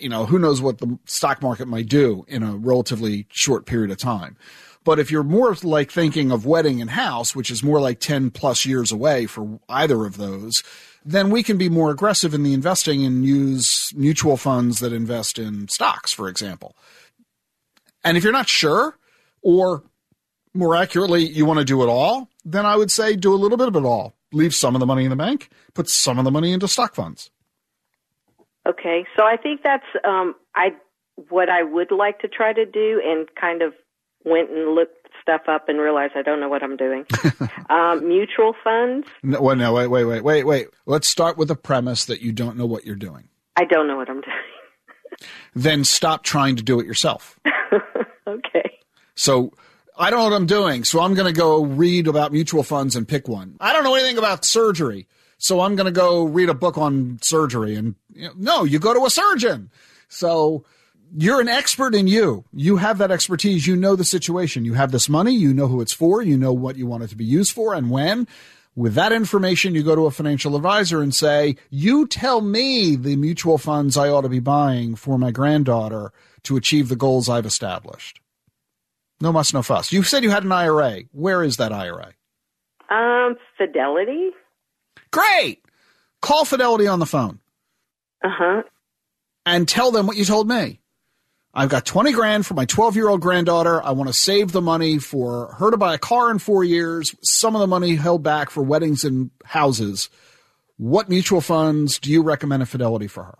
you 0.00 0.08
know, 0.08 0.26
who 0.26 0.38
knows 0.38 0.60
what 0.60 0.78
the 0.78 0.98
stock 1.04 1.42
market 1.42 1.68
might 1.68 1.88
do 1.88 2.24
in 2.28 2.42
a 2.42 2.56
relatively 2.56 3.26
short 3.30 3.66
period 3.66 3.90
of 3.90 3.98
time. 3.98 4.36
But 4.82 4.98
if 4.98 5.10
you're 5.10 5.22
more 5.22 5.54
like 5.62 5.90
thinking 5.90 6.30
of 6.30 6.46
wedding 6.46 6.80
and 6.80 6.90
house, 6.90 7.36
which 7.36 7.50
is 7.50 7.62
more 7.62 7.80
like 7.80 8.00
10 8.00 8.30
plus 8.30 8.64
years 8.64 8.90
away 8.90 9.26
for 9.26 9.60
either 9.68 10.06
of 10.06 10.16
those, 10.16 10.62
then 11.04 11.30
we 11.30 11.42
can 11.42 11.58
be 11.58 11.68
more 11.68 11.90
aggressive 11.90 12.34
in 12.34 12.42
the 12.42 12.54
investing 12.54 13.04
and 13.04 13.24
use 13.24 13.92
mutual 13.94 14.36
funds 14.36 14.80
that 14.80 14.92
invest 14.92 15.38
in 15.38 15.68
stocks, 15.68 16.12
for 16.12 16.28
example. 16.28 16.76
And 18.02 18.16
if 18.16 18.24
you're 18.24 18.32
not 18.32 18.48
sure, 18.48 18.96
or 19.42 19.82
more 20.54 20.74
accurately, 20.76 21.24
you 21.24 21.44
want 21.44 21.58
to 21.58 21.64
do 21.64 21.82
it 21.82 21.88
all, 21.88 22.28
then 22.44 22.64
I 22.66 22.76
would 22.76 22.90
say 22.90 23.16
do 23.16 23.34
a 23.34 23.36
little 23.36 23.58
bit 23.58 23.68
of 23.68 23.76
it 23.76 23.84
all. 23.84 24.14
Leave 24.32 24.54
some 24.54 24.74
of 24.74 24.80
the 24.80 24.86
money 24.86 25.04
in 25.04 25.10
the 25.10 25.16
bank, 25.16 25.50
put 25.74 25.88
some 25.88 26.18
of 26.18 26.24
the 26.24 26.30
money 26.30 26.52
into 26.52 26.68
stock 26.68 26.94
funds. 26.94 27.30
Okay, 28.68 29.06
so 29.16 29.24
I 29.24 29.36
think 29.36 29.62
that's 29.62 29.86
um, 30.04 30.34
I 30.54 30.70
what 31.28 31.48
I 31.48 31.62
would 31.62 31.90
like 31.90 32.20
to 32.20 32.28
try 32.28 32.52
to 32.52 32.66
do, 32.66 33.00
and 33.04 33.28
kind 33.34 33.62
of 33.62 33.74
went 34.24 34.50
and 34.50 34.74
looked 34.74 35.08
stuff 35.20 35.42
up 35.48 35.68
and 35.68 35.78
realized 35.78 36.12
I 36.16 36.22
don't 36.22 36.40
know 36.40 36.48
what 36.48 36.62
I'm 36.62 36.76
doing. 36.76 37.04
um, 37.70 38.06
mutual 38.06 38.54
funds. 38.62 39.08
No, 39.22 39.40
well, 39.40 39.56
no, 39.56 39.72
wait, 39.72 39.88
wait, 39.88 40.04
wait, 40.04 40.22
wait, 40.22 40.44
wait. 40.44 40.68
Let's 40.86 41.08
start 41.08 41.36
with 41.36 41.48
the 41.48 41.56
premise 41.56 42.04
that 42.06 42.20
you 42.20 42.32
don't 42.32 42.56
know 42.56 42.66
what 42.66 42.84
you're 42.84 42.96
doing. 42.96 43.28
I 43.56 43.64
don't 43.64 43.86
know 43.86 43.96
what 43.96 44.08
I'm 44.08 44.20
doing. 44.20 44.36
then 45.54 45.84
stop 45.84 46.22
trying 46.22 46.56
to 46.56 46.62
do 46.62 46.80
it 46.80 46.86
yourself. 46.86 47.38
okay. 48.26 48.78
So 49.14 49.52
I 49.98 50.10
don't 50.10 50.20
know 50.20 50.24
what 50.24 50.32
I'm 50.34 50.46
doing, 50.46 50.84
so 50.84 51.00
I'm 51.00 51.14
going 51.14 51.32
to 51.32 51.38
go 51.38 51.64
read 51.64 52.06
about 52.06 52.32
mutual 52.32 52.62
funds 52.62 52.96
and 52.96 53.06
pick 53.06 53.28
one. 53.28 53.56
I 53.60 53.72
don't 53.72 53.84
know 53.84 53.94
anything 53.94 54.18
about 54.18 54.44
surgery, 54.44 55.06
so 55.40 55.60
I'm 55.60 55.74
going 55.74 55.86
to 55.86 55.90
go 55.90 56.24
read 56.24 56.48
a 56.48 56.54
book 56.54 56.78
on 56.78 57.18
surgery. 57.22 57.74
And 57.74 57.94
you 58.12 58.28
know, 58.28 58.32
no, 58.36 58.64
you 58.64 58.78
go 58.78 58.94
to 58.94 59.06
a 59.06 59.10
surgeon. 59.10 59.70
So 60.08 60.64
you're 61.16 61.40
an 61.40 61.48
expert 61.48 61.94
in 61.94 62.06
you. 62.06 62.44
You 62.52 62.76
have 62.76 62.98
that 62.98 63.10
expertise. 63.10 63.66
You 63.66 63.74
know 63.74 63.96
the 63.96 64.04
situation. 64.04 64.64
You 64.64 64.74
have 64.74 64.92
this 64.92 65.08
money. 65.08 65.32
You 65.32 65.54
know 65.54 65.66
who 65.66 65.80
it's 65.80 65.94
for. 65.94 66.22
You 66.22 66.36
know 66.36 66.52
what 66.52 66.76
you 66.76 66.86
want 66.86 67.02
it 67.02 67.08
to 67.08 67.16
be 67.16 67.24
used 67.24 67.52
for 67.52 67.74
and 67.74 67.90
when. 67.90 68.28
With 68.76 68.94
that 68.94 69.12
information, 69.12 69.74
you 69.74 69.82
go 69.82 69.96
to 69.96 70.06
a 70.06 70.10
financial 70.10 70.54
advisor 70.54 71.02
and 71.02 71.14
say, 71.14 71.56
You 71.70 72.06
tell 72.06 72.40
me 72.40 72.94
the 72.94 73.16
mutual 73.16 73.58
funds 73.58 73.96
I 73.96 74.08
ought 74.08 74.22
to 74.22 74.28
be 74.28 74.40
buying 74.40 74.94
for 74.94 75.18
my 75.18 75.30
granddaughter 75.30 76.12
to 76.44 76.56
achieve 76.56 76.88
the 76.88 76.96
goals 76.96 77.28
I've 77.28 77.46
established. 77.46 78.20
No 79.20 79.32
muss, 79.32 79.52
no 79.52 79.62
fuss. 79.62 79.92
You 79.92 80.02
said 80.02 80.22
you 80.22 80.30
had 80.30 80.44
an 80.44 80.52
IRA. 80.52 81.02
Where 81.12 81.42
is 81.42 81.56
that 81.56 81.72
IRA? 81.72 82.14
Um, 82.88 83.36
Fidelity. 83.58 84.30
Great. 85.12 85.62
Call 86.20 86.44
Fidelity 86.44 86.86
on 86.86 86.98
the 86.98 87.06
phone. 87.06 87.40
Uh 88.22 88.28
huh. 88.30 88.62
And 89.46 89.66
tell 89.66 89.90
them 89.90 90.06
what 90.06 90.16
you 90.16 90.24
told 90.24 90.48
me. 90.48 90.80
I've 91.52 91.68
got 91.68 91.84
20 91.84 92.12
grand 92.12 92.46
for 92.46 92.54
my 92.54 92.64
12 92.64 92.94
year 92.94 93.08
old 93.08 93.20
granddaughter. 93.20 93.82
I 93.82 93.90
want 93.90 94.08
to 94.08 94.14
save 94.14 94.52
the 94.52 94.60
money 94.60 94.98
for 94.98 95.54
her 95.54 95.70
to 95.70 95.76
buy 95.76 95.94
a 95.94 95.98
car 95.98 96.30
in 96.30 96.38
four 96.38 96.62
years, 96.62 97.14
some 97.22 97.56
of 97.56 97.60
the 97.60 97.66
money 97.66 97.96
held 97.96 98.22
back 98.22 98.50
for 98.50 98.62
weddings 98.62 99.04
and 99.04 99.30
houses. 99.44 100.08
What 100.76 101.08
mutual 101.08 101.40
funds 101.40 101.98
do 101.98 102.10
you 102.10 102.22
recommend 102.22 102.62
at 102.62 102.68
Fidelity 102.68 103.08
for 103.08 103.24
her? 103.24 103.38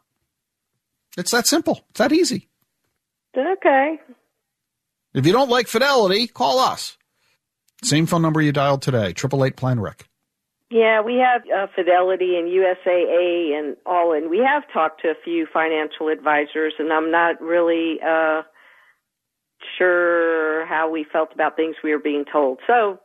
It's 1.16 1.30
that 1.30 1.46
simple. 1.46 1.84
It's 1.90 1.98
that 1.98 2.12
easy. 2.12 2.48
Okay. 3.36 4.00
If 5.14 5.24
you 5.26 5.32
don't 5.32 5.48
like 5.48 5.68
Fidelity, 5.68 6.26
call 6.26 6.58
us. 6.58 6.96
Same 7.82 8.06
phone 8.06 8.22
number 8.22 8.42
you 8.42 8.52
dialed 8.52 8.82
today, 8.82 9.08
888 9.08 9.56
Plan 9.56 9.80
Ric. 9.80 10.09
Yeah, 10.70 11.00
we 11.02 11.16
have 11.16 11.42
uh, 11.42 11.66
Fidelity 11.74 12.36
and 12.36 12.48
USAA 12.48 13.58
and 13.58 13.76
all, 13.84 14.12
and 14.12 14.30
we 14.30 14.38
have 14.38 14.62
talked 14.72 15.02
to 15.02 15.08
a 15.08 15.14
few 15.24 15.48
financial 15.52 16.08
advisors, 16.08 16.74
and 16.78 16.92
I'm 16.92 17.10
not 17.10 17.40
really 17.40 17.98
uh, 18.00 18.42
sure 19.76 20.64
how 20.66 20.88
we 20.88 21.04
felt 21.12 21.32
about 21.34 21.56
things 21.56 21.74
we 21.82 21.90
were 21.90 21.98
being 21.98 22.24
told. 22.32 22.60
So, 22.68 23.00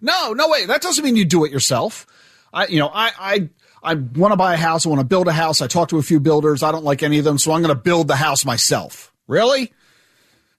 no, 0.00 0.32
no 0.32 0.48
way. 0.48 0.64
That 0.64 0.80
doesn't 0.80 1.04
mean 1.04 1.16
you 1.16 1.26
do 1.26 1.44
it 1.44 1.52
yourself. 1.52 2.06
I, 2.50 2.66
you 2.68 2.78
know, 2.78 2.90
I, 2.92 3.10
I, 3.18 3.48
I 3.82 3.94
want 3.94 4.32
to 4.32 4.36
buy 4.36 4.54
a 4.54 4.56
house. 4.58 4.86
I 4.86 4.88
want 4.88 5.00
to 5.00 5.06
build 5.06 5.28
a 5.28 5.32
house. 5.32 5.60
I 5.60 5.66
talked 5.66 5.90
to 5.90 5.98
a 5.98 6.02
few 6.02 6.18
builders. 6.18 6.62
I 6.62 6.72
don't 6.72 6.84
like 6.84 7.02
any 7.02 7.18
of 7.18 7.24
them, 7.24 7.38
so 7.38 7.52
I'm 7.52 7.60
going 7.60 7.76
to 7.76 7.80
build 7.80 8.08
the 8.08 8.16
house 8.16 8.46
myself. 8.46 9.12
Really? 9.26 9.70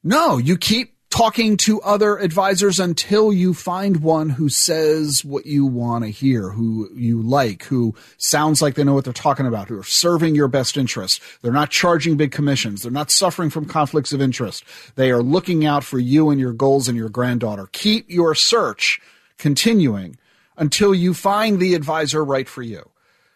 No, 0.03 0.37
you 0.37 0.55
keep 0.55 0.94
talking 1.15 1.55
to 1.55 1.79
other 1.79 2.17
advisors 2.17 2.77
until 2.77 3.31
you 3.31 3.53
find 3.53 4.03
one 4.03 4.31
who 4.31 4.49
says 4.49 5.23
what 5.23 5.45
you 5.45 5.65
want 5.65 6.03
to 6.03 6.09
hear, 6.09 6.49
who 6.49 6.89
you 6.93 7.21
like, 7.21 7.63
who 7.63 7.95
sounds 8.17 8.61
like 8.61 8.75
they 8.75 8.83
know 8.83 8.93
what 8.93 9.05
they're 9.05 9.13
talking 9.13 9.45
about, 9.45 9.69
who 9.69 9.79
are 9.79 9.83
serving 9.83 10.35
your 10.35 10.49
best 10.49 10.75
interest. 10.75 11.21
They're 11.41 11.53
not 11.53 11.69
charging 11.69 12.17
big 12.17 12.33
commissions. 12.33 12.81
They're 12.81 12.91
not 12.91 13.11
suffering 13.11 13.49
from 13.49 13.63
conflicts 13.63 14.11
of 14.11 14.21
interest. 14.21 14.65
They 14.95 15.09
are 15.09 15.23
looking 15.23 15.65
out 15.65 15.85
for 15.85 15.99
you 15.99 16.31
and 16.31 16.39
your 16.39 16.51
goals 16.51 16.89
and 16.89 16.97
your 16.97 17.07
granddaughter. 17.07 17.69
Keep 17.71 18.09
your 18.09 18.35
search 18.35 18.99
continuing 19.37 20.17
until 20.57 20.93
you 20.93 21.13
find 21.13 21.61
the 21.61 21.75
advisor 21.75 22.25
right 22.25 22.49
for 22.49 22.61
you. 22.61 22.89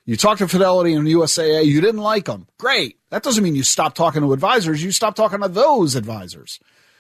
You 0.04 0.18
talked 0.18 0.40
to 0.40 0.50
Fidelity 0.50 0.96
and 0.96 1.08
USAA, 1.08 1.64
you 1.64 1.80
didn't 1.80 2.02
like 2.02 2.26
them. 2.26 2.48
Great. 2.58 2.98
That 3.10 3.24
doesn't 3.24 3.42
mean 3.42 3.56
you 3.56 3.64
stop 3.64 3.96
talking 3.96 4.22
to 4.22 4.34
advisors. 4.34 4.84
You 4.84 4.92
stop 4.92 5.16
talking 5.16 5.40
to 5.40 5.48
those 5.48 5.96
advisors 5.96 6.60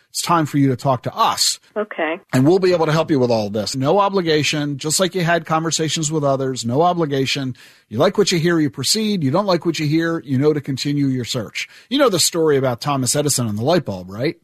it's 0.09 0.23
time 0.23 0.47
for 0.47 0.57
you 0.57 0.69
to 0.69 0.75
talk 0.75 1.03
to 1.03 1.15
us. 1.15 1.59
Okay. 1.75 2.19
And 2.33 2.47
we'll 2.47 2.59
be 2.59 2.73
able 2.73 2.87
to 2.87 2.91
help 2.91 3.11
you 3.11 3.19
with 3.19 3.29
all 3.29 3.47
of 3.47 3.53
this. 3.53 3.75
No 3.75 3.99
obligation, 3.99 4.79
just 4.79 4.99
like 4.99 5.13
you 5.13 5.23
had 5.23 5.45
conversations 5.45 6.11
with 6.11 6.23
others, 6.23 6.65
no 6.65 6.81
obligation. 6.81 7.55
You 7.89 7.99
like 7.99 8.17
what 8.17 8.31
you 8.31 8.39
hear, 8.39 8.59
you 8.59 8.71
proceed. 8.71 9.23
You 9.23 9.29
don't 9.29 9.45
like 9.45 9.65
what 9.65 9.77
you 9.77 9.85
hear, 9.85 10.19
you 10.21 10.37
know 10.37 10.51
to 10.51 10.61
continue 10.61 11.07
your 11.07 11.25
search. 11.25 11.69
You 11.89 11.99
know 11.99 12.09
the 12.09 12.19
story 12.19 12.57
about 12.57 12.81
Thomas 12.81 13.15
Edison 13.15 13.47
and 13.47 13.57
the 13.57 13.63
light 13.63 13.85
bulb, 13.85 14.09
right? 14.09 14.37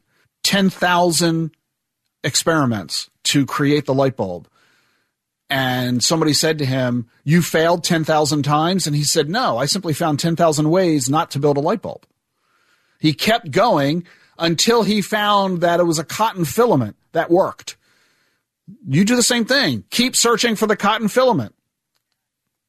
10,000 0.44 1.52
experiments 2.24 3.10
to 3.24 3.46
create 3.48 3.86
the 3.86 3.94
light 3.94 4.16
bulb. 4.16 4.48
And 5.50 6.04
somebody 6.04 6.34
said 6.34 6.60
to 6.60 6.66
him, 6.66 7.10
You 7.24 7.42
failed 7.42 7.84
10,000 7.84 8.44
times? 8.44 8.86
And 8.86 8.96
he 8.96 9.04
said, 9.04 9.30
No, 9.30 9.58
I 9.58 9.66
simply 9.66 9.94
found 9.94 10.20
10,000 10.20 10.70
ways 10.70 11.10
not 11.10 11.32
to 11.32 11.40
build 11.40 11.58
a 11.58 11.62
light 11.62 11.82
bulb. 11.82 12.06
He 13.00 13.14
kept 13.14 13.50
going 13.50 14.06
until 14.38 14.84
he 14.84 15.02
found 15.02 15.62
that 15.62 15.80
it 15.80 15.84
was 15.84 16.00
a 16.00 16.04
cotton 16.04 16.46
filament 16.46 16.96
that 17.14 17.30
worked. 17.30 17.78
You 18.88 19.06
do 19.06 19.16
the 19.16 19.24
same 19.24 19.46
thing. 19.46 19.84
Keep 19.92 20.16
searching 20.16 20.56
for 20.56 20.68
the 20.68 20.76
cotton 20.76 21.08
filament. 21.08 21.54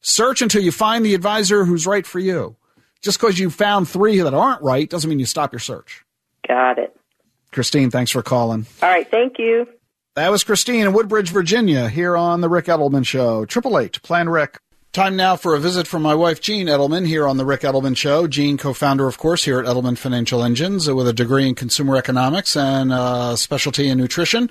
Search 0.00 0.42
until 0.42 0.62
you 0.62 0.72
find 0.72 1.04
the 1.04 1.14
advisor 1.14 1.64
who's 1.64 1.86
right 1.86 2.06
for 2.06 2.18
you. 2.18 2.56
Just 3.02 3.20
because 3.20 3.38
you 3.38 3.50
found 3.50 3.88
three 3.88 4.20
that 4.20 4.34
aren't 4.34 4.62
right 4.62 4.88
doesn't 4.88 5.08
mean 5.08 5.18
you 5.18 5.26
stop 5.26 5.52
your 5.52 5.60
search. 5.60 6.04
Got 6.46 6.78
it. 6.78 6.96
Christine, 7.52 7.90
thanks 7.90 8.10
for 8.10 8.22
calling. 8.22 8.66
All 8.82 8.88
right, 8.88 9.10
thank 9.10 9.38
you. 9.38 9.66
That 10.14 10.30
was 10.30 10.44
Christine 10.44 10.86
in 10.86 10.92
Woodbridge, 10.92 11.30
Virginia, 11.30 11.88
here 11.88 12.16
on 12.16 12.40
the 12.40 12.48
Ric 12.48 12.66
Edelman 12.66 13.04
Show. 13.04 13.44
Triple 13.44 13.78
Eight, 13.78 14.00
Plan 14.02 14.28
Ric. 14.28 14.58
Time 14.96 15.14
now 15.14 15.36
for 15.36 15.54
a 15.54 15.60
visit 15.60 15.86
from 15.86 16.00
my 16.00 16.14
wife, 16.14 16.40
Jean 16.40 16.68
Edelman, 16.68 17.06
here 17.06 17.28
on 17.28 17.36
the 17.36 17.44
Ric 17.44 17.60
Edelman 17.60 17.94
Show. 17.94 18.26
Jean, 18.26 18.56
co-founder, 18.56 19.06
of 19.06 19.18
course, 19.18 19.44
here 19.44 19.60
at 19.60 19.66
Edelman 19.66 19.98
Financial 19.98 20.42
Engines, 20.42 20.88
uh, 20.88 20.96
with 20.96 21.06
a 21.06 21.12
degree 21.12 21.46
in 21.46 21.54
consumer 21.54 21.98
economics 21.98 22.56
and 22.56 22.90
a 22.90 23.36
specialty 23.36 23.90
in 23.90 23.98
nutrition, 23.98 24.48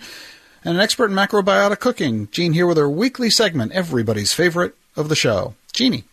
and 0.63 0.77
an 0.77 0.79
expert 0.79 1.09
in 1.09 1.15
macrobiotic 1.15 1.79
cooking. 1.79 2.27
Jean 2.29 2.53
here 2.53 2.67
with 2.67 2.77
her 2.77 2.87
weekly 2.87 3.31
segment, 3.31 3.71
everybody's 3.71 4.33
favorite 4.33 4.75
of 4.95 5.09
the 5.09 5.15
show. 5.15 5.55
Jeannie. 5.73 6.03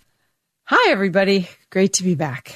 Hi, 0.65 0.91
everybody. 0.91 1.51
Great 1.69 1.93
to 1.93 2.03
be 2.03 2.15
back. 2.15 2.55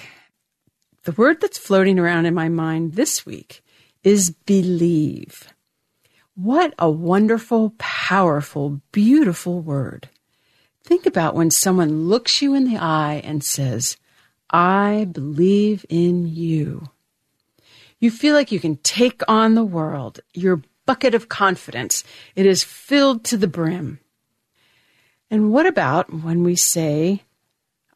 The 1.05 1.13
word 1.13 1.43
that's 1.43 1.59
floating 1.59 1.99
around 1.99 2.25
in 2.25 2.33
my 2.33 2.49
mind 2.49 2.95
this 2.95 3.27
week 3.27 3.63
is 4.03 4.31
believe. 4.31 5.53
What 6.37 6.73
a 6.79 6.91
wonderful, 6.91 7.75
powerful, 7.77 8.81
beautiful 8.93 9.61
word. 9.61 10.09
Think 10.87 11.05
about 11.05 11.35
when 11.35 11.51
someone 11.51 12.07
looks 12.07 12.41
you 12.41 12.55
in 12.55 12.63
the 12.63 12.79
eye 12.79 13.21
and 13.25 13.43
says, 13.43 13.97
I 14.51 15.09
believe 15.11 15.85
in 15.89 16.29
you. 16.29 16.91
You 17.99 18.13
feel 18.13 18.37
like 18.37 18.53
you 18.53 18.61
can 18.61 18.77
take 18.77 19.21
on 19.27 19.57
the 19.57 19.65
world. 19.65 20.21
Your 20.33 20.63
bucket 20.87 21.13
of 21.13 21.29
confidence, 21.29 22.05
it 22.37 22.47
is 22.47 22.63
filled 22.63 23.25
to 23.25 23.37
the 23.37 23.49
brim. 23.49 23.99
And 25.29 25.51
what 25.51 25.67
about 25.67 26.23
when 26.23 26.45
we 26.45 26.55
say, 26.55 27.25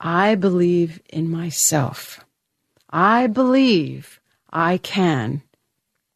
I 0.01 0.35
believe 0.35 1.01
in 1.11 1.31
myself? 1.31 2.25
I 2.91 3.29
believe 3.29 4.19
I 4.51 4.79
can. 4.79 5.43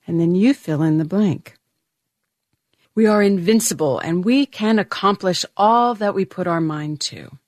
And 0.08 0.18
then 0.18 0.34
you 0.34 0.52
fill 0.52 0.82
in 0.82 0.98
the 0.98 1.04
blank. 1.04 1.54
We 2.94 3.06
are 3.06 3.22
invincible 3.22 3.98
and 3.98 4.24
we 4.24 4.46
can 4.46 4.78
accomplish 4.78 5.44
all 5.56 5.94
that 5.96 6.14
we 6.14 6.24
put 6.24 6.46
our 6.46 6.60
mind 6.60 7.00
to. 7.02 7.38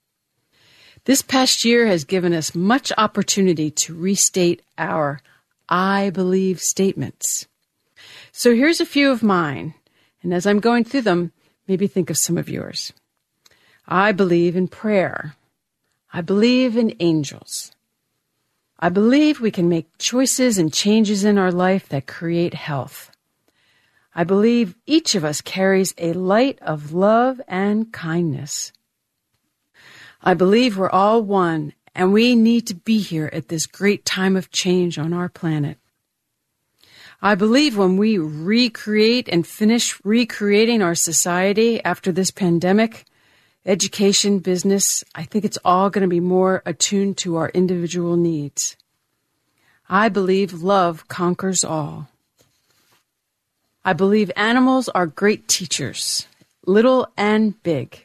This 1.04 1.22
past 1.22 1.64
year 1.64 1.86
has 1.86 2.04
given 2.04 2.32
us 2.32 2.54
much 2.54 2.92
opportunity 2.98 3.70
to 3.70 3.94
restate 3.94 4.62
our 4.76 5.20
I 5.68 6.10
believe 6.10 6.60
statements. 6.60 7.46
So 8.32 8.54
here's 8.54 8.80
a 8.80 8.86
few 8.86 9.10
of 9.10 9.22
mine, 9.22 9.74
and 10.22 10.32
as 10.32 10.46
I'm 10.46 10.60
going 10.60 10.84
through 10.84 11.02
them, 11.02 11.32
maybe 11.66 11.86
think 11.86 12.10
of 12.10 12.18
some 12.18 12.38
of 12.38 12.48
yours. 12.48 12.92
I 13.86 14.12
believe 14.12 14.56
in 14.56 14.68
prayer. 14.68 15.36
I 16.12 16.20
believe 16.20 16.76
in 16.76 16.94
angels. 17.00 17.72
I 18.78 18.90
believe 18.90 19.40
we 19.40 19.50
can 19.50 19.68
make 19.68 19.98
choices 19.98 20.58
and 20.58 20.72
changes 20.72 21.24
in 21.24 21.38
our 21.38 21.52
life 21.52 21.88
that 21.88 22.06
create 22.06 22.54
health. 22.54 23.10
I 24.18 24.24
believe 24.24 24.74
each 24.86 25.14
of 25.14 25.26
us 25.26 25.42
carries 25.42 25.92
a 25.98 26.14
light 26.14 26.58
of 26.62 26.94
love 26.94 27.38
and 27.46 27.92
kindness. 27.92 28.72
I 30.22 30.32
believe 30.32 30.78
we're 30.78 30.88
all 30.88 31.20
one 31.20 31.74
and 31.94 32.14
we 32.14 32.34
need 32.34 32.66
to 32.68 32.74
be 32.74 32.98
here 32.98 33.28
at 33.30 33.48
this 33.48 33.66
great 33.66 34.06
time 34.06 34.34
of 34.34 34.50
change 34.50 34.98
on 34.98 35.12
our 35.12 35.28
planet. 35.28 35.76
I 37.20 37.34
believe 37.34 37.76
when 37.76 37.98
we 37.98 38.16
recreate 38.16 39.28
and 39.28 39.46
finish 39.46 40.00
recreating 40.02 40.80
our 40.80 40.94
society 40.94 41.84
after 41.84 42.10
this 42.10 42.30
pandemic, 42.30 43.04
education, 43.66 44.38
business, 44.38 45.04
I 45.14 45.24
think 45.24 45.44
it's 45.44 45.58
all 45.62 45.90
going 45.90 46.02
to 46.02 46.08
be 46.08 46.20
more 46.20 46.62
attuned 46.64 47.18
to 47.18 47.36
our 47.36 47.50
individual 47.50 48.16
needs. 48.16 48.78
I 49.90 50.08
believe 50.08 50.62
love 50.62 51.06
conquers 51.06 51.64
all. 51.64 52.08
I 53.86 53.92
believe 53.92 54.32
animals 54.34 54.88
are 54.88 55.06
great 55.06 55.46
teachers, 55.46 56.26
little 56.66 57.06
and 57.16 57.62
big. 57.62 58.04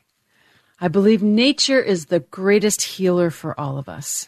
I 0.80 0.90
believe 0.90 1.24
nature 1.24 1.82
is 1.82 2.06
the 2.06 2.20
greatest 2.20 2.84
healer 2.84 3.32
for 3.32 3.60
all 3.60 3.80
of 3.80 3.90
us. 3.90 4.28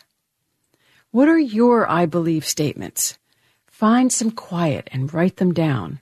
What 1.11 1.29
are 1.29 1.37
your 1.37 1.87
I 1.87 2.07
believe 2.07 2.43
statements? 2.43 3.19
Find 3.67 4.11
some 4.11 4.31
quiet 4.31 4.89
and 4.91 5.13
write 5.13 5.37
them 5.37 5.53
down. 5.53 5.99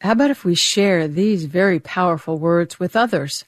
How 0.00 0.12
about 0.12 0.30
if 0.30 0.42
we 0.42 0.54
share 0.54 1.06
these 1.06 1.44
very 1.44 1.78
powerful 1.78 2.38
words 2.38 2.80
with 2.80 2.96
others? 2.96 3.44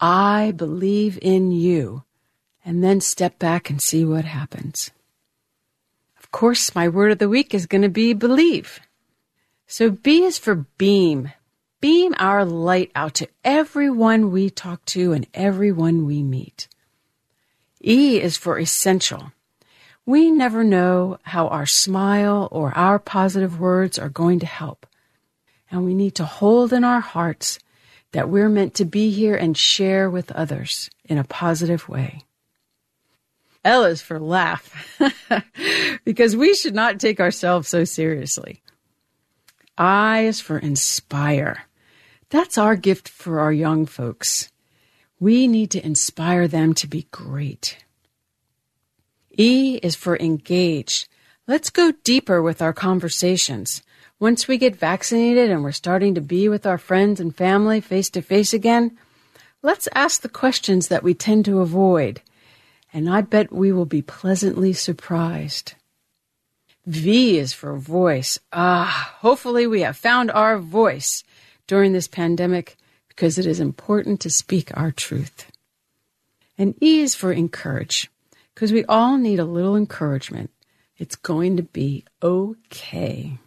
I 0.00 0.54
believe 0.56 1.18
in 1.20 1.52
you, 1.52 2.04
and 2.64 2.82
then 2.82 3.02
step 3.02 3.38
back 3.38 3.68
and 3.68 3.78
see 3.78 4.06
what 4.06 4.24
happens. 4.24 4.90
Of 6.18 6.30
course, 6.30 6.74
my 6.74 6.88
word 6.88 7.12
of 7.12 7.18
the 7.18 7.28
week 7.28 7.52
is 7.52 7.66
going 7.66 7.82
to 7.82 7.90
be 7.90 8.14
believe. 8.14 8.80
So 9.76 9.90
B 9.90 10.22
is 10.22 10.38
for 10.38 10.66
beam. 10.78 11.32
Beam 11.80 12.14
our 12.20 12.44
light 12.44 12.92
out 12.94 13.14
to 13.14 13.28
everyone 13.42 14.30
we 14.30 14.48
talk 14.48 14.84
to 14.84 15.12
and 15.12 15.26
everyone 15.34 16.06
we 16.06 16.22
meet. 16.22 16.68
E 17.84 18.20
is 18.20 18.36
for 18.36 18.56
essential. 18.56 19.32
We 20.06 20.30
never 20.30 20.62
know 20.62 21.18
how 21.24 21.48
our 21.48 21.66
smile 21.66 22.46
or 22.52 22.72
our 22.78 23.00
positive 23.00 23.58
words 23.58 23.98
are 23.98 24.08
going 24.08 24.38
to 24.38 24.46
help. 24.46 24.86
And 25.72 25.84
we 25.84 25.92
need 25.92 26.14
to 26.14 26.24
hold 26.24 26.72
in 26.72 26.84
our 26.84 27.00
hearts 27.00 27.58
that 28.12 28.28
we're 28.28 28.48
meant 28.48 28.74
to 28.74 28.84
be 28.84 29.10
here 29.10 29.34
and 29.34 29.58
share 29.58 30.08
with 30.08 30.30
others 30.30 30.88
in 31.04 31.18
a 31.18 31.24
positive 31.24 31.88
way. 31.88 32.22
L 33.64 33.82
is 33.82 34.00
for 34.00 34.20
laugh, 34.20 35.00
because 36.04 36.36
we 36.36 36.54
should 36.54 36.76
not 36.76 37.00
take 37.00 37.18
ourselves 37.18 37.66
so 37.66 37.82
seriously. 37.82 38.62
I 39.76 40.20
is 40.20 40.40
for 40.40 40.58
inspire. 40.58 41.64
That's 42.30 42.58
our 42.58 42.76
gift 42.76 43.08
for 43.08 43.40
our 43.40 43.52
young 43.52 43.86
folks. 43.86 44.50
We 45.18 45.48
need 45.48 45.70
to 45.72 45.84
inspire 45.84 46.46
them 46.46 46.74
to 46.74 46.86
be 46.86 47.08
great. 47.10 47.84
E 49.36 49.80
is 49.82 49.96
for 49.96 50.16
engage. 50.18 51.08
Let's 51.48 51.70
go 51.70 51.92
deeper 52.04 52.40
with 52.40 52.62
our 52.62 52.72
conversations. 52.72 53.82
Once 54.20 54.46
we 54.46 54.58
get 54.58 54.76
vaccinated 54.76 55.50
and 55.50 55.64
we're 55.64 55.72
starting 55.72 56.14
to 56.14 56.20
be 56.20 56.48
with 56.48 56.66
our 56.66 56.78
friends 56.78 57.18
and 57.18 57.34
family 57.34 57.80
face 57.80 58.08
to 58.10 58.22
face 58.22 58.54
again, 58.54 58.96
let's 59.60 59.88
ask 59.92 60.20
the 60.20 60.28
questions 60.28 60.86
that 60.88 61.02
we 61.02 61.14
tend 61.14 61.44
to 61.46 61.60
avoid. 61.60 62.22
And 62.92 63.10
I 63.10 63.22
bet 63.22 63.52
we 63.52 63.72
will 63.72 63.86
be 63.86 64.02
pleasantly 64.02 64.72
surprised. 64.72 65.74
V 66.86 67.38
is 67.38 67.52
for 67.52 67.76
voice. 67.76 68.38
Ah, 68.52 69.14
hopefully 69.20 69.66
we 69.66 69.80
have 69.80 69.96
found 69.96 70.30
our 70.30 70.58
voice 70.58 71.24
during 71.66 71.92
this 71.92 72.08
pandemic 72.08 72.76
because 73.08 73.38
it 73.38 73.46
is 73.46 73.60
important 73.60 74.20
to 74.20 74.30
speak 74.30 74.70
our 74.76 74.90
truth. 74.90 75.50
And 76.58 76.74
E 76.82 77.00
is 77.00 77.14
for 77.14 77.32
encourage 77.32 78.10
because 78.54 78.72
we 78.72 78.84
all 78.84 79.16
need 79.16 79.38
a 79.38 79.44
little 79.44 79.76
encouragement. 79.76 80.50
It's 80.98 81.16
going 81.16 81.56
to 81.56 81.62
be 81.62 82.04
okay. 82.22 83.38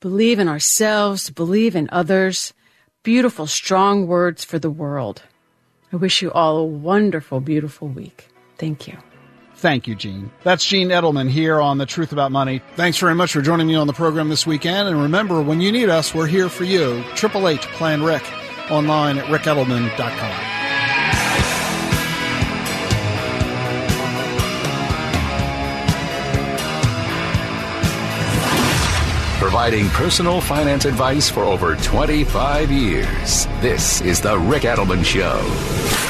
Believe 0.00 0.38
in 0.38 0.48
ourselves, 0.48 1.30
believe 1.30 1.76
in 1.76 1.88
others. 1.92 2.52
Beautiful, 3.02 3.46
strong 3.46 4.06
words 4.06 4.44
for 4.44 4.58
the 4.58 4.70
world. 4.70 5.22
I 5.92 5.96
wish 5.96 6.22
you 6.22 6.32
all 6.32 6.58
a 6.58 6.64
wonderful, 6.64 7.40
beautiful 7.40 7.88
week. 7.88 8.28
Thank 8.58 8.88
you. 8.88 8.98
Thank 9.56 9.86
you, 9.86 9.94
Jean. 9.94 10.30
That's 10.42 10.64
Jean 10.64 10.90
Edelman 10.90 11.30
here 11.30 11.60
on 11.60 11.78
The 11.78 11.86
Truth 11.86 12.12
About 12.12 12.30
Money. 12.30 12.60
Thanks 12.76 12.98
very 12.98 13.14
much 13.14 13.32
for 13.32 13.40
joining 13.40 13.66
me 13.66 13.74
on 13.74 13.86
the 13.86 13.94
program 13.94 14.28
this 14.28 14.46
weekend. 14.46 14.88
And 14.88 15.00
remember, 15.00 15.40
when 15.40 15.62
you 15.62 15.72
need 15.72 15.88
us, 15.88 16.14
we're 16.14 16.26
here 16.26 16.50
for 16.50 16.64
you. 16.64 16.98
888 17.14 17.60
Plan 17.72 18.02
Ric 18.02 18.22
online 18.70 19.18
at 19.18 19.24
ricedelman.com. 19.26 20.56
providing 29.38 29.88
personal 29.90 30.40
finance 30.40 30.84
advice 30.84 31.30
for 31.30 31.44
over 31.44 31.76
25 31.76 32.70
years. 32.70 33.46
This 33.60 34.00
is 34.00 34.20
The 34.20 34.36
Ric 34.36 34.64
Edelman 34.64 35.04
Show. 35.04 36.05